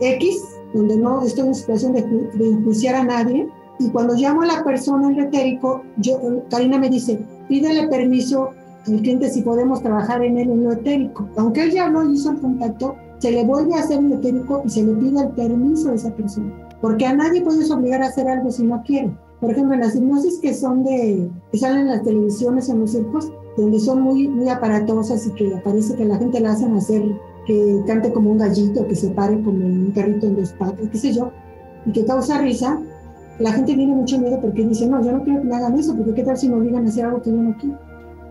X, 0.00 0.42
donde 0.74 0.96
no 0.96 1.22
estoy 1.22 1.46
en 1.46 1.54
situación 1.54 1.92
de, 1.92 2.02
de 2.02 2.88
a 2.88 3.04
nadie, 3.04 3.48
y 3.78 3.90
cuando 3.90 4.14
llamo 4.14 4.42
a 4.42 4.46
la 4.46 4.64
persona 4.64 5.10
en 5.10 5.20
etérico, 5.20 5.82
yo, 5.96 6.18
Karina 6.48 6.78
me 6.78 6.88
dice, 6.88 7.20
pídele 7.48 7.88
permiso 7.88 8.50
al 8.86 9.00
cliente 9.00 9.30
si 9.30 9.42
podemos 9.42 9.82
trabajar 9.82 10.22
en 10.22 10.38
él 10.38 10.50
en 10.50 10.64
lo 10.64 10.72
etérico. 10.72 11.28
Aunque 11.36 11.64
él 11.64 11.72
ya 11.72 11.92
y 12.06 12.12
hizo 12.12 12.30
el 12.30 12.40
contacto, 12.40 12.94
se 13.18 13.32
le 13.32 13.44
vuelve 13.44 13.74
a 13.74 13.80
hacer 13.80 13.98
un 13.98 14.12
etérico 14.12 14.62
y 14.64 14.70
se 14.70 14.82
le 14.82 14.92
pide 14.94 15.22
el 15.22 15.28
permiso 15.30 15.88
de 15.88 15.96
esa 15.96 16.14
persona. 16.14 16.52
Porque 16.80 17.06
a 17.06 17.14
nadie 17.14 17.42
puedes 17.42 17.70
obligar 17.70 18.02
a 18.02 18.06
hacer 18.06 18.28
algo 18.28 18.50
si 18.50 18.64
no 18.64 18.82
quiere. 18.82 19.16
Por 19.40 19.50
ejemplo, 19.50 19.74
en 19.74 19.80
las 19.80 19.96
hipnosis 19.96 20.38
que 20.38 20.54
son 20.54 20.84
de, 20.84 21.30
que 21.50 21.58
salen 21.58 21.80
en 21.80 21.88
las 21.88 22.02
televisiones, 22.02 22.68
en 22.68 22.80
los 22.80 22.92
circos, 22.92 23.32
donde 23.56 23.80
son 23.80 24.02
muy, 24.02 24.28
muy 24.28 24.48
aparatosas 24.48 25.26
y 25.26 25.30
que 25.32 25.50
parece 25.64 25.94
que 25.96 26.04
la 26.04 26.18
gente 26.18 26.40
la 26.40 26.52
hacen 26.52 26.74
hacer 26.74 27.02
que 27.46 27.82
cante 27.86 28.12
como 28.12 28.30
un 28.30 28.38
gallito, 28.38 28.86
que 28.86 28.96
se 28.96 29.10
pare 29.10 29.40
como 29.42 29.64
un 29.64 29.92
perrito 29.94 30.26
en 30.26 30.36
dos 30.36 30.52
patas, 30.52 30.88
qué 30.90 30.98
sé 30.98 31.12
yo, 31.12 31.30
y 31.86 31.92
que 31.92 32.04
causa 32.04 32.38
risa, 32.38 32.80
la 33.38 33.52
gente 33.52 33.74
tiene 33.74 33.94
mucho 33.94 34.18
miedo 34.18 34.40
porque 34.40 34.64
dice, 34.64 34.86
no, 34.86 35.02
yo 35.02 35.12
no 35.12 35.24
quiero 35.24 35.42
que 35.42 35.48
me 35.48 35.56
hagan 35.56 35.78
eso, 35.78 35.94
porque 35.96 36.14
qué 36.14 36.22
tal 36.22 36.36
si 36.36 36.48
me 36.48 36.56
obligan 36.56 36.86
a 36.86 36.88
hacer 36.88 37.06
algo 37.06 37.22
que 37.22 37.30
yo 37.30 37.36
no 37.36 37.56
quiero. 37.58 37.78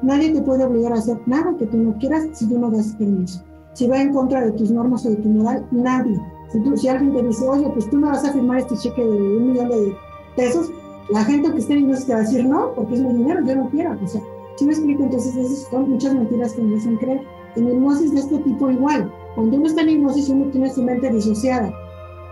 Nadie 0.01 0.31
te 0.31 0.41
puede 0.41 0.63
obligar 0.63 0.93
a 0.93 0.97
hacer 0.97 1.17
nada 1.25 1.55
que 1.57 1.65
tú 1.65 1.77
no 1.77 1.97
quieras 1.97 2.27
si 2.33 2.47
tú 2.47 2.59
no 2.59 2.69
das 2.69 2.93
permiso. 2.97 3.41
Si 3.73 3.87
va 3.87 4.01
en 4.01 4.13
contra 4.13 4.45
de 4.45 4.51
tus 4.51 4.71
normas 4.71 5.05
o 5.05 5.09
de 5.09 5.15
tu 5.17 5.29
moral, 5.29 5.65
nadie. 5.71 6.19
Si, 6.51 6.59
tú, 6.61 6.77
si 6.77 6.87
alguien 6.87 7.13
te 7.13 7.23
dice, 7.23 7.47
oye, 7.47 7.67
pues 7.73 7.89
tú 7.89 7.97
me 7.97 8.07
vas 8.07 8.23
a 8.23 8.31
firmar 8.31 8.59
este 8.59 8.77
cheque 8.77 9.03
de 9.03 9.09
un 9.09 9.51
millón 9.51 9.69
de 9.69 9.95
pesos, 10.35 10.71
la 11.09 11.23
gente 11.25 11.51
que 11.51 11.57
esté 11.57 11.73
en 11.73 11.79
hipnosis 11.79 12.05
te 12.05 12.13
va 12.13 12.19
a 12.19 12.21
decir, 12.21 12.45
no, 12.45 12.73
porque 12.75 12.95
es 12.95 13.01
mi 13.01 13.13
dinero, 13.13 13.41
yo 13.45 13.55
no 13.55 13.69
quiero. 13.69 13.97
O 14.03 14.07
sea, 14.07 14.21
si 14.57 14.65
me 14.65 14.73
explico, 14.73 15.03
entonces 15.03 15.35
esas 15.35 15.67
son 15.69 15.89
muchas 15.89 16.13
mentiras 16.13 16.53
que 16.53 16.61
me 16.61 16.77
hacen 16.77 16.97
creer. 16.97 17.21
En 17.55 17.67
hipnosis 17.67 18.13
de 18.13 18.19
este 18.19 18.37
tipo 18.39 18.69
igual. 18.69 19.11
Cuando 19.35 19.57
uno 19.57 19.67
está 19.67 19.81
en 19.81 19.89
hipnosis, 19.89 20.29
uno 20.29 20.45
tiene 20.51 20.69
su 20.69 20.83
mente 20.83 21.09
disociada. 21.09 21.73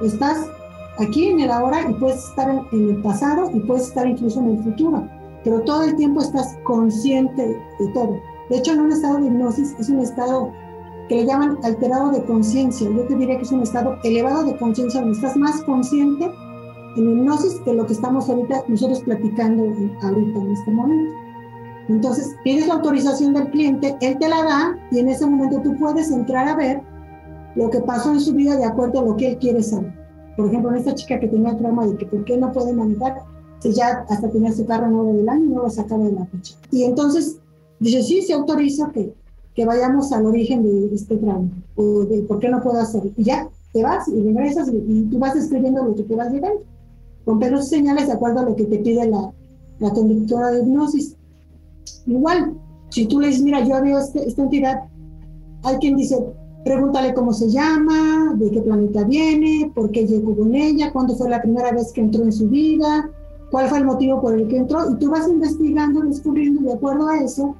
Estás 0.02 0.46
aquí 1.02 1.28
en 1.28 1.40
el 1.40 1.52
ahora 1.52 1.90
y 1.90 1.94
puedes 1.96 2.24
estar 2.24 2.50
en, 2.72 2.90
el 2.90 3.02
pasado 3.02 3.50
y 3.54 3.60
puedes 3.62 3.88
estar 3.88 4.08
incluso 4.08 4.40
en 4.40 4.52
el 4.52 4.64
futuro, 4.64 5.08
pero 5.44 5.62
todo 5.62 5.84
el 5.84 5.96
tiempo 5.96 6.22
estás 6.22 6.58
consciente 6.64 7.58
de 7.80 7.88
todo. 7.94 8.20
De 8.50 8.58
hecho, 8.58 8.74
en 8.74 8.82
un 8.82 8.92
estado 8.92 9.20
de 9.20 9.28
hipnosis 9.28 9.76
es 9.80 9.90
un 9.90 10.00
estado 10.00 10.52
que 11.08 11.16
le 11.16 11.26
llaman 11.26 11.58
alterado 11.64 12.12
de 12.12 12.24
conciencia. 12.24 12.90
Yo 12.90 13.04
te 13.08 13.16
diría 13.16 13.38
que 13.38 13.44
es 13.44 13.52
un 13.52 13.62
estado 13.62 13.98
elevado 14.04 14.44
de 14.44 14.58
conciencia 14.58 15.02
donde 15.02 15.16
estás 15.16 15.36
más 15.36 15.62
consciente 15.64 16.30
en 16.98 17.04
hipnosis 17.04 17.60
que 17.66 17.74
lo 17.74 17.86
que 17.86 17.94
estamos 17.94 18.30
ahorita 18.30 18.64
nosotros 18.68 19.02
platicando 19.02 19.64
ahorita 19.64 20.40
en 20.40 20.52
este 20.52 20.72
momento. 20.72 21.14
Entonces, 21.90 22.36
pides 22.44 22.68
la 22.68 22.76
autorización 22.76 23.34
del 23.34 23.50
cliente, 23.50 23.98
él 24.02 24.18
te 24.20 24.30
la 24.30 24.44
da 24.44 24.78
y 24.92 25.00
en 25.00 25.10
ese 25.10 25.26
momento 25.26 25.62
tú 25.62 25.76
puedes 25.78 26.12
entrar 26.12 26.48
a 26.48 26.56
ver 26.56 26.82
lo 27.56 27.70
que 27.70 27.82
pasó 27.82 28.12
en 28.12 28.20
su 28.20 28.34
vida 28.34 28.56
de 28.56 28.66
acuerdo 28.66 29.00
a 29.00 29.04
lo 29.04 29.18
que 29.18 29.32
él 29.32 29.38
quiere 29.38 29.62
saber. 29.62 30.01
Por 30.36 30.48
ejemplo, 30.48 30.74
esta 30.74 30.96
chica 30.96 31.20
que 31.20 31.28
tenía 31.28 31.58
trauma 31.58 31.88
de 31.88 31.98
que 31.98 32.06
por 32.06 32.24
qué 32.24 32.38
no 32.38 32.52
puede 32.52 32.74
manejar, 32.74 33.24
si 33.60 33.74
ya 33.74 34.06
hasta 34.10 34.30
tenía 34.30 34.52
su 34.52 34.66
carro 34.66 34.90
nuevo 34.90 35.14
del 35.14 35.30
año 35.30 35.46
y 35.46 35.50
no 35.50 35.64
lo 35.64 35.70
sacaba 35.70 36.04
de 36.06 36.14
la 36.14 36.26
fecha. 36.26 36.56
Y 36.72 36.84
entonces 36.84 37.38
dice, 37.80 38.02
sí, 38.02 38.22
se 38.22 38.34
autoriza 38.34 38.92
que, 38.92 39.14
que 39.54 39.66
vayamos 39.66 40.12
al 40.12 40.26
origen 40.26 40.64
de 40.64 40.96
este 40.96 41.18
trauma, 41.18 41.52
o 41.76 42.06
de 42.06 42.24
por 42.24 42.40
qué 42.40 42.50
no 42.50 42.62
puedo 42.62 42.80
hacer. 42.80 43.04
Y 43.18 43.24
ya, 43.24 43.50
te 43.74 43.84
vas 43.84 44.08
y 44.08 44.22
regresas 44.22 44.70
y, 44.70 45.04
tú 45.04 45.20
vas 45.20 45.36
escribiendo 45.36 45.84
lo 45.84 45.96
que 45.96 46.16
vas 46.16 46.32
llegando, 46.32 46.62
con 47.26 47.40
pelos 47.40 47.70
señales 47.70 48.08
de 48.08 48.14
acuerdo 48.14 48.40
a 48.40 48.46
lo 48.46 48.56
que 48.56 48.66
te 48.66 48.80
pide 48.80 49.08
la, 49.08 49.32
la 49.80 49.90
conductora 49.92 50.52
de 50.52 50.62
hipnosis. 50.62 51.16
Igual, 52.06 52.54
si 52.90 53.06
tú 53.06 53.20
le 53.20 53.28
dices, 53.28 53.44
mira, 53.44 53.64
yo 53.66 53.82
veo 53.82 54.00
este, 54.00 54.28
esta 54.28 54.44
entidad, 54.44 54.84
hay 55.64 55.78
quien 55.78 55.96
dice, 55.96 56.18
Pregúntale 56.64 57.14
cómo 57.14 57.34
se 57.34 57.50
llama, 57.50 58.36
de 58.36 58.52
qué 58.52 58.62
planeta 58.62 59.04
viene, 59.04 59.72
por 59.74 59.92
qué 59.92 60.06
llegó 60.06 60.36
con 60.36 60.54
ella, 60.54 60.92
cuándo 60.92 61.16
fue 61.16 61.30
la 61.30 61.42
primera 61.42 61.72
vez 61.72 61.92
que 61.92 62.02
entró 62.02 62.24
en 62.24 62.32
su 62.32 62.48
vida, 62.50 63.10
cuál 63.50 63.68
fue 63.68 63.80
el 63.80 63.86
motivo 63.86 64.22
por 64.22 64.36
el 64.36 64.48
que 64.48 64.58
entró. 64.58 64.92
Y 64.92 64.96
tú 64.98 65.10
vas 65.10 65.28
investigando, 65.28 66.02
descubriendo, 66.02 66.62
de 66.62 66.74
acuerdo 66.74 67.08
a 67.08 67.18
eso, 67.18 67.56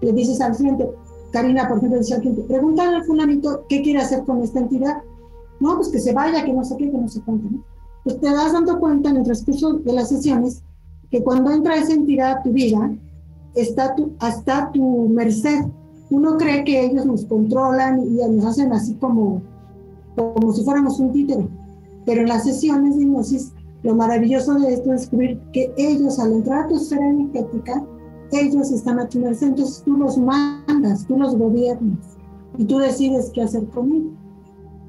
le 0.00 0.12
dices 0.12 0.40
al 0.40 0.56
cliente, 0.56 0.88
Karina, 1.30 1.68
por 1.68 1.78
ejemplo, 1.78 1.98
dice 1.98 2.14
al 2.14 2.20
cliente, 2.20 2.42
pregúntale 2.42 2.96
al 2.96 3.04
fulanito 3.04 3.64
qué 3.68 3.82
quiere 3.82 4.00
hacer 4.00 4.24
con 4.24 4.42
esta 4.42 4.60
entidad. 4.60 5.02
No, 5.60 5.76
pues 5.76 5.88
que 5.88 6.00
se 6.00 6.14
vaya, 6.14 6.44
que 6.44 6.52
no 6.52 6.64
sé 6.64 6.76
qué, 6.78 6.90
que 6.90 6.96
no 6.96 7.08
sé 7.08 7.20
cuánto. 7.24 7.48
¿no? 7.50 7.62
Pues 8.04 8.20
te 8.20 8.30
das 8.30 8.52
dando 8.52 8.78
cuenta 8.80 9.10
en 9.10 9.18
el 9.18 9.24
transcurso 9.24 9.74
de 9.74 9.92
las 9.92 10.08
sesiones 10.08 10.62
que 11.10 11.22
cuando 11.22 11.50
entra 11.50 11.76
esa 11.76 11.92
entidad 11.92 12.38
a 12.38 12.42
tu 12.42 12.52
vida, 12.52 12.90
está 13.54 13.94
tu, 13.94 14.12
hasta 14.18 14.70
tu 14.72 15.08
merced 15.08 15.64
uno 16.10 16.36
cree 16.36 16.64
que 16.64 16.86
ellos 16.86 17.04
nos 17.04 17.24
controlan 17.24 18.00
y 18.00 18.16
nos 18.30 18.44
hacen 18.44 18.72
así 18.72 18.94
como, 18.94 19.42
como 20.16 20.52
si 20.52 20.64
fuéramos 20.64 20.98
un 21.00 21.12
títere. 21.12 21.48
Pero 22.06 22.22
en 22.22 22.28
las 22.28 22.44
sesiones 22.44 22.96
de 22.96 23.02
hipnosis, 23.02 23.52
lo 23.82 23.94
maravilloso 23.94 24.54
de 24.54 24.74
esto 24.74 24.92
es 24.92 25.02
descubrir 25.02 25.38
que 25.52 25.72
ellos, 25.76 26.18
al 26.18 26.32
entrar 26.32 26.64
a 26.64 26.68
tu 26.68 26.76
esfera 26.76 27.08
energética, 27.08 27.84
ellos 28.32 28.70
están 28.72 28.98
a 28.98 29.08
tu 29.08 29.20
merced, 29.20 29.48
entonces 29.48 29.82
tú 29.84 29.96
los 29.96 30.18
mandas, 30.18 31.06
tú 31.06 31.18
los 31.18 31.36
gobiernas 31.36 31.98
y 32.56 32.64
tú 32.64 32.78
decides 32.78 33.30
qué 33.34 33.42
hacer 33.42 33.66
conmigo. 33.68 34.10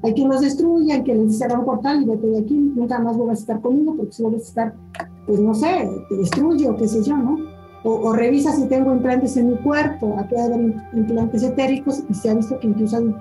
Hay 0.02 0.14
quien 0.14 0.28
los 0.28 0.40
destruye, 0.40 0.92
hay 0.92 1.02
quien 1.02 1.18
les 1.18 1.32
dice, 1.32 1.46
un 1.54 1.64
portal 1.64 2.02
y 2.02 2.06
vete 2.06 2.26
de 2.26 2.38
aquí, 2.38 2.54
nunca 2.54 2.98
más 2.98 3.16
vuelvas 3.16 3.38
a 3.38 3.40
estar 3.40 3.60
conmigo 3.60 3.94
porque 3.96 4.12
si 4.12 4.22
vuelves 4.22 4.44
a 4.44 4.48
estar, 4.48 4.74
pues 5.26 5.40
no 5.40 5.54
sé, 5.54 5.88
te 6.08 6.16
destruye 6.16 6.68
o 6.68 6.76
qué 6.76 6.88
sé 6.88 7.02
yo, 7.02 7.16
¿no? 7.16 7.36
O, 7.82 8.12
revisa 8.12 8.52
si 8.52 8.66
tengo 8.66 8.92
implantes 8.92 9.36
en 9.36 9.50
mi 9.50 9.56
cuerpo, 9.56 10.16
aquí 10.18 10.34
hay 10.36 10.52
haber 10.52 10.74
implantes 10.92 11.42
etéricos 11.42 12.02
y 12.10 12.14
se 12.14 12.28
ha 12.28 12.34
visto 12.34 12.58
que 12.58 12.66
incluso 12.66 12.98
hay 12.98 13.14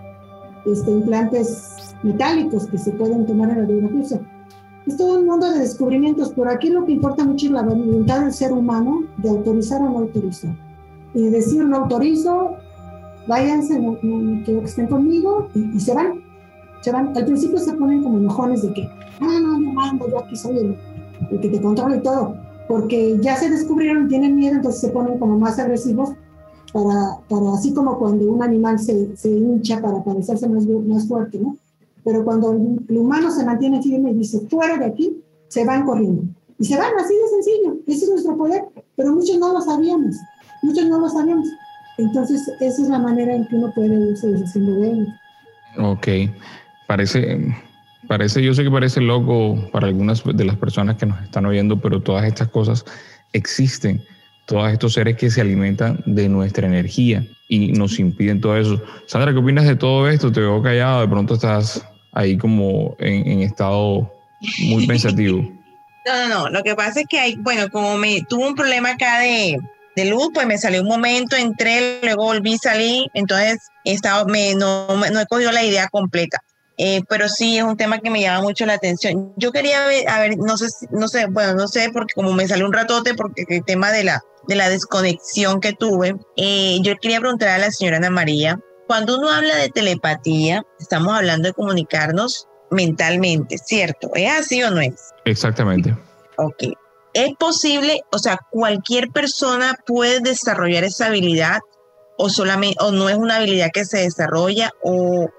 este, 0.66 0.92
implantes 0.92 1.96
metálicos 2.04 2.68
que 2.68 2.78
se 2.78 2.92
pueden 2.92 3.26
tomar 3.26 3.52
en 3.52 3.58
radiografía. 3.60 4.20
Es 4.86 4.98
todo 4.98 5.20
un 5.20 5.28
mundo 5.28 5.50
de 5.50 5.60
descubrimientos, 5.60 6.34
pero 6.36 6.50
aquí 6.50 6.70
lo 6.70 6.84
que 6.86 6.94
importa 6.94 7.24
mucho 7.24 7.46
es 7.46 7.52
la 7.54 7.64
voluntad 7.64 8.22
del 8.22 8.34
ser 8.34 8.52
humano 8.52 9.04
de 9.18 9.30
autorizar 9.30 9.82
o 9.82 9.90
no 9.90 10.00
autorizar. 10.00 10.52
Y 11.14 11.30
decir 11.30 11.64
no 11.64 11.78
autorizo, 11.78 12.56
váyanse, 13.28 13.80
no, 13.80 13.98
quiero 14.44 14.60
que 14.60 14.66
estén 14.66 14.88
conmigo 14.88 15.48
y, 15.56 15.80
se 15.80 15.94
van. 15.94 16.22
Se 16.82 16.92
van. 16.92 17.16
Al 17.16 17.26
principio 17.26 17.60
se 17.60 17.74
ponen 17.74 18.04
como 18.04 18.18
enojones 18.18 18.62
de 18.62 18.74
que, 18.74 18.90
ah, 19.22 19.40
no, 19.42 19.60
no 19.60 19.72
mando, 19.72 20.10
yo 20.10 20.20
aquí 20.20 20.36
soy 20.36 20.58
el, 20.58 20.78
el 21.32 21.40
que 21.40 21.50
te 21.50 21.62
controla 21.62 21.96
y 21.96 22.02
todo 22.02 22.49
porque 22.70 23.18
ya 23.20 23.36
se 23.36 23.50
descubrieron 23.50 24.08
tienen 24.08 24.36
miedo, 24.36 24.58
entonces 24.58 24.80
se 24.80 24.90
ponen 24.90 25.18
como 25.18 25.40
más 25.40 25.58
agresivos, 25.58 26.12
para, 26.72 27.18
para 27.28 27.54
así 27.54 27.74
como 27.74 27.98
cuando 27.98 28.26
un 28.26 28.44
animal 28.44 28.78
se, 28.78 29.18
se 29.18 29.28
hincha 29.28 29.82
para 29.82 30.04
parecerse 30.04 30.48
más, 30.48 30.68
más 30.68 31.08
fuerte, 31.08 31.40
¿no? 31.40 31.58
Pero 32.06 32.24
cuando 32.24 32.52
el, 32.52 32.96
humano 32.96 33.32
se 33.32 33.44
mantiene 33.44 33.82
firme 33.82 34.12
y 34.12 34.20
dice, 34.20 34.42
fuera 34.48 34.78
de 34.78 34.86
aquí, 34.86 35.18
se 35.48 35.66
van 35.66 35.84
corriendo. 35.84 36.22
Y 36.60 36.66
se 36.66 36.78
van 36.78 36.94
así 37.00 37.16
de 37.16 37.28
sencillo, 37.44 37.78
ese 37.88 38.06
es 38.06 38.12
nuestro 38.12 38.38
poder, 38.38 38.66
pero 38.96 39.14
muchos 39.14 39.40
no 39.40 39.52
lo 39.52 39.62
sabíamos, 39.62 40.16
muchos 40.62 40.88
no 40.88 41.00
lo 41.00 41.10
sabíamos. 41.10 41.48
Entonces, 41.98 42.48
esa 42.60 42.84
es 42.84 42.88
la 42.88 43.00
manera 43.00 43.34
en 43.34 43.48
que 43.48 43.56
uno 43.56 43.74
puede 43.74 44.12
irse 44.12 44.28
deshaciendo 44.28 44.74
de 44.74 44.92
él. 44.92 45.08
Ok, 45.80 46.08
parece, 46.86 47.52
Parece, 48.10 48.42
yo 48.42 48.56
sé 48.56 48.64
que 48.64 48.72
parece 48.72 49.02
loco 49.02 49.70
para 49.72 49.86
algunas 49.86 50.24
de 50.24 50.44
las 50.44 50.56
personas 50.56 50.98
que 50.98 51.06
nos 51.06 51.22
están 51.22 51.46
oyendo, 51.46 51.80
pero 51.80 52.02
todas 52.02 52.26
estas 52.26 52.48
cosas 52.48 52.84
existen. 53.34 54.04
Todos 54.48 54.72
estos 54.72 54.94
seres 54.94 55.16
que 55.16 55.30
se 55.30 55.42
alimentan 55.42 56.02
de 56.08 56.28
nuestra 56.28 56.66
energía 56.66 57.24
y 57.50 57.72
nos 57.74 58.00
impiden 58.00 58.42
todo 58.42 58.58
eso. 58.58 58.82
Sandra, 59.06 59.32
¿qué 59.32 59.38
opinas 59.38 59.68
de 59.68 59.76
todo 59.76 60.10
esto? 60.10 60.32
Te 60.32 60.40
veo 60.40 60.60
callado, 60.60 61.02
de 61.02 61.08
pronto 61.08 61.36
estás 61.36 61.86
ahí 62.14 62.36
como 62.36 62.96
en, 62.98 63.42
estado 63.42 64.12
muy 64.64 64.88
pensativo. 64.88 65.48
No, 66.06 66.16
no, 66.16 66.28
no. 66.30 66.50
Lo 66.50 66.64
que 66.64 66.74
pasa 66.74 67.02
es 67.02 67.08
que 67.08 67.20
hay, 67.20 67.36
bueno, 67.36 67.70
como 67.70 67.98
me 67.98 68.22
tuvo 68.28 68.48
un 68.48 68.56
problema 68.56 68.92
acá 68.92 69.20
de, 69.20 69.60
de 69.96 70.06
luz, 70.06 70.30
pues 70.34 70.48
me 70.48 70.58
salió 70.58 70.82
un 70.82 70.88
momento, 70.88 71.36
entré, 71.36 72.00
luego 72.02 72.24
volví, 72.24 72.58
salí, 72.58 73.06
entonces 73.14 73.60
he 73.84 73.92
estado, 73.92 74.26
me, 74.26 74.56
no, 74.56 74.88
no 74.88 75.20
he 75.20 75.26
cogido 75.28 75.52
la 75.52 75.64
idea 75.64 75.88
completa. 75.90 76.42
Eh, 76.82 77.02
pero 77.10 77.28
sí 77.28 77.58
es 77.58 77.64
un 77.64 77.76
tema 77.76 78.00
que 78.00 78.10
me 78.10 78.22
llama 78.22 78.42
mucho 78.42 78.66
la 78.66 78.76
atención. 78.76 79.34
Yo 79.36 79.52
quería 79.52 79.86
ver, 79.86 80.08
a 80.08 80.22
ver, 80.22 80.38
no 80.38 80.58
sé, 80.58 80.68
no 80.92 81.10
sé, 81.10 81.26
bueno, 81.30 81.54
no 81.54 81.68
sé, 81.68 81.90
porque 81.92 82.14
como 82.16 82.32
me 82.32 82.48
salió 82.48 82.66
un 82.66 82.72
ratote, 82.72 83.16
porque 83.16 83.44
el 83.50 83.66
tema 83.66 83.92
de 83.92 84.06
la, 84.06 84.24
de 84.48 84.56
la 84.56 84.70
desconexión 84.70 85.60
que 85.60 85.74
tuve, 85.74 86.16
eh, 86.38 86.80
yo 86.82 86.96
quería 86.96 87.20
preguntar 87.20 87.50
a 87.50 87.58
la 87.58 87.70
señora 87.70 87.98
Ana 87.98 88.10
María, 88.10 88.58
cuando 88.88 89.18
uno 89.18 89.30
habla 89.30 89.58
de 89.58 89.68
telepatía, 89.68 90.64
estamos 90.80 91.14
hablando 91.14 91.50
de 91.50 91.54
comunicarnos 91.54 92.48
mentalmente, 92.72 93.58
¿cierto? 93.58 94.12
¿Es 94.16 94.32
así 94.32 94.64
o 94.64 94.72
no 94.72 94.80
es? 94.80 95.12
Exactamente. 95.26 95.94
Ok. 96.38 96.64
¿Es 97.14 97.34
posible, 97.38 98.00
o 98.14 98.20
sea, 98.20 98.40
cualquier 98.52 99.10
persona 99.10 99.76
puede 99.86 100.22
desarrollar 100.22 100.86
esa 100.86 101.08
habilidad 101.08 101.60
o 102.18 102.30
solamente, 102.30 102.78
o 102.80 102.92
no 102.92 103.10
es 103.10 103.18
una 103.18 103.36
habilidad 103.36 103.70
que 103.74 103.84
se 103.84 104.00
desarrolla 104.00 104.72
o, 104.82 105.30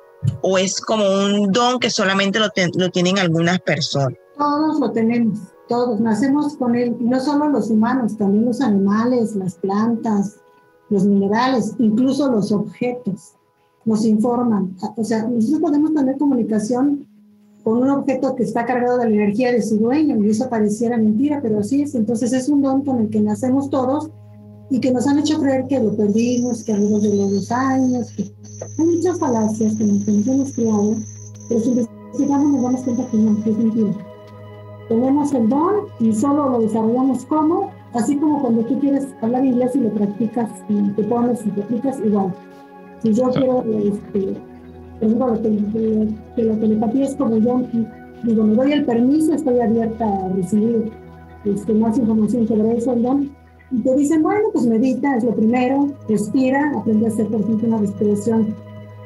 o 0.42 0.58
es 0.58 0.80
como 0.80 1.04
un 1.04 1.50
don 1.52 1.78
que 1.78 1.90
solamente 1.90 2.38
lo, 2.38 2.90
tienen 2.90 3.18
algunas 3.18 3.60
personas? 3.60 4.18
Todos 4.36 4.80
lo 4.80 4.90
tenemos, 4.90 5.38
todos, 5.68 6.00
nacemos 6.00 6.56
con 6.56 6.74
él, 6.74 6.96
no 7.00 7.20
solo 7.20 7.48
los 7.48 7.70
humanos, 7.70 8.16
también 8.16 8.46
los 8.46 8.60
animales, 8.60 9.36
las 9.36 9.54
plantas, 9.56 10.36
los 10.88 11.04
minerales, 11.04 11.74
incluso 11.78 12.30
los 12.30 12.50
objetos 12.52 13.34
nos 13.84 14.04
informan. 14.04 14.76
O 14.96 15.04
sea, 15.04 15.26
nosotros 15.26 15.60
podemos 15.60 15.94
tener 15.94 16.18
comunicación 16.18 17.06
con 17.62 17.82
un 17.82 17.90
objeto 17.90 18.34
que 18.34 18.42
está 18.42 18.64
cargado 18.64 18.98
de 18.98 19.08
la 19.08 19.14
energía 19.14 19.52
de 19.52 19.62
su 19.62 19.76
dueño 19.76 20.16
y 20.16 20.30
eso 20.30 20.48
pareciera 20.48 20.96
mentira, 20.96 21.40
pero 21.42 21.60
así 21.60 21.82
es. 21.82 21.94
Entonces 21.94 22.32
es 22.32 22.48
un 22.48 22.62
don 22.62 22.84
con 22.84 23.00
el 23.00 23.10
que 23.10 23.20
nacemos 23.20 23.70
todos 23.70 24.10
y 24.70 24.80
que 24.80 24.92
nos 24.92 25.06
han 25.06 25.18
hecho 25.18 25.40
creer 25.40 25.66
que 25.66 25.80
lo 25.80 25.96
perdimos, 25.96 26.62
que 26.62 26.72
a 26.72 26.76
de 26.76 26.82
los 26.82 27.32
dos 27.32 27.50
años, 27.50 28.10
que 28.12 28.22
hay 28.78 28.86
muchas 28.86 29.18
falacias 29.18 29.74
que 29.74 29.84
nos 29.84 30.06
hemos 30.06 30.52
creado, 30.52 30.94
pero 31.48 31.60
si 31.60 31.70
investigamos 31.70 32.52
nos 32.52 32.62
damos 32.62 32.80
cuenta 32.82 33.10
que 33.10 33.16
no, 33.16 33.42
que 33.42 33.50
es 33.50 33.58
mentira. 33.58 33.92
Tenemos 34.88 35.32
el 35.34 35.48
don 35.48 35.74
y 35.98 36.12
solo 36.12 36.50
lo 36.50 36.60
desarrollamos 36.60 37.24
como, 37.26 37.70
así 37.94 38.16
como 38.16 38.40
cuando 38.40 38.64
tú 38.64 38.78
quieres 38.78 39.08
hablar 39.20 39.44
inglés 39.44 39.72
y 39.74 39.80
lo 39.80 39.90
practicas 39.90 40.50
y 40.68 40.90
te 40.90 41.02
pones 41.04 41.44
y 41.44 41.50
te 41.50 41.62
aplicas, 41.62 41.98
igual. 42.04 42.32
Si 43.02 43.12
yo 43.12 43.30
quiero, 43.30 43.64
este, 43.64 44.36
por 45.00 45.08
ejemplo, 45.08 45.42
que, 46.36 46.42
la 46.42 46.56
telepatía 46.60 47.04
es 47.06 47.16
como 47.16 47.36
yo, 47.38 47.62
digo, 48.22 48.44
me 48.44 48.54
doy 48.54 48.72
el 48.72 48.84
permiso, 48.84 49.34
estoy 49.34 49.60
abierta 49.60 50.04
a 50.04 50.28
recibir 50.28 50.90
este, 51.44 51.72
más 51.72 51.98
información 51.98 52.46
sobre 52.46 52.76
eso, 52.76 52.92
el 52.92 53.02
don, 53.02 53.39
y 53.70 53.82
te 53.82 53.96
dicen, 53.96 54.22
bueno, 54.22 54.48
pues 54.52 54.66
medita, 54.66 55.16
es 55.16 55.24
lo 55.24 55.34
primero, 55.34 55.88
respira, 56.08 56.72
aprende 56.76 57.06
a 57.06 57.08
hacer, 57.08 57.28
por 57.28 57.40
ejemplo, 57.40 57.68
una 57.68 57.78
respiración 57.78 58.54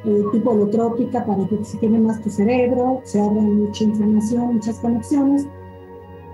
eh, 0.06 0.24
tipo 0.32 0.50
holotrópica 0.50 1.24
para 1.24 1.46
que 1.46 1.62
se 1.64 1.78
quede 1.78 1.98
más 1.98 2.20
tu 2.22 2.30
cerebro, 2.30 3.00
se 3.04 3.20
abra 3.20 3.42
mucha 3.42 3.84
información, 3.84 4.54
muchas 4.54 4.78
conexiones, 4.78 5.46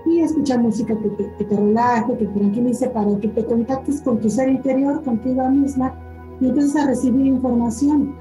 y 0.05 0.19
escuchar 0.19 0.59
música 0.61 0.97
que 0.97 1.09
te, 1.09 1.31
que 1.37 1.43
te 1.43 1.55
relaje, 1.55 2.17
que 2.17 2.25
te 2.25 2.39
tranquilice, 2.39 2.89
para 2.89 3.17
que 3.19 3.27
te 3.27 3.45
contactes 3.45 4.01
con 4.01 4.19
tu 4.19 4.29
ser 4.29 4.49
interior, 4.49 5.03
contigo 5.03 5.47
misma, 5.49 5.93
y 6.39 6.47
empiezas 6.47 6.75
a 6.77 6.87
recibir 6.87 7.25
información. 7.25 8.15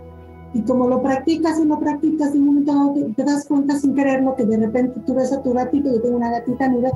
Y 0.52 0.62
como 0.62 0.88
lo 0.88 1.00
practicas 1.00 1.60
y 1.60 1.64
lo 1.64 1.78
practicas, 1.78 2.32
de 2.32 2.40
un 2.40 2.46
momento 2.46 2.92
te, 2.94 3.04
te, 3.14 3.24
das 3.24 3.46
cuenta 3.46 3.78
sin 3.78 3.94
quererlo 3.94 4.34
que 4.34 4.44
de 4.44 4.56
repente 4.56 5.00
tú 5.06 5.14
ves 5.14 5.32
a 5.32 5.40
tu 5.40 5.52
gatito, 5.52 5.88
yo 5.88 6.02
tengo 6.02 6.16
una 6.16 6.32
gatita, 6.32 6.68
mira, 6.68 6.90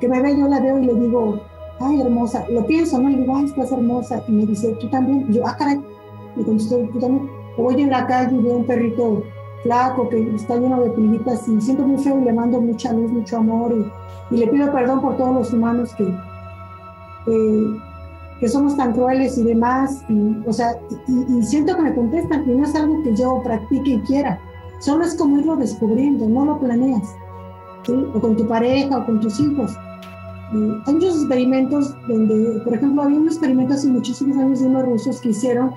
que 0.00 0.08
me 0.08 0.22
ve, 0.22 0.36
yo 0.36 0.48
la 0.48 0.60
veo 0.60 0.78
y 0.78 0.86
le 0.86 0.94
digo, 0.94 1.38
ay, 1.80 2.00
hermosa, 2.00 2.44
lo 2.50 2.64
pienso, 2.66 2.98
¿no? 2.98 3.10
Y 3.10 3.16
digo, 3.16 3.36
ay, 3.36 3.46
estás 3.46 3.72
hermosa. 3.72 4.22
Y 4.28 4.32
me 4.32 4.46
dice, 4.46 4.74
tú 4.80 4.88
también. 4.88 5.26
Y 5.28 5.34
yo, 5.34 5.46
ah, 5.46 5.56
caray. 5.56 5.80
Me 6.36 6.44
contestó, 6.44 6.78
tú 6.92 6.98
también. 6.98 7.28
Voy 7.56 7.80
en 7.80 7.90
la 7.90 8.06
calle 8.06 8.36
y 8.36 8.42
veo 8.42 8.56
un 8.56 8.66
perrito 8.66 9.22
flaco 9.62 10.08
que 10.08 10.34
está 10.34 10.56
lleno 10.56 10.82
de 10.82 10.90
pilitas 10.90 11.48
y 11.48 11.60
siento 11.60 11.86
muy 11.86 12.02
feo 12.02 12.20
y 12.20 12.24
le 12.24 12.32
mando 12.32 12.60
mucha 12.60 12.92
luz, 12.92 13.10
mucho 13.12 13.38
amor 13.38 13.72
y, 13.72 14.34
y 14.34 14.38
le 14.40 14.48
pido 14.48 14.70
perdón 14.72 15.00
por 15.00 15.16
todos 15.16 15.34
los 15.34 15.52
humanos 15.52 15.94
que, 15.94 16.12
que 18.40 18.48
somos 18.48 18.76
tan 18.76 18.92
crueles 18.92 19.38
y 19.38 19.44
demás. 19.44 20.04
Y, 20.08 20.36
o 20.46 20.52
sea, 20.52 20.76
y, 21.06 21.38
y, 21.38 21.42
siento 21.44 21.76
que 21.76 21.82
me 21.82 21.94
contestan 21.94 22.42
y 22.48 22.54
no 22.54 22.64
es 22.64 22.74
algo 22.74 23.02
que 23.04 23.14
yo 23.14 23.40
practique 23.44 23.90
y 23.90 24.00
quiera. 24.00 24.38
Solo 24.80 25.04
es 25.04 25.14
como 25.14 25.38
irlo 25.38 25.56
descubriendo, 25.56 26.28
no 26.28 26.44
lo 26.44 26.58
planeas. 26.58 27.14
O 28.14 28.20
con 28.20 28.36
tu 28.36 28.48
pareja 28.48 28.98
o 28.98 29.06
con 29.06 29.20
tus 29.20 29.38
hijos 29.38 29.76
hay 30.86 30.94
muchos 30.94 31.16
experimentos 31.16 31.94
donde, 32.06 32.60
por 32.60 32.74
ejemplo, 32.74 33.02
había 33.02 33.18
un 33.18 33.26
experimento 33.26 33.74
hace 33.74 33.88
muchísimos 33.88 34.36
años 34.38 34.60
de 34.60 34.66
unos 34.66 34.84
rusos 34.84 35.20
que 35.20 35.30
hicieron 35.30 35.72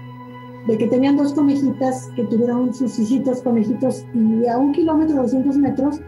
de 0.68 0.78
que 0.78 0.88
tenían 0.88 1.16
dos 1.16 1.34
conejitas 1.34 2.10
que 2.16 2.26
tuvieron 2.26 2.74
sus 2.74 3.00
hijitos 3.00 3.42
conejitos 3.42 4.06
y 4.14 4.46
a 4.48 4.58
un 4.58 4.74
kilómetro, 4.74 5.24
200 5.24 5.58
metros, 5.58 6.02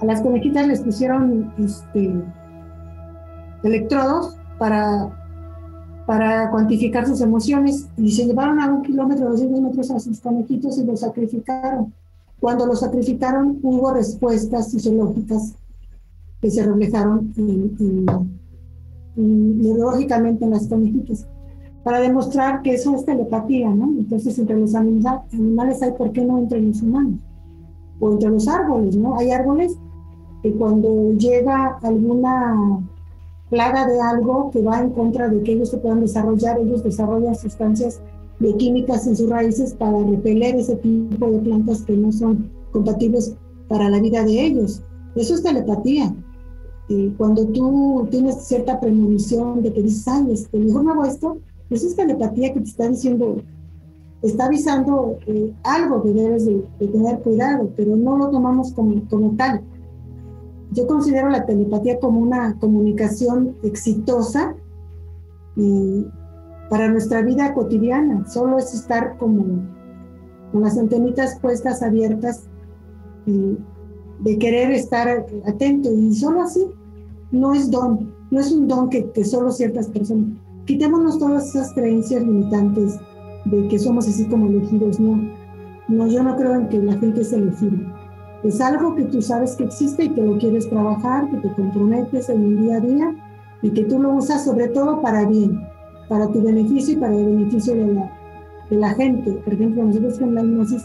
a 0.00 0.04
las 0.04 0.20
conejitas 0.20 0.66
les 0.66 0.80
pusieron 0.80 1.54
este, 1.58 2.12
electrodos 3.62 4.36
para, 4.58 5.10
para 6.06 6.50
cuantificar 6.50 7.06
sus 7.06 7.20
emociones 7.20 7.88
y 7.96 8.10
se 8.10 8.26
llevaron 8.26 8.60
a 8.60 8.70
un 8.70 8.82
kilómetro, 8.82 9.30
200 9.30 9.60
metros 9.60 9.90
a 9.92 10.00
sus 10.00 10.20
conejitos 10.20 10.76
y 10.78 10.84
los 10.84 11.00
sacrificaron. 11.00 11.94
Cuando 12.40 12.66
los 12.66 12.80
sacrificaron 12.80 13.60
hubo 13.62 13.92
respuestas 13.92 14.72
fisiológicas 14.72 15.54
que 16.40 16.50
se 16.50 16.64
reflejaron 16.64 17.32
neurológicamente 19.16 20.44
en 20.44 20.50
las 20.50 20.66
conejitas, 20.68 21.26
para 21.82 22.00
demostrar 22.00 22.62
que 22.62 22.74
eso 22.74 22.94
es 22.94 23.04
telepatía, 23.04 23.70
¿no? 23.70 23.86
Entonces, 23.86 24.38
entre 24.38 24.58
los 24.58 24.74
animales 24.74 25.82
hay, 25.82 25.92
¿por 25.92 26.12
qué 26.12 26.24
no 26.24 26.38
entre 26.38 26.60
los 26.60 26.82
humanos? 26.82 27.18
O 27.98 28.12
entre 28.12 28.30
los 28.30 28.46
árboles, 28.46 28.96
¿no? 28.96 29.16
Hay 29.16 29.30
árboles 29.30 29.78
que 30.42 30.52
cuando 30.52 31.12
llega 31.14 31.78
alguna 31.82 32.80
plaga 33.50 33.86
de 33.86 34.00
algo 34.00 34.50
que 34.50 34.62
va 34.62 34.80
en 34.80 34.90
contra 34.90 35.28
de 35.28 35.42
que 35.42 35.52
ellos 35.52 35.70
se 35.70 35.78
puedan 35.78 36.00
desarrollar, 36.00 36.58
ellos 36.60 36.84
desarrollan 36.84 37.34
sustancias 37.34 38.00
bioquímicas 38.38 39.06
en 39.06 39.16
sus 39.16 39.30
raíces 39.30 39.72
para 39.74 39.98
repeler 39.98 40.56
ese 40.56 40.76
tipo 40.76 41.30
de 41.30 41.38
plantas 41.38 41.82
que 41.82 41.96
no 41.96 42.12
son 42.12 42.50
compatibles 42.70 43.34
para 43.66 43.88
la 43.88 43.98
vida 43.98 44.22
de 44.24 44.46
ellos. 44.46 44.82
Eso 45.16 45.34
es 45.34 45.42
telepatía 45.42 46.14
cuando 47.18 47.46
tú 47.48 48.08
tienes 48.10 48.44
cierta 48.44 48.80
premonición 48.80 49.62
de 49.62 49.72
que 49.72 49.82
dices, 49.82 50.08
ay, 50.08 50.32
este, 50.32 50.58
mejor 50.58 50.84
no 50.84 50.92
hago 50.92 51.04
esto, 51.04 51.38
eso 51.68 51.86
es 51.86 51.94
telepatía 51.94 52.54
que 52.54 52.60
te 52.60 52.66
está 52.66 52.88
diciendo, 52.88 53.42
está 54.22 54.46
avisando 54.46 55.18
eh, 55.26 55.52
algo 55.64 56.02
que 56.02 56.14
debes 56.14 56.46
de, 56.46 56.64
tener 56.78 57.20
cuidado, 57.20 57.70
pero 57.76 57.94
no 57.94 58.16
lo 58.16 58.30
tomamos 58.30 58.72
como, 58.72 59.02
tal. 59.36 59.60
Yo 60.72 60.86
considero 60.86 61.28
la 61.28 61.44
telepatía 61.44 61.98
como 62.00 62.20
una 62.20 62.58
comunicación 62.58 63.56
exitosa 63.62 64.54
para 66.70 66.88
nuestra 66.88 67.20
vida 67.22 67.52
cotidiana. 67.52 68.26
Solo 68.28 68.58
es 68.58 68.72
estar 68.72 69.18
como 69.18 69.62
con 70.52 70.62
las 70.62 70.78
antenitas 70.78 71.38
puestas 71.40 71.82
abiertas 71.82 72.44
de 73.26 74.38
querer 74.38 74.70
estar 74.72 75.26
atento 75.46 75.92
y 75.92 76.14
solo 76.14 76.42
así 76.42 76.66
no 77.30 77.54
es 77.54 77.70
don, 77.70 78.12
no 78.30 78.40
es 78.40 78.52
un 78.52 78.68
don 78.68 78.88
que, 78.90 79.24
solo 79.24 79.50
ciertas 79.50 79.88
personas. 79.88 80.30
Quitémonos 80.66 81.18
todas 81.18 81.48
esas 81.48 81.72
creencias 81.72 82.22
limitantes 82.22 82.98
de 83.46 83.68
que 83.68 83.78
somos 83.78 84.06
así 84.08 84.26
como 84.26 84.48
elegidos, 84.48 85.00
no. 85.00 85.20
No, 85.88 86.06
yo 86.06 86.22
no 86.22 86.36
creo 86.36 86.54
en 86.54 86.68
que 86.68 86.78
la 86.78 86.94
gente 86.98 87.22
es 87.22 87.32
elegida. 87.32 87.94
Es 88.44 88.60
algo 88.60 88.94
que 88.94 89.04
tú 89.04 89.22
sabes 89.22 89.56
que 89.56 89.64
existe 89.64 90.04
y 90.04 90.10
que 90.10 90.22
lo 90.22 90.38
quieres 90.38 90.68
trabajar, 90.68 91.30
que 91.30 91.38
te 91.38 91.52
comprometes 91.54 92.28
en 92.28 92.42
el 92.42 92.58
día 92.62 92.76
a 92.76 92.80
día 92.80 93.14
y 93.62 93.70
que 93.70 93.84
tú 93.84 93.98
lo 93.98 94.12
usas 94.14 94.44
sobre 94.44 94.68
todo 94.68 95.00
para 95.00 95.26
bien, 95.26 95.60
para 96.08 96.28
tu 96.28 96.42
beneficio 96.42 96.94
y 96.94 96.96
para 96.98 97.16
el 97.16 97.24
beneficio 97.24 97.74
de 97.74 97.94
la, 97.94 98.12
de 98.70 98.76
la 98.76 98.90
gente. 98.90 99.32
Por 99.32 99.54
ejemplo, 99.54 99.84
nosotros 99.84 100.18
con 100.18 100.34
la 100.34 100.42
hipnosis 100.42 100.84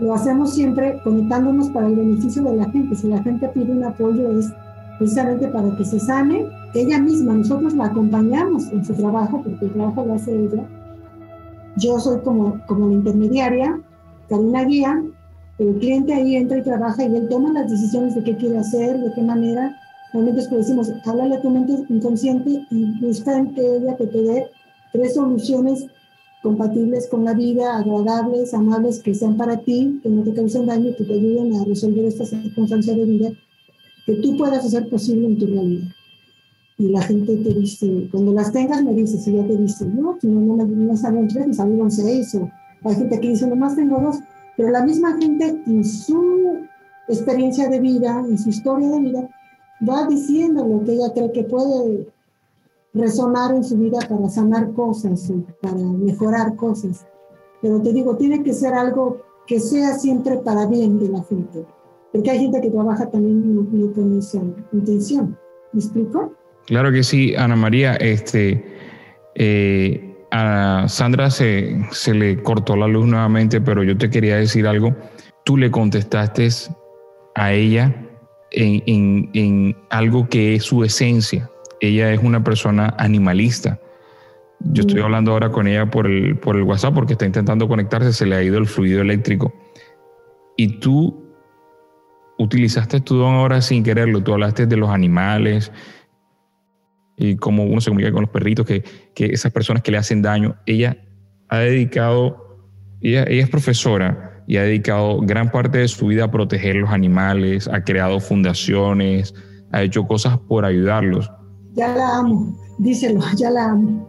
lo 0.00 0.14
hacemos 0.14 0.54
siempre 0.54 1.00
conectándonos 1.02 1.70
para 1.70 1.88
el 1.88 1.96
beneficio 1.96 2.42
de 2.44 2.56
la 2.56 2.70
gente. 2.70 2.94
Si 2.94 3.08
la 3.08 3.22
gente 3.22 3.48
pide 3.48 3.72
un 3.72 3.84
apoyo 3.84 4.38
es 4.38 4.52
precisamente 4.98 5.48
para 5.48 5.74
que 5.76 5.84
se 5.84 6.00
sane 6.00 6.46
ella 6.74 6.98
misma. 6.98 7.34
Nosotros 7.34 7.74
la 7.74 7.86
acompañamos 7.86 8.66
en 8.72 8.84
su 8.84 8.94
trabajo, 8.94 9.40
porque 9.42 9.66
el 9.66 9.72
trabajo 9.72 10.04
lo 10.04 10.14
hace 10.14 10.34
ella. 10.34 10.66
Yo 11.76 11.98
soy 11.98 12.20
como, 12.20 12.60
como 12.66 12.88
la 12.88 12.94
intermediaria, 12.94 13.80
Karina 14.28 14.64
guía, 14.64 15.02
el 15.58 15.78
cliente 15.78 16.12
ahí 16.12 16.36
entra 16.36 16.58
y 16.58 16.62
trabaja 16.62 17.04
y 17.04 17.14
él 17.14 17.28
toma 17.28 17.52
las 17.52 17.70
decisiones 17.70 18.14
de 18.14 18.22
qué 18.24 18.36
quiere 18.36 18.58
hacer, 18.58 19.00
de 19.00 19.12
qué 19.14 19.22
manera. 19.22 19.76
Realmente 20.12 20.40
es 20.40 20.48
que 20.48 20.56
decimos, 20.56 20.92
háblale 21.04 21.36
a 21.36 21.42
tu 21.42 21.50
mente 21.50 21.74
inconsciente 21.88 22.64
y 22.70 23.00
busca 23.00 23.36
en 23.36 23.54
ella 23.56 23.96
que 23.96 24.06
te 24.06 24.22
dé 24.22 24.46
tres 24.92 25.14
soluciones 25.14 25.86
compatibles 26.42 27.08
con 27.08 27.24
la 27.24 27.34
vida, 27.34 27.76
agradables, 27.76 28.54
amables, 28.54 29.00
que 29.00 29.14
sean 29.14 29.36
para 29.36 29.56
ti, 29.58 30.00
que 30.02 30.08
no 30.08 30.22
te 30.22 30.32
causen 30.34 30.66
daño, 30.66 30.94
que 30.96 31.04
te 31.04 31.12
ayuden 31.12 31.54
a 31.56 31.64
resolver 31.64 32.04
esta 32.04 32.24
circunstancia 32.24 32.94
de 32.94 33.04
vida 33.04 33.30
que 34.08 34.14
tú 34.22 34.38
puedas 34.38 34.64
hacer 34.64 34.88
posible 34.88 35.26
en 35.26 35.38
tu 35.38 35.46
realidad. 35.46 35.88
Y 36.78 36.88
la 36.88 37.02
gente 37.02 37.36
te 37.36 37.52
dice, 37.52 38.08
cuando 38.10 38.32
las 38.32 38.50
tengas 38.52 38.82
me 38.82 38.94
dices, 38.94 39.22
si 39.22 39.32
ya 39.32 39.46
te 39.46 39.54
dice, 39.54 39.84
no, 39.84 40.16
no, 40.22 40.40
no 40.40 40.56
me, 40.56 40.64
no 40.64 40.96
salieron 40.96 41.28
tres, 41.28 41.46
me 41.46 41.52
salieron 41.52 41.90
seis, 41.90 42.34
o 42.34 42.50
hay 42.84 42.94
gente 42.94 43.20
que 43.20 43.28
dice, 43.28 43.46
nomás 43.46 43.76
tengo 43.76 44.00
dos, 44.00 44.16
pero 44.56 44.70
la 44.70 44.82
misma 44.82 45.18
gente 45.18 45.62
en 45.66 45.84
su 45.84 46.56
experiencia 47.06 47.68
de 47.68 47.80
vida, 47.80 48.24
en 48.26 48.38
su 48.38 48.48
historia 48.48 48.88
de 48.88 49.00
vida, 49.00 49.28
va 49.86 50.06
diciendo 50.06 50.66
lo 50.66 50.82
que 50.84 50.94
ella 50.94 51.12
cree 51.12 51.32
que 51.32 51.44
puede 51.44 52.08
resonar 52.94 53.54
en 53.54 53.62
su 53.62 53.76
vida 53.76 53.98
para 54.08 54.30
sanar 54.30 54.72
cosas, 54.72 55.30
para 55.60 55.76
mejorar 55.76 56.56
cosas. 56.56 57.04
Pero 57.60 57.82
te 57.82 57.92
digo, 57.92 58.16
tiene 58.16 58.42
que 58.42 58.54
ser 58.54 58.72
algo 58.72 59.18
que 59.46 59.60
sea 59.60 59.98
siempre 59.98 60.38
para 60.38 60.64
bien 60.64 60.98
de 60.98 61.08
la 61.10 61.22
gente. 61.24 61.66
Porque 62.12 62.30
hay 62.30 62.38
gente 62.38 62.60
que 62.60 62.70
trabaja 62.70 63.10
también 63.10 63.92
con 63.94 64.18
esa 64.18 64.40
intención. 64.72 65.38
¿Me 65.72 65.80
explico? 65.80 66.34
Claro 66.66 66.90
que 66.92 67.02
sí, 67.02 67.34
Ana 67.36 67.56
María. 67.56 67.96
Este, 67.96 68.64
eh, 69.34 70.16
a 70.30 70.84
Sandra 70.88 71.30
se, 71.30 71.78
se 71.90 72.14
le 72.14 72.42
cortó 72.42 72.76
la 72.76 72.86
luz 72.86 73.06
nuevamente, 73.06 73.60
pero 73.60 73.82
yo 73.82 73.96
te 73.96 74.10
quería 74.10 74.36
decir 74.36 74.66
algo. 74.66 74.94
Tú 75.44 75.56
le 75.56 75.70
contestaste 75.70 76.48
a 77.34 77.52
ella 77.52 77.94
en, 78.50 78.82
en, 78.86 79.30
en 79.34 79.76
algo 79.90 80.28
que 80.28 80.54
es 80.54 80.64
su 80.64 80.84
esencia. 80.84 81.50
Ella 81.80 82.12
es 82.12 82.22
una 82.22 82.42
persona 82.42 82.94
animalista. 82.98 83.80
Yo 84.60 84.82
estoy 84.82 85.00
mm. 85.00 85.04
hablando 85.04 85.32
ahora 85.32 85.50
con 85.50 85.68
ella 85.68 85.90
por 85.90 86.06
el, 86.06 86.36
por 86.36 86.56
el 86.56 86.62
WhatsApp 86.62 86.94
porque 86.94 87.12
está 87.12 87.26
intentando 87.26 87.68
conectarse, 87.68 88.12
se 88.12 88.26
le 88.26 88.36
ha 88.36 88.42
ido 88.42 88.58
el 88.58 88.66
fluido 88.66 89.00
eléctrico. 89.00 89.54
Y 90.56 90.80
tú 90.80 91.27
utilizaste 92.38 93.00
tu 93.00 93.16
don 93.16 93.34
ahora 93.34 93.60
sin 93.60 93.82
quererlo, 93.82 94.22
tú 94.22 94.32
hablaste 94.32 94.66
de 94.66 94.76
los 94.76 94.90
animales, 94.90 95.72
y 97.16 97.36
cómo 97.36 97.64
uno 97.64 97.80
se 97.80 97.90
comunica 97.90 98.12
con 98.12 98.22
los 98.22 98.30
perritos, 98.30 98.64
que, 98.64 98.84
que 99.14 99.26
esas 99.26 99.52
personas 99.52 99.82
que 99.82 99.90
le 99.90 99.98
hacen 99.98 100.22
daño, 100.22 100.56
ella 100.66 100.96
ha 101.48 101.58
dedicado, 101.58 102.64
ella, 103.00 103.24
ella 103.24 103.42
es 103.42 103.50
profesora 103.50 104.42
y 104.46 104.56
ha 104.56 104.62
dedicado 104.62 105.20
gran 105.20 105.50
parte 105.50 105.78
de 105.78 105.88
su 105.88 106.06
vida 106.06 106.24
a 106.24 106.30
proteger 106.30 106.76
los 106.76 106.90
animales, 106.90 107.68
ha 107.68 107.82
creado 107.82 108.20
fundaciones, 108.20 109.34
ha 109.72 109.82
hecho 109.82 110.06
cosas 110.06 110.38
por 110.38 110.64
ayudarlos. 110.64 111.30
Ya 111.74 111.94
la 111.94 112.18
amo, 112.18 112.56
díselo, 112.78 113.20
ya 113.36 113.50
la 113.50 113.72
amo. 113.72 114.08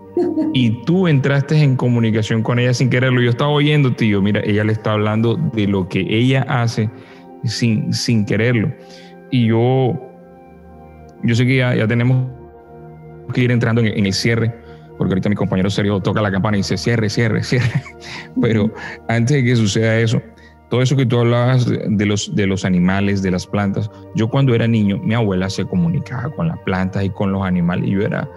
Y 0.53 0.71
tú 0.85 1.07
entraste 1.07 1.61
en 1.61 1.75
comunicación 1.75 2.43
con 2.43 2.59
ella 2.59 2.73
sin 2.73 2.89
quererlo. 2.89 3.21
Yo 3.21 3.31
estaba 3.31 3.51
oyendo, 3.51 3.93
tío, 3.93 4.21
mira, 4.21 4.41
ella 4.43 4.63
le 4.63 4.73
está 4.73 4.93
hablando 4.93 5.35
de 5.35 5.67
lo 5.67 5.87
que 5.89 6.05
ella 6.09 6.43
hace 6.47 6.89
sin, 7.45 7.93
sin 7.93 8.25
quererlo. 8.25 8.73
Y 9.31 9.47
yo, 9.47 9.93
yo 11.23 11.35
sé 11.35 11.45
que 11.45 11.57
ya, 11.57 11.75
ya 11.75 11.87
tenemos 11.87 12.27
que 13.33 13.41
ir 13.41 13.51
entrando 13.51 13.81
en, 13.81 14.05
el 14.05 14.13
cierre, 14.13 14.53
porque 14.97 15.13
ahorita 15.13 15.29
mi 15.29 15.35
compañero 15.35 15.69
Sergio 15.69 15.99
toca 15.99 16.21
la 16.21 16.31
campana 16.31 16.57
y 16.57 16.61
dice 16.61 16.77
cierre, 16.77 17.09
cierre, 17.09 17.43
cierre. 17.43 17.83
Pero 18.41 18.73
antes 19.07 19.37
de 19.37 19.43
que 19.43 19.55
suceda 19.55 19.97
eso, 19.99 20.21
todo 20.69 20.81
eso 20.81 20.95
que 20.95 21.05
tú 21.05 21.19
hablabas 21.19 21.65
de 21.67 22.05
los, 22.05 22.35
de 22.35 22.47
los 22.47 22.65
animales, 22.65 23.21
de 23.21 23.31
las 23.31 23.47
plantas, 23.47 23.89
yo 24.15 24.29
cuando 24.29 24.53
era 24.53 24.67
niño, 24.67 24.99
mi 24.99 25.13
abuela 25.13 25.49
se 25.49 25.65
comunicaba 25.65 26.29
con 26.31 26.47
las 26.47 26.59
plantas 26.59 27.03
y 27.03 27.09
con 27.09 27.31
los 27.31 27.43
animales, 27.43 27.87
y 27.87 27.91
yo 27.91 28.01
era 28.01 28.29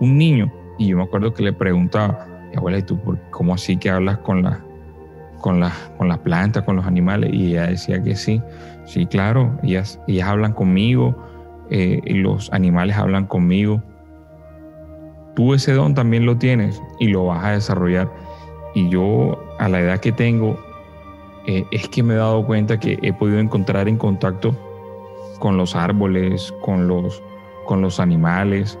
un 0.00 0.18
niño, 0.18 0.52
y 0.78 0.88
yo 0.88 0.96
me 0.96 1.04
acuerdo 1.04 1.32
que 1.32 1.42
le 1.42 1.52
preguntaba, 1.52 2.26
abuela, 2.56 2.78
¿y 2.78 2.82
tú 2.82 2.98
cómo 3.30 3.54
así 3.54 3.76
que 3.76 3.90
hablas 3.90 4.18
con, 4.18 4.42
la, 4.42 4.62
con, 5.40 5.60
la, 5.60 5.72
con 5.96 6.08
las 6.08 6.18
plantas, 6.18 6.64
con 6.64 6.76
los 6.76 6.86
animales? 6.86 7.30
Y 7.32 7.52
ella 7.52 7.66
decía 7.66 8.02
que 8.02 8.16
sí, 8.16 8.42
sí, 8.84 9.06
claro, 9.06 9.58
ellas, 9.62 10.00
ellas 10.06 10.28
hablan 10.28 10.52
conmigo, 10.52 11.16
eh, 11.70 12.00
los 12.06 12.52
animales 12.52 12.96
hablan 12.96 13.26
conmigo. 13.26 13.82
Tú 15.34 15.54
ese 15.54 15.72
don 15.72 15.94
también 15.94 16.26
lo 16.26 16.36
tienes 16.36 16.82
y 16.98 17.08
lo 17.08 17.26
vas 17.26 17.44
a 17.44 17.50
desarrollar. 17.52 18.10
Y 18.74 18.88
yo, 18.88 19.38
a 19.58 19.68
la 19.68 19.80
edad 19.80 20.00
que 20.00 20.12
tengo, 20.12 20.58
eh, 21.46 21.64
es 21.70 21.88
que 21.88 22.02
me 22.02 22.14
he 22.14 22.16
dado 22.16 22.44
cuenta 22.44 22.78
que 22.78 22.98
he 23.02 23.12
podido 23.12 23.38
encontrar 23.38 23.88
en 23.88 23.96
contacto 23.96 24.54
con 25.38 25.56
los 25.56 25.76
árboles, 25.76 26.52
con 26.62 26.88
los, 26.88 27.22
con 27.66 27.80
los 27.80 28.00
animales. 28.00 28.78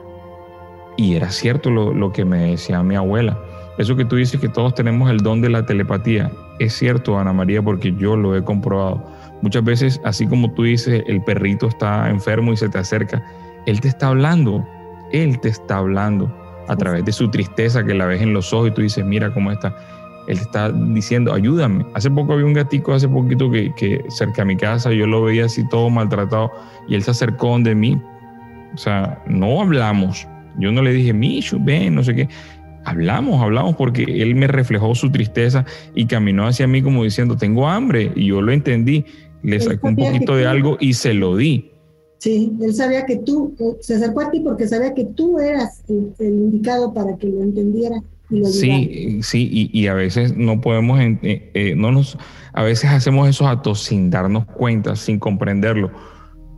Y 0.96 1.14
era 1.14 1.30
cierto 1.30 1.70
lo, 1.70 1.94
lo 1.94 2.12
que 2.12 2.24
me 2.24 2.50
decía 2.50 2.82
mi 2.82 2.96
abuela. 2.96 3.38
Eso 3.78 3.96
que 3.96 4.04
tú 4.04 4.16
dices 4.16 4.40
que 4.40 4.48
todos 4.48 4.74
tenemos 4.74 5.10
el 5.10 5.18
don 5.18 5.40
de 5.40 5.48
la 5.48 5.64
telepatía, 5.64 6.30
es 6.58 6.74
cierto, 6.74 7.18
Ana 7.18 7.32
María, 7.32 7.62
porque 7.62 7.94
yo 7.96 8.16
lo 8.16 8.36
he 8.36 8.42
comprobado. 8.42 9.04
Muchas 9.40 9.62
veces, 9.64 10.00
así 10.04 10.26
como 10.26 10.52
tú 10.52 10.64
dices, 10.64 11.04
el 11.06 11.22
perrito 11.22 11.68
está 11.68 12.10
enfermo 12.10 12.52
y 12.52 12.56
se 12.56 12.68
te 12.68 12.78
acerca, 12.78 13.24
él 13.66 13.80
te 13.80 13.88
está 13.88 14.08
hablando, 14.08 14.66
él 15.12 15.38
te 15.40 15.48
está 15.48 15.78
hablando 15.78 16.34
a 16.66 16.76
través 16.76 17.04
de 17.04 17.12
su 17.12 17.30
tristeza 17.30 17.84
que 17.84 17.94
la 17.94 18.06
ves 18.06 18.20
en 18.20 18.32
los 18.32 18.52
ojos 18.52 18.68
y 18.68 18.70
tú 18.72 18.82
dices, 18.82 19.04
mira 19.04 19.32
cómo 19.32 19.52
está 19.52 19.74
él 20.28 20.38
está 20.38 20.70
diciendo, 20.70 21.32
ayúdame. 21.32 21.86
Hace 21.94 22.10
poco 22.10 22.34
había 22.34 22.44
un 22.44 22.52
gatico, 22.52 22.92
hace 22.92 23.08
poquito 23.08 23.50
que, 23.50 23.72
que 23.74 24.04
cerca 24.08 24.42
a 24.42 24.44
mi 24.44 24.56
casa, 24.56 24.92
yo 24.92 25.06
lo 25.06 25.22
veía 25.22 25.46
así 25.46 25.66
todo 25.68 25.88
maltratado 25.88 26.52
y 26.86 26.94
él 26.94 27.02
se 27.02 27.12
acercó 27.12 27.58
de 27.58 27.74
mí. 27.74 27.98
O 28.74 28.76
sea, 28.76 29.22
no 29.26 29.62
hablamos. 29.62 30.28
Yo 30.58 30.70
no 30.70 30.82
le 30.82 30.92
dije, 30.92 31.14
Michu, 31.14 31.58
ven, 31.58 31.94
no 31.94 32.04
sé 32.04 32.14
qué. 32.14 32.28
Hablamos, 32.88 33.42
hablamos 33.42 33.76
porque 33.76 34.02
él 34.02 34.34
me 34.34 34.46
reflejó 34.46 34.94
su 34.94 35.10
tristeza 35.10 35.64
y 35.94 36.06
caminó 36.06 36.46
hacia 36.46 36.66
mí 36.66 36.82
como 36.82 37.04
diciendo, 37.04 37.36
tengo 37.36 37.68
hambre. 37.68 38.12
Y 38.14 38.26
yo 38.26 38.40
lo 38.40 38.52
entendí, 38.52 39.04
le 39.42 39.60
saqué 39.60 39.86
un 39.86 39.96
poquito 39.96 40.36
de 40.36 40.46
algo 40.46 40.76
y 40.80 40.94
se 40.94 41.14
lo 41.14 41.36
di. 41.36 41.70
Sí, 42.18 42.52
él 42.60 42.74
sabía 42.74 43.06
que 43.06 43.18
tú, 43.18 43.54
eh, 43.60 43.76
se 43.80 43.94
acercó 43.94 44.22
a 44.22 44.30
ti 44.30 44.40
porque 44.40 44.66
sabía 44.66 44.92
que 44.92 45.04
tú 45.04 45.38
eras 45.38 45.84
el 45.88 46.14
indicado 46.20 46.92
para 46.92 47.16
que 47.16 47.28
lo 47.28 47.42
entendiera 47.42 48.02
Sí, 48.44 49.20
sí, 49.22 49.70
y, 49.72 49.86
a 49.86 49.94
veces 49.94 50.36
no 50.36 50.60
podemos, 50.60 51.00
eh, 51.00 51.50
eh, 51.54 51.74
no 51.74 51.92
nos, 51.92 52.18
a 52.52 52.62
veces 52.62 52.90
hacemos 52.90 53.26
esos 53.26 53.46
actos 53.46 53.82
sin 53.82 54.10
darnos 54.10 54.44
cuenta, 54.44 54.96
sin 54.96 55.18
comprenderlo, 55.18 55.90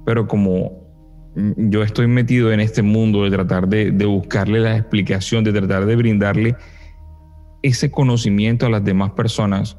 pero 0.05 0.27
como 0.27 0.80
yo 1.35 1.83
estoy 1.83 2.07
metido 2.07 2.53
en 2.53 2.61
este 2.61 2.83
mundo 2.83 3.25
de 3.25 3.31
tratar 3.31 3.69
de, 3.69 3.91
buscarle 4.07 4.61
la 4.61 4.77
explicación, 4.77 5.45
de 5.45 5.53
tratar 5.53 5.87
de 5.87 5.97
brindarle 5.97 6.57
ese 7.63 7.91
conocimiento 7.91 8.67
a 8.67 8.71
las 8.71 8.85
demás 8.85 9.13
personas, 9.13 9.77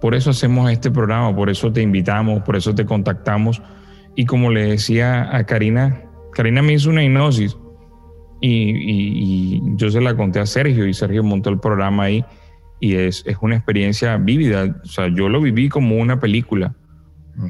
por 0.00 0.14
eso 0.14 0.30
hacemos 0.30 0.70
este 0.70 0.90
programa, 0.90 1.34
por 1.34 1.50
eso 1.50 1.72
te 1.72 1.82
invitamos, 1.82 2.42
por 2.42 2.56
eso 2.56 2.74
te 2.74 2.84
contactamos, 2.86 3.62
y 4.16 4.24
como 4.26 4.50
le 4.50 4.64
decía 4.64 5.34
a 5.36 5.44
Karina, 5.44 6.02
Karina 6.32 6.62
me 6.62 6.74
hizo 6.74 6.90
una 6.90 7.04
hipnosis 7.04 7.56
y, 8.40 9.60
yo 9.76 9.90
se 9.90 10.00
la 10.00 10.16
conté 10.16 10.40
a 10.40 10.46
Sergio 10.46 10.86
y 10.86 10.94
Sergio 10.94 11.22
montó 11.22 11.50
el 11.50 11.58
programa 11.58 12.04
ahí 12.04 12.24
y 12.80 12.94
es, 12.94 13.22
es 13.26 13.36
una 13.40 13.56
experiencia 13.56 14.16
vívida. 14.16 14.80
O 14.82 14.86
sea, 14.86 15.08
yo 15.08 15.28
lo 15.28 15.40
viví 15.40 15.68
como 15.68 15.96
una 15.96 16.18
película. 16.18 16.74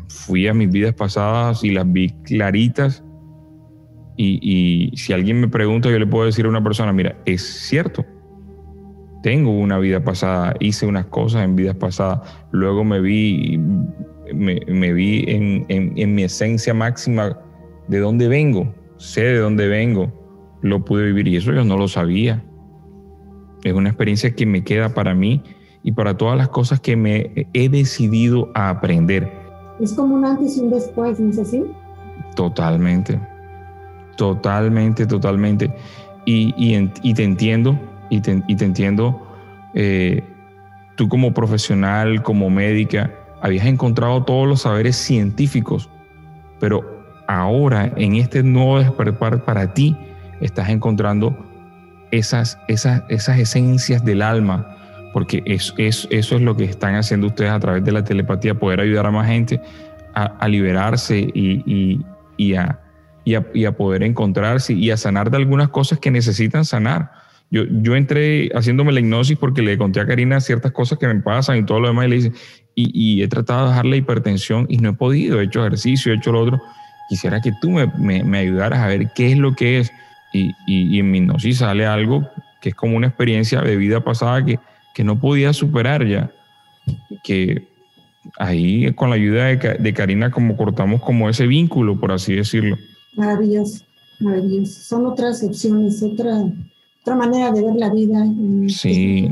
Fui 0.09 0.49
a 0.49 0.55
mis 0.55 0.71
vidas 0.71 0.95
pasadas 0.95 1.63
y 1.65 1.71
las 1.71 1.91
vi 1.91 2.11
claritas. 2.25 3.05
Y, 4.23 4.39
y, 4.43 4.97
si 4.99 5.15
alguien 5.15 5.41
me 5.41 5.49
pregunta, 5.49 5.91
yo 5.91 5.99
le 5.99 6.07
puedo 6.07 6.27
decir 6.27 6.45
a 6.45 6.51
una 6.51 6.63
persona, 6.63 6.93
mira, 6.93 7.17
es 7.25 7.41
cierto, 7.41 8.05
tengo 9.23 9.51
una 9.51 9.79
vida 9.79 10.05
pasada, 10.05 10.55
hice 10.61 10.85
unas 10.85 11.07
cosas 11.07 11.43
en 11.43 11.57
vidas 11.57 11.77
pasadas, 11.77 12.21
luego 12.51 12.85
me 12.85 13.01
vi, 13.01 13.59
me, 14.35 14.61
me 14.69 14.93
vi 14.93 15.25
en, 15.27 15.65
en, 15.69 15.95
en 15.97 16.15
mi 16.15 16.25
esencia 16.25 16.75
máxima 16.75 17.39
de 17.89 17.99
dónde 17.99 18.29
vengo, 18.29 18.75
sé 18.99 19.23
de 19.23 19.39
dónde 19.39 19.69
vengo, 19.69 20.13
lo 20.61 20.85
pude 20.85 21.07
vivir 21.07 21.27
y 21.27 21.37
eso 21.37 21.55
yo 21.55 21.65
no 21.65 21.79
lo 21.79 21.89
sabía. 21.89 22.45
Es 23.65 23.73
una 23.73 23.89
experiencia 23.89 24.35
que 24.35 24.45
me 24.45 24.65
queda 24.65 24.93
para 24.93 25.15
mí 25.15 25.43
y 25.83 25.93
para 25.93 26.19
todas 26.19 26.37
las 26.37 26.51
cosas 26.51 26.79
que 26.79 26.95
me 26.95 27.49
he 27.55 27.71
decidido 27.71 28.51
a 28.55 28.69
aprender. 28.69 29.33
Es 29.81 29.95
como 29.95 30.17
un 30.17 30.27
antes 30.27 30.59
y 30.59 30.61
un 30.61 30.69
después, 30.69 31.19
¿no 31.19 31.31
es 31.31 31.39
así? 31.39 31.65
Totalmente, 32.37 33.19
totalmente, 34.21 35.07
totalmente. 35.07 35.71
Y, 36.27 36.55
y, 36.59 37.15
te 37.15 37.25
entiendo, 37.25 37.81
y 38.11 38.21
te, 38.21 38.43
y 38.47 38.63
entiendo, 38.63 39.27
eh, 39.73 40.23
tú 40.95 41.09
como 41.09 41.33
profesional, 41.33 42.23
como 42.23 42.51
médica, 42.51 43.11
habías 43.41 43.65
encontrado 43.65 44.23
todos 44.25 44.47
los 44.47 44.61
saberes 44.61 44.97
científicos, 44.97 45.89
pero 46.59 46.85
ahora 47.29 47.91
en 47.97 48.17
este 48.17 48.43
nuevo 48.43 48.79
despertar 48.79 49.43
para 49.43 49.73
ti, 49.73 49.97
estás 50.43 50.69
encontrando 50.69 51.35
esas, 52.11 52.59
esas, 52.69 53.03
esas 53.09 53.39
esencias 53.39 54.05
del 54.05 54.21
alma, 54.21 54.77
porque 55.15 55.43
es, 55.47 55.73
eso 55.79 56.09
es 56.11 56.43
lo 56.43 56.55
que 56.59 56.65
están 56.65 56.95
haciendo 56.95 57.29
ustedes 57.29 57.53
a 57.53 57.59
través 57.59 57.83
de 57.85 57.93
la 57.93 58.05
telepatía, 58.05 58.55
poder 58.55 58.81
ayudar 58.81 59.07
a 59.07 59.11
más 59.11 59.27
gente 59.27 59.63
a, 60.13 60.47
liberarse 60.47 61.19
y, 61.19 62.05
y, 62.37 62.55
a, 62.55 62.79
y, 63.25 63.35
a, 63.35 63.73
poder 63.73 64.03
encontrarse 64.03 64.73
y 64.73 64.91
a 64.91 64.97
sanar 64.97 65.31
de 65.31 65.37
algunas 65.37 65.69
cosas 65.69 65.99
que 65.99 66.11
necesitan 66.11 66.65
sanar. 66.65 67.13
Yo, 67.51 67.65
yo 67.69 67.97
entré 67.97 68.51
haciéndome 68.55 68.93
la 68.93 69.01
hipnosis 69.01 69.37
porque 69.37 69.63
le 69.63 69.77
conté 69.77 70.01
a 70.01 70.07
Karina 70.07 70.41
ciertas 70.41 70.73
cosas 70.73 70.99
que 70.99 71.07
me 71.07 71.21
pasan 71.21 71.59
y 71.59 71.65
todo 71.65 71.81
lo 71.81 71.89
demás 71.89 72.07
y 72.07 72.11
le 72.11 72.17
dice, 72.17 72.33
y, 72.75 73.23
he 73.23 73.29
tratado 73.29 73.65
de 73.65 73.71
dejar 73.71 73.87
la 73.87 73.97
hipertensión 73.97 74.67
y 74.69 74.79
no 74.79 74.91
he 74.91 74.93
podido, 74.93 75.41
he 75.41 75.45
hecho 75.45 75.61
ejercicio, 75.61 76.13
he 76.13 76.17
hecho 76.17 76.33
lo 76.33 76.41
otro. 76.41 76.63
Quisiera 77.09 77.41
que 77.41 77.53
tú 77.61 77.71
me, 77.71 77.87
me, 77.99 78.23
me 78.23 78.39
ayudaras 78.39 78.79
a 78.79 78.87
ver 78.87 79.11
qué 79.15 79.33
es 79.33 79.39
lo 79.39 79.55
que 79.55 79.81
es 79.81 79.93
y, 80.33 80.55
y, 80.67 80.99
en 81.01 81.11
mi 81.11 81.19
hipnosis 81.19 81.59
sale 81.59 81.87
algo 81.87 82.29
que 82.61 82.71
es 82.71 82.75
como 82.75 82.97
una 82.97 83.09
experiencia 83.09 83.61
de 83.63 83.77
vida 83.77 84.01
pasada 84.05 84.45
que, 84.45 84.59
que 84.95 85.03
no 85.03 85.19
podía 85.19 85.53
superar 85.53 86.07
ya. 86.07 86.31
Que 87.25 87.67
ahí 88.39 88.93
con 88.95 89.11
la 89.11 89.17
ayuda 89.17 89.47
de, 89.47 89.57
de, 89.57 89.95
Karina 89.95 90.31
como 90.31 90.57
cortamos 90.57 91.03
como 91.03 91.29
ese 91.29 91.47
vínculo, 91.47 91.99
por 91.99 92.13
así 92.13 92.35
decirlo. 92.35 92.79
Maravilloso, 93.15 93.85
maravilloso. 94.21 94.81
Son 94.81 95.07
otras 95.07 95.43
opciones, 95.43 96.03
otra, 96.03 96.45
otra 97.03 97.17
manera 97.17 97.51
de 97.53 97.63
ver 97.63 97.75
la 97.77 97.91
vida. 97.93 98.25
Sí, 98.69 99.29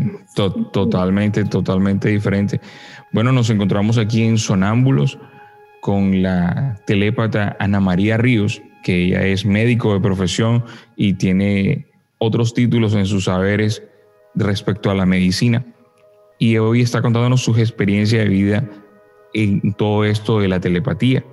totalmente, 0.73 1.45
totalmente 1.45 2.09
diferente. 2.09 2.61
Bueno, 3.13 3.33
nos 3.33 3.51
encontramos 3.51 3.99
aquí 3.99 4.25
en 4.25 4.39
Sonámbulos 4.39 5.19
con 5.81 6.23
la 6.23 6.81
telépata 6.87 7.57
Ana 7.61 7.81
María 7.81 8.17
Ríos, 8.17 8.61
que 8.83 9.07
ella 9.07 9.25
es 9.25 9.45
médico 9.45 9.95
de 9.95 10.01
profesión 10.01 10.65
y 10.97 11.15
tiene 11.15 11.87
otros 12.19 12.53
títulos 12.53 12.95
en 12.95 13.07
sus 13.07 13.25
saberes 13.25 13.83
respecto 14.35 14.91
a 14.91 14.95
la 14.95 15.07
medicina. 15.07 15.65
Y 16.39 16.59
hoy 16.59 16.83
está 16.83 17.03
contándonos 17.03 17.43
sus 17.43 17.59
experiencias 17.59 18.25
de 18.25 18.31
vida 18.31 18.69
en 19.35 19.73
todo 19.75 20.05
esto 20.05 20.41
de 20.41 20.49
la 20.49 20.61
telepatía. 20.61 21.25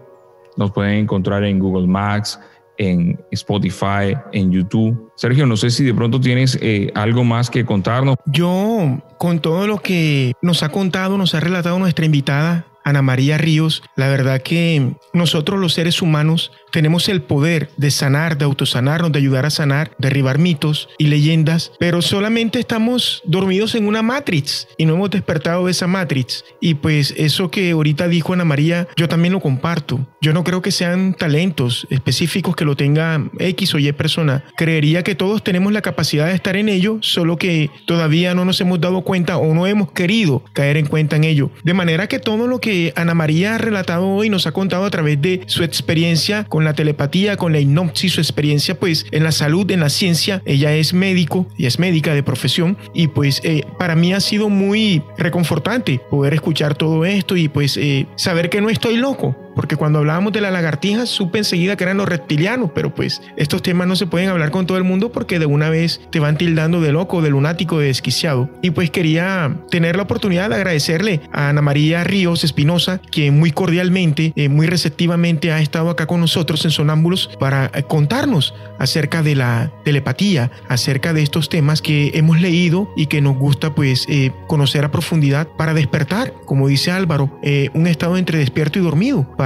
Nos 0.57 0.71
pueden 0.71 0.93
encontrar 0.93 1.43
en 1.43 1.59
Google 1.59 1.87
Maps, 1.87 2.39
en 2.77 3.19
Spotify, 3.31 4.15
en 4.31 4.51
YouTube. 4.51 5.11
Sergio, 5.15 5.45
no 5.45 5.57
sé 5.57 5.69
si 5.69 5.83
de 5.83 5.93
pronto 5.93 6.19
tienes 6.19 6.57
eh, 6.61 6.91
algo 6.95 7.23
más 7.23 7.49
que 7.49 7.65
contarnos. 7.65 8.15
Yo, 8.25 8.99
con 9.17 9.39
todo 9.39 9.67
lo 9.67 9.77
que 9.77 10.33
nos 10.41 10.63
ha 10.63 10.69
contado, 10.69 11.17
nos 11.17 11.35
ha 11.35 11.39
relatado 11.39 11.79
nuestra 11.79 12.05
invitada, 12.05 12.67
Ana 12.83 13.01
María 13.01 13.37
Ríos, 13.39 13.81
la 13.95 14.07
verdad 14.09 14.41
que 14.41 14.93
nosotros 15.11 15.59
los 15.59 15.73
seres 15.73 16.03
humanos 16.03 16.51
tenemos 16.75 17.07
el 17.07 17.21
poder 17.21 17.69
de 17.77 17.89
sanar, 17.89 18.37
de 18.37 18.43
autosanarnos, 18.43 19.09
de 19.13 19.19
ayudar 19.19 19.45
a 19.45 19.49
sanar, 19.49 19.91
derribar 19.97 20.39
mitos 20.39 20.89
y 20.97 21.07
leyendas, 21.07 21.71
pero 21.79 22.01
solamente 22.01 22.59
estamos 22.59 23.21
dormidos 23.23 23.75
en 23.75 23.87
una 23.87 24.01
matrix 24.01 24.67
y 24.77 24.85
no 24.85 24.95
hemos 24.95 25.09
despertado 25.09 25.67
de 25.67 25.71
esa 25.71 25.87
matrix. 25.87 26.43
Y 26.59 26.73
pues 26.73 27.13
eso 27.15 27.49
que 27.49 27.71
ahorita 27.71 28.09
dijo 28.09 28.33
Ana 28.33 28.43
María, 28.43 28.89
yo 28.97 29.07
también 29.07 29.31
lo 29.31 29.39
comparto. 29.39 30.05
Yo 30.19 30.33
no 30.33 30.43
creo 30.43 30.61
que 30.61 30.71
sean 30.71 31.13
talentos 31.13 31.87
específicos 31.89 32.57
que 32.57 32.65
lo 32.65 32.75
tenga 32.75 33.23
X 33.39 33.73
o 33.73 33.79
Y 33.79 33.89
persona. 33.93 34.43
Creería 34.57 35.01
que 35.01 35.15
todos 35.15 35.45
tenemos 35.45 35.71
la 35.71 35.81
capacidad 35.81 36.27
de 36.27 36.35
estar 36.35 36.57
en 36.57 36.67
ello, 36.67 36.97
solo 36.99 37.37
que 37.37 37.69
todavía 37.85 38.35
no 38.35 38.43
nos 38.43 38.59
hemos 38.59 38.81
dado 38.81 39.03
cuenta 39.03 39.37
o 39.37 39.53
no 39.53 39.65
hemos 39.65 39.93
querido 39.93 40.43
caer 40.51 40.75
en 40.75 40.87
cuenta 40.87 41.15
en 41.15 41.23
ello. 41.23 41.51
De 41.63 41.73
manera 41.73 42.07
que 42.07 42.19
todo 42.19 42.47
lo 42.47 42.59
que 42.59 42.91
Ana 42.97 43.13
María 43.13 43.55
ha 43.55 43.59
relatado 43.59 44.09
hoy 44.09 44.29
nos 44.29 44.45
ha 44.45 44.51
contado 44.51 44.83
a 44.83 44.89
través 44.89 45.21
de 45.21 45.41
su 45.47 45.63
experiencia 45.63 46.43
con 46.43 46.64
la 46.65 46.73
telepatía, 46.73 47.37
con 47.37 47.51
la 47.51 47.59
hipnosis, 47.59 48.13
su 48.13 48.21
experiencia 48.21 48.79
pues 48.79 49.05
en 49.11 49.23
la 49.23 49.31
salud, 49.31 49.69
en 49.71 49.79
la 49.79 49.89
ciencia. 49.89 50.41
Ella 50.45 50.73
es 50.73 50.93
médico 50.93 51.47
y 51.57 51.65
es 51.65 51.79
médica 51.79 52.13
de 52.13 52.23
profesión 52.23 52.77
y 52.93 53.07
pues 53.07 53.41
eh, 53.43 53.63
para 53.77 53.95
mí 53.95 54.13
ha 54.13 54.19
sido 54.19 54.49
muy 54.49 55.01
reconfortante 55.17 55.99
poder 56.09 56.33
escuchar 56.33 56.75
todo 56.75 57.05
esto 57.05 57.35
y 57.35 57.47
pues 57.47 57.77
eh, 57.77 58.07
saber 58.15 58.49
que 58.49 58.61
no 58.61 58.69
estoy 58.69 58.97
loco, 58.97 59.35
porque 59.55 59.75
cuando 59.75 59.99
hablábamos 59.99 60.33
de 60.33 60.41
la 60.41 60.51
lagartija 60.51 61.05
supe 61.05 61.39
enseguida 61.39 61.75
que 61.75 61.83
eran 61.85 61.97
los 61.97 62.09
reptilianos, 62.09 62.71
pero 62.75 62.93
pues 62.93 63.21
estos 63.37 63.61
temas 63.61 63.87
no 63.87 63.95
se 63.95 64.05
pueden 64.05 64.29
hablar 64.29 64.51
con 64.51 64.67
todo 64.67 64.77
el 64.77 64.83
mundo 64.83 65.11
porque 65.11 65.39
de 65.39 65.45
una 65.45 65.69
vez 65.69 66.01
te 66.11 66.19
van 66.19 66.37
tildando 66.37 66.81
de 66.81 66.91
loco, 66.91 67.21
de 67.21 67.29
lunático, 67.29 67.79
de 67.79 67.87
desquiciado. 67.87 68.49
Y 68.61 68.71
pues 68.71 68.91
quería 68.91 69.55
tener 69.69 69.95
la 69.95 70.03
oportunidad 70.03 70.49
de 70.49 70.55
agradecerle 70.55 71.21
a 71.31 71.49
Ana 71.49 71.61
María 71.61 72.03
Ríos 72.03 72.43
Espinosa, 72.43 72.99
que 73.11 73.31
muy 73.31 73.51
cordialmente, 73.51 74.33
eh, 74.35 74.49
muy 74.49 74.67
receptivamente 74.67 75.51
ha 75.51 75.61
estado 75.61 75.89
acá 75.89 76.05
con 76.05 76.19
nosotros 76.19 76.65
en 76.65 76.71
Sonámbulos 76.71 77.29
para 77.39 77.71
eh, 77.73 77.83
contarnos 77.83 78.53
acerca 78.79 79.23
de 79.23 79.35
la 79.35 79.71
telepatía, 79.83 80.51
acerca 80.67 81.13
de 81.13 81.23
estos 81.23 81.49
temas 81.49 81.81
que 81.81 82.11
hemos 82.15 82.41
leído 82.41 82.89
y 82.95 83.05
que 83.07 83.21
nos 83.21 83.37
gusta 83.37 83.73
pues 83.73 84.05
eh, 84.09 84.31
conocer 84.47 84.83
a 84.83 84.91
profundidad 84.91 85.47
para 85.57 85.73
despertar, 85.73 86.33
como 86.45 86.67
dice 86.67 86.91
Álvaro, 86.91 87.39
un 87.73 87.87
estado 87.87 88.17
entre 88.17 88.39
despierto 88.39 88.79
y 88.79 88.81
dormido 88.81 89.27
para 89.37 89.44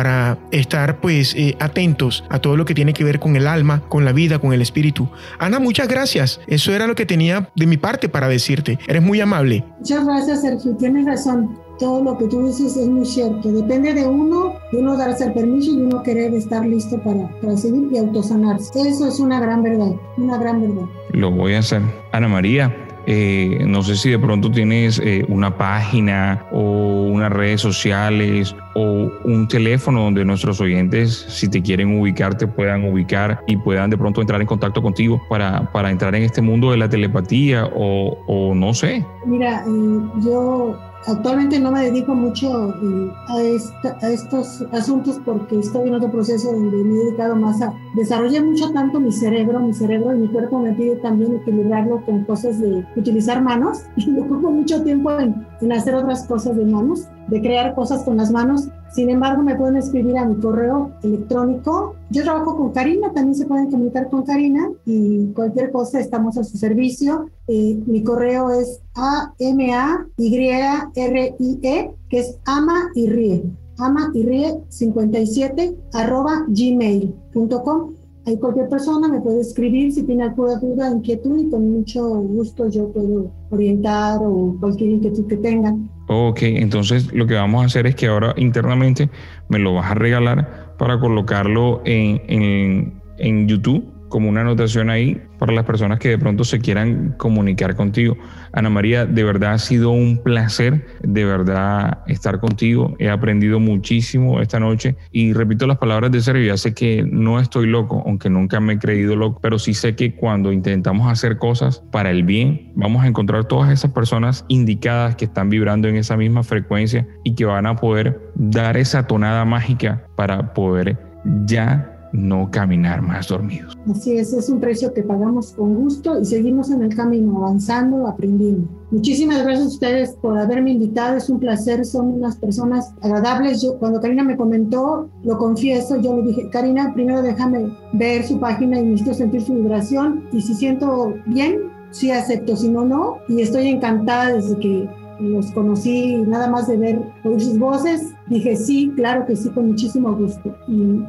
estar 0.52 1.00
pues 1.00 1.36
eh, 1.36 1.56
atentos 1.60 2.24
a 2.30 2.40
todo 2.40 2.58
lo 2.58 2.66
que 2.66 2.74
tiene 2.74 2.94
que 2.94 3.04
ver 3.04 3.20
con 3.20 3.36
el 3.36 3.48
alma, 3.48 3.82
con 3.88 4.06
la 4.06 4.12
vida, 4.12 4.40
con 4.40 4.54
el 4.54 4.62
espíritu. 4.62 5.10
Ana, 5.40 5.60
muchas 5.60 5.88
gracias. 5.88 6.40
Eso 6.48 6.74
era 6.74 6.88
lo 6.88 6.96
que 6.96 7.06
tenía 7.06 7.50
de 7.56 7.66
mi 7.66 7.78
parte 7.78 8.10
para 8.10 8.28
decirte. 8.28 8.80
Eres 8.88 9.02
muy 9.02 9.20
amable. 9.22 9.64
Muchas 9.80 10.06
gracias, 10.06 10.42
Sergio. 10.42 10.76
Tienes 10.76 11.06
razón. 11.06 11.58
Todo 11.80 12.04
lo 12.04 12.18
que 12.18 12.28
tú 12.28 12.46
dices 12.46 12.76
es 12.76 12.88
muy 12.88 13.06
cierto. 13.06 13.50
Depende 13.52 13.94
de 13.94 14.06
uno, 14.06 14.56
de 14.72 14.80
uno 14.80 14.98
darse 14.98 15.26
el 15.26 15.34
permiso 15.34 15.72
y 15.72 15.82
uno 15.82 16.04
querer 16.04 16.34
estar 16.34 16.66
listo 16.66 17.02
para, 17.02 17.30
para 17.40 17.56
seguir 17.56 17.88
y 17.94 17.98
autosanarse. 17.98 18.70
Eso 18.82 19.08
es 19.08 19.20
una 19.22 19.40
gran 19.40 19.64
verdad, 19.64 19.94
una 20.18 20.38
gran 20.38 20.62
verdad. 20.62 20.90
Lo 21.12 21.32
voy 21.32 21.54
a 21.54 21.60
hacer. 21.60 21.82
Ana 22.12 22.28
María, 22.28 22.76
eh, 23.12 23.64
no 23.66 23.82
sé 23.82 23.96
si 23.96 24.12
de 24.12 24.20
pronto 24.20 24.52
tienes 24.52 25.00
eh, 25.04 25.26
una 25.30 25.58
página 25.58 26.46
o 26.52 27.06
unas 27.06 27.32
redes 27.32 27.60
sociales 27.60 28.56
o 28.76 29.10
un 29.24 29.48
teléfono 29.48 30.04
donde 30.04 30.24
nuestros 30.24 30.62
oyentes, 30.62 31.26
si 31.28 31.50
te 31.50 31.60
quieren 31.60 32.00
ubicar, 32.00 32.38
te 32.38 32.46
puedan 32.46 32.84
ubicar 32.88 33.42
y 33.48 33.58
puedan 33.58 33.90
de 33.90 33.98
pronto 33.98 34.22
entrar 34.22 34.40
en 34.42 34.46
contacto 34.46 34.84
contigo 34.84 35.20
para, 35.28 35.72
para 35.72 35.90
entrar 35.90 36.14
en 36.14 36.22
este 36.22 36.40
mundo 36.44 36.70
de 36.70 36.78
la 36.78 36.88
telepatía 36.88 37.68
o, 37.76 38.54
no 38.54 38.76
sé. 38.76 39.04
Mira, 39.26 39.64
eh, 39.66 40.22
yo 40.24 40.78
Actualmente 41.08 41.60
no 41.60 41.72
me 41.72 41.86
dedico 41.86 42.14
mucho 42.14 42.70
eh, 42.84 43.12
a, 43.28 44.06
a, 44.06 44.10
estos 44.10 44.66
asuntos 44.72 45.20
porque 45.24 45.60
estoy 45.60 45.88
en 45.88 45.96
otro 45.96 46.12
proceso 46.12 46.52
donde 46.52 46.84
me 46.84 46.94
he 46.94 47.06
dedicado 47.06 47.36
más 47.36 47.62
a... 47.62 47.74
Desarrollé 47.96 48.42
mucho 48.42 48.72
tanto 48.72 49.00
mi 49.00 49.12
cerebro, 49.12 49.60
mi 49.60 49.74
cerebro 49.74 50.14
y 50.14 50.20
mi 50.20 50.28
cuerpo 50.28 50.60
me 50.60 50.74
pide 50.74 50.98
también 50.98 51.36
equilibrarlo 51.36 52.04
con 52.06 52.26
cosas 52.26 52.60
de 52.60 52.86
utilizar 52.96 53.42
manos. 53.42 53.84
Y 53.96 54.16
yo 54.16 54.24
ocupo 54.24 54.52
mucho 54.52 54.82
tiempo 54.84 55.12
en 55.20 55.72
hacer 55.72 55.94
otras 55.96 56.26
cosas 56.26 56.56
de 56.56 56.66
manos, 56.66 57.08
de 57.28 57.42
crear 57.42 57.76
cosas 57.76 58.04
con 58.04 58.18
las 58.18 58.32
manos 58.32 58.70
sin 58.92 59.10
embargo, 59.10 59.44
me 59.44 59.56
pueden 59.56 59.78
escribir 59.78 60.18
a 60.18 60.26
mi 60.26 60.36
correo 60.42 60.92
electrónico. 61.04 61.96
Yo 62.10 62.24
trabajo 62.24 62.58
con 62.58 62.72
Karina, 62.72 63.14
también 63.14 63.36
se 63.36 63.46
pueden 63.46 63.70
comunicar 63.70 64.10
con 64.10 64.24
Karina 64.24 64.70
y 64.86 65.28
cualquier 65.34 65.72
cosa 65.72 66.00
estamos 66.00 66.38
a 66.38 66.44
su 66.44 66.58
servicio. 66.58 67.30
Eh, 67.48 67.80
mi 67.86 68.04
correo 68.04 68.50
es 68.50 68.82
a 68.96 69.34
m 69.38 69.74
a 69.74 70.06
y 70.18 70.50
r 70.96 71.36
i 71.40 71.60
e 71.62 71.92
que 72.10 72.20
es 72.20 72.38
ama 72.46 72.90
y 72.96 73.08
ríe. 73.08 73.44
Ama 73.78 74.12
y 74.14 74.24
ríe 74.24 74.60
57 74.70 75.78
arroba 75.94 76.46
gmail.com. 76.48 77.94
Ahí 78.26 78.38
cualquier 78.38 78.70
persona 78.70 79.08
me 79.08 79.22
puede 79.22 79.42
escribir 79.42 79.94
si 79.94 80.04
tiene 80.04 80.24
alguna 80.24 80.56
duda, 80.60 80.92
inquietud 80.92 81.40
y 81.40 81.50
con 81.50 81.72
mucho 81.72 82.08
gusto 82.22 82.68
yo 82.68 82.92
puedo 82.92 83.32
orientar 83.50 84.20
o 84.22 84.56
cualquier 84.60 84.92
inquietud 84.92 85.28
que 85.28 85.38
tengan. 85.38 85.90
Ok, 86.12 86.42
entonces 86.42 87.14
lo 87.14 87.28
que 87.28 87.36
vamos 87.36 87.62
a 87.62 87.66
hacer 87.68 87.86
es 87.86 87.94
que 87.94 88.08
ahora 88.08 88.34
internamente 88.36 89.12
me 89.48 89.60
lo 89.60 89.76
vas 89.76 89.92
a 89.92 89.94
regalar 89.94 90.74
para 90.80 91.00
colocarlo 91.00 91.84
en, 91.86 92.20
en, 92.28 93.02
en 93.20 93.48
YouTube 93.48 93.99
como 94.10 94.30
una 94.30 94.42
anotación 94.42 94.90
ahí 94.90 95.22
para 95.38 95.54
las 95.54 95.66
personas 95.66 96.00
que 96.00 96.10
de 96.10 96.18
pronto 96.18 96.44
se 96.44 96.60
quieran 96.60 97.16
comunicar 97.18 97.76
contigo. 97.76 98.18
Ana 98.52 98.70
María, 98.70 99.06
de 99.06 99.24
verdad 99.24 99.54
ha 99.54 99.58
sido 99.60 99.92
un 99.92 100.22
placer, 100.22 100.86
de 101.02 101.26
verdad 101.26 102.00
estar 102.08 102.40
contigo. 102.40 102.96
He 103.00 103.10
aprendido 103.10 103.60
muchísimo 103.60 104.42
esta 104.42 104.60
noche 104.60 104.96
y 105.12 105.34
repito 105.34 105.68
las 105.68 105.78
palabras 105.78 106.12
de 106.12 106.22
Sergio, 106.22 106.46
ya 106.46 106.58
sé 106.58 106.74
que 106.74 107.04
no 107.04 107.40
estoy 107.40 107.68
loco, 107.68 108.04
aunque 108.06 108.30
nunca 108.30 108.60
me 108.60 108.74
he 108.74 108.80
creído 108.80 109.16
loco, 109.16 109.40
pero 109.42 109.60
sí 109.60 109.74
sé 109.74 109.96
que 109.96 110.16
cuando 110.16 110.52
intentamos 110.52 111.10
hacer 111.12 111.38
cosas 111.38 111.84
para 111.92 112.12
el 112.12 112.24
bien, 112.24 112.74
vamos 112.76 113.04
a 113.04 113.08
encontrar 113.08 113.46
todas 113.46 113.72
esas 113.72 113.92
personas 113.92 114.46
indicadas 114.48 115.16
que 115.16 115.26
están 115.26 115.50
vibrando 115.50 115.88
en 115.88 115.96
esa 115.96 116.18
misma 116.18 116.44
frecuencia 116.44 117.08
y 117.24 117.36
que 117.36 117.46
van 117.46 117.66
a 117.66 117.76
poder 117.76 118.20
dar 118.36 118.78
esa 118.78 119.08
tonada 119.08 119.46
mágica 119.46 120.04
para 120.16 120.54
poder 120.54 120.98
ya 121.46 121.99
no 122.12 122.50
caminar 122.52 123.02
más 123.02 123.28
dormidos. 123.28 123.78
Así 123.90 124.18
es, 124.18 124.34
es 124.34 124.50
un 124.50 124.60
precio 124.60 124.94
que 124.94 125.04
pagamos 125.04 125.54
con 125.54 125.76
gusto 125.76 126.20
y 126.20 126.26
seguimos 126.26 126.72
en 126.72 126.84
el 126.84 126.96
camino, 126.96 127.38
avanzando, 127.38 128.08
aprendiendo. 128.08 128.68
Muchísimas 128.92 129.44
gracias 129.44 129.66
a 129.66 129.70
ustedes 129.70 130.12
por 130.22 130.38
haberme 130.38 130.72
invitado, 130.72 131.18
es 131.18 131.30
un 131.30 131.40
placer, 131.40 131.86
son 131.86 132.14
unas 132.14 132.38
personas 132.38 132.94
agradables. 133.02 133.62
Yo, 133.62 133.78
cuando 133.78 134.02
Karina 134.02 134.24
me 134.24 134.36
comentó, 134.36 135.10
lo 135.24 135.38
confieso, 135.38 136.02
yo 136.02 136.18
le 136.18 136.24
dije, 136.24 136.50
Karina, 136.50 136.92
primero 136.94 137.22
déjame 137.22 137.72
ver 137.94 138.24
su 138.26 138.40
página 138.40 138.80
y 138.80 138.86
necesito 138.86 139.14
sentir 139.14 139.42
su 139.42 139.54
vibración 139.54 140.28
y 140.32 140.42
si 140.42 140.56
siento 140.56 141.14
bien, 141.28 141.70
sí 141.92 142.12
acepto, 142.12 142.56
si 142.56 142.70
no, 142.70 142.86
no. 142.86 143.18
Y 143.28 143.42
estoy 143.42 143.68
encantada 143.68 144.34
desde 144.34 144.58
que 144.60 144.90
los 145.20 145.52
conocí 145.52 146.18
nada 146.28 146.50
más 146.50 146.68
de 146.68 146.78
ver 146.78 147.00
oír 147.24 147.42
sus 147.42 147.58
voces, 147.58 148.14
dije 148.28 148.56
sí, 148.56 148.92
claro 148.96 149.26
que 149.26 149.36
sí, 149.36 149.50
con 149.50 149.68
muchísimo 149.68 150.16
gusto. 150.16 150.56
Y, 150.68 151.04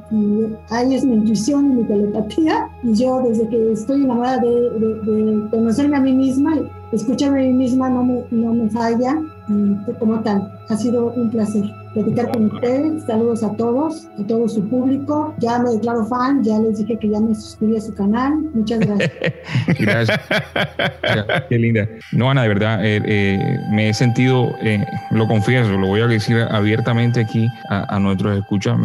ahí 0.70 0.94
es 0.94 1.04
mi 1.04 1.14
intuición 1.14 1.72
y 1.72 1.74
mi 1.76 1.84
telepatía. 1.84 2.68
Y 2.82 2.94
yo 2.94 3.22
desde 3.22 3.48
que 3.48 3.72
estoy 3.72 4.04
enamorada 4.04 4.38
de, 4.38 4.50
de, 4.50 5.50
conocerme 5.50 5.96
a 5.96 6.00
mí 6.00 6.12
misma, 6.12 6.58
escucharme 6.92 7.44
a 7.44 7.48
mí 7.48 7.52
misma 7.52 7.88
no 7.90 8.04
me, 8.04 8.24
no 8.30 8.54
me 8.54 8.70
falla 8.70 9.20
y 9.51 9.92
como 9.98 10.20
tal, 10.20 10.51
ha 10.68 10.76
sido 10.76 11.12
un 11.12 11.30
placer 11.30 11.64
platicar 11.94 12.30
con 12.30 12.46
ustedes. 12.46 13.05
Saludos 13.05 13.42
a 13.42 13.53
todos, 13.57 14.09
a 14.18 14.26
todo 14.26 14.48
su 14.48 14.66
público. 14.68 15.34
Ya 15.38 15.59
me 15.59 15.70
declaro 15.70 16.07
fan, 16.07 16.42
ya 16.44 16.59
les 16.59 16.78
dije 16.78 16.98
que 16.98 17.09
ya 17.09 17.20
me 17.20 17.34
suscribí 17.34 17.76
a 17.76 17.80
su 17.80 17.94
canal. 17.94 18.34
Muchas 18.55 18.80
gracias. 18.80 19.12
gracias. 19.78 20.20
Qué 21.48 21.59
linda. 21.59 21.88
No, 22.12 22.30
Ana, 22.30 22.42
de 22.42 22.48
verdad, 22.48 22.84
eh, 22.84 23.03
eh, 23.05 23.59
me 23.72 23.88
he 23.88 23.94
sentido, 23.94 24.55
eh, 24.62 24.84
lo 25.11 25.26
confieso, 25.26 25.70
lo 25.72 25.88
voy 25.88 26.01
a 26.01 26.07
decir 26.07 26.38
abiertamente 26.51 27.20
aquí 27.20 27.48
a, 27.68 27.98
nuestros 27.98 28.38
escuchas. 28.38 28.78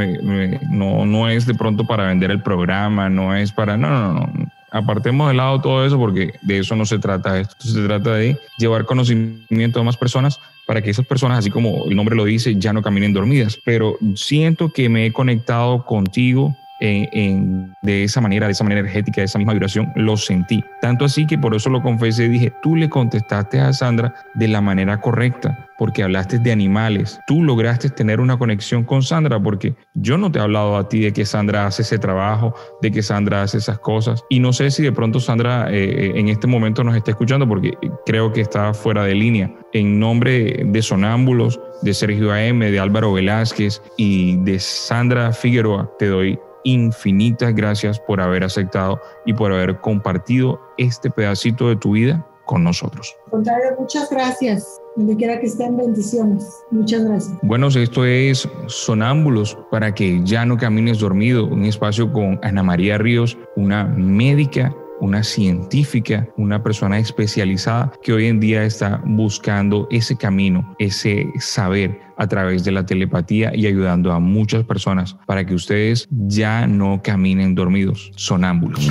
no, 0.70 1.05
no 1.05 1.30
es 1.30 1.45
de 1.45 1.53
pronto 1.53 1.86
para 1.86 2.07
vender 2.07 2.32
el 2.32 2.41
programa, 2.41 3.09
no 3.09 3.36
es 3.36 3.51
para. 3.51 3.78
No, 3.78 3.89
no, 3.89 4.13
no 4.13 4.55
apartemos 4.76 5.30
de 5.30 5.36
lado 5.36 5.61
todo 5.61 5.86
eso 5.86 5.97
porque 5.97 6.34
de 6.41 6.59
eso 6.59 6.76
no 6.76 6.86
se 6.86 6.99
trata 6.99 7.39
esto. 7.39 7.55
Se 7.65 7.82
trata 7.84 8.15
de 8.15 8.38
llevar 8.57 8.86
conocimiento 8.86 9.80
a 9.80 9.84
más 9.84 9.95
personas 9.95 10.39
para 10.65 10.82
que 10.82 10.89
esas 10.89 11.05
personas, 11.05 11.39
así 11.39 11.49
como 11.49 11.86
el 11.86 11.95
nombre 11.95 12.15
lo 12.15 12.26
dice, 12.26 12.55
ya 12.55 12.73
no 12.73 12.82
caminen 12.82 13.13
dormidas. 13.13 13.57
Pero 13.63 13.97
siento 14.15 14.73
que 14.73 14.89
me 14.89 15.05
he 15.05 15.13
conectado 15.13 15.86
contigo 15.86 16.55
en, 16.80 17.73
de 17.82 18.03
esa 18.03 18.21
manera, 18.21 18.47
de 18.47 18.53
esa 18.53 18.63
manera 18.63 18.82
energética, 18.82 19.21
de 19.21 19.26
esa 19.26 19.38
misma 19.38 19.53
vibración, 19.53 19.91
lo 19.95 20.17
sentí. 20.17 20.63
Tanto 20.82 21.05
así 21.05 21.26
que 21.26 21.38
por 21.38 21.55
eso 21.55 21.69
lo 21.69 21.82
confesé 21.82 22.26
y 22.26 22.30
dije, 22.30 22.53
tú 22.61 22.76
le 22.76 22.89
contestaste 22.89 23.59
a 23.59 23.73
Sandra 23.73 24.13
de 24.34 24.47
la 24.47 24.61
manera 24.61 24.99
correcta, 24.99 25.69
porque 25.78 26.03
hablaste 26.03 26.39
de 26.39 26.51
animales. 26.51 27.19
Tú 27.28 27.43
lograste 27.43 27.89
tener 27.89 28.19
una 28.19 28.38
conexión 28.38 28.84
con 28.84 29.03
Sandra, 29.03 29.41
porque 29.41 29.76
yo 29.93 30.17
no 30.17 30.32
te 30.32 30.39
he 30.39 30.41
hablado 30.41 30.78
a 30.78 30.89
ti 30.89 31.01
de 31.01 31.13
que 31.13 31.26
Sandra 31.26 31.65
hace 31.65 31.82
ese 31.82 31.97
trabajo, 31.97 32.53
de 32.82 32.91
que 32.91 33.01
Sandra 33.01 33.43
hace 33.43 33.57
esas 33.57 33.80
cosas. 33.80 34.23
Y 34.30 34.39
no 34.39 34.53
sé 34.53 34.71
si 34.71 34.84
de 34.84 34.91
pronto 34.91 35.19
Sandra 35.19 35.67
eh, 35.71 36.13
en 36.15 36.30
este 36.30 36.47
momento 36.47 36.84
nos 36.84 36.95
está 36.95 37.11
escuchando, 37.11 37.47
porque 37.47 37.73
creo 38.05 38.32
que 38.32 38.41
está 38.41 38.73
fuera 38.73 39.03
de 39.03 39.15
línea. 39.15 39.53
En 39.73 39.99
nombre 39.99 40.63
de 40.65 40.82
Sonámbulos, 40.82 41.59
de 41.82 41.93
Sergio 41.93 42.32
AM, 42.32 42.59
de 42.59 42.80
Álvaro 42.80 43.13
Velázquez 43.13 43.82
y 43.97 44.38
de 44.38 44.59
Sandra 44.59 45.32
Figueroa, 45.32 45.91
te 45.99 46.07
doy 46.07 46.39
infinitas 46.66 47.55
gracias 47.55 47.99
por 47.99 48.20
haber 48.20 48.43
aceptado 48.43 48.99
y 49.26 49.34
por 49.34 49.53
haber 49.53 49.80
compartido 49.80 50.59
este 50.78 51.09
pedacito 51.09 51.70
de 51.70 51.78
tu 51.78 51.93
vida 51.93 52.26
con 52.45 52.63
nosotros. 52.63 53.16
contrario, 53.30 53.70
muchas 53.80 54.09
gracias. 54.09 54.80
Donde 54.95 55.16
quiera 55.16 55.39
que 55.39 55.47
estén, 55.47 55.76
bendiciones. 55.78 56.47
Muchas 56.72 57.03
gracias. 57.03 57.38
Bueno, 57.41 57.68
esto 57.68 58.05
es 58.05 58.47
Sonámbulos 58.68 59.57
para 59.72 59.93
que 59.93 60.22
ya 60.24 60.45
no 60.45 60.57
camines 60.57 60.99
dormido. 60.99 61.45
Un 61.45 61.66
espacio 61.66 62.11
con 62.11 62.39
Ana 62.43 62.63
María 62.63 62.97
Ríos, 62.97 63.38
una 63.55 63.86
médica 63.86 64.74
una 65.00 65.24
científica, 65.24 66.28
una 66.38 66.64
persona 66.64 67.00
especializada 67.00 67.91
que 68.02 68.14
hoy 68.14 68.28
en 68.28 68.39
día 68.39 68.64
está 68.64 69.02
buscando 69.06 69.88
ese 69.91 70.16
camino, 70.16 70.76
ese 70.80 71.28
saber 71.39 72.00
a 72.18 72.28
través 72.28 72.64
de 72.64 72.72
la 72.72 72.86
telepatía 72.86 73.52
y 73.54 73.68
ayudando 73.68 74.12
a 74.12 74.20
muchas 74.20 74.64
personas 74.64 75.16
para 75.26 75.46
que 75.46 75.54
ustedes 75.54 76.08
ya 76.10 76.68
no 76.68 77.02
caminen 77.04 77.56
dormidos, 77.56 78.12
sonámbulos. 78.16 78.89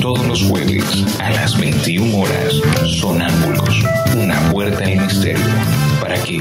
Todos 0.00 0.26
los 0.26 0.42
jueves 0.44 0.84
a 1.20 1.30
las 1.30 1.58
21 1.58 2.18
horas, 2.18 2.54
sonámbulos, 2.86 3.84
una 4.16 4.52
puerta 4.52 4.84
al 4.84 4.96
misterio 4.96 5.44
para 6.00 6.14
que 6.22 6.40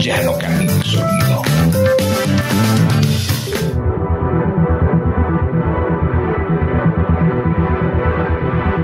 ya 0.00 0.22
no 0.22 0.38
camines 0.38 0.92
dormido. 0.92 1.42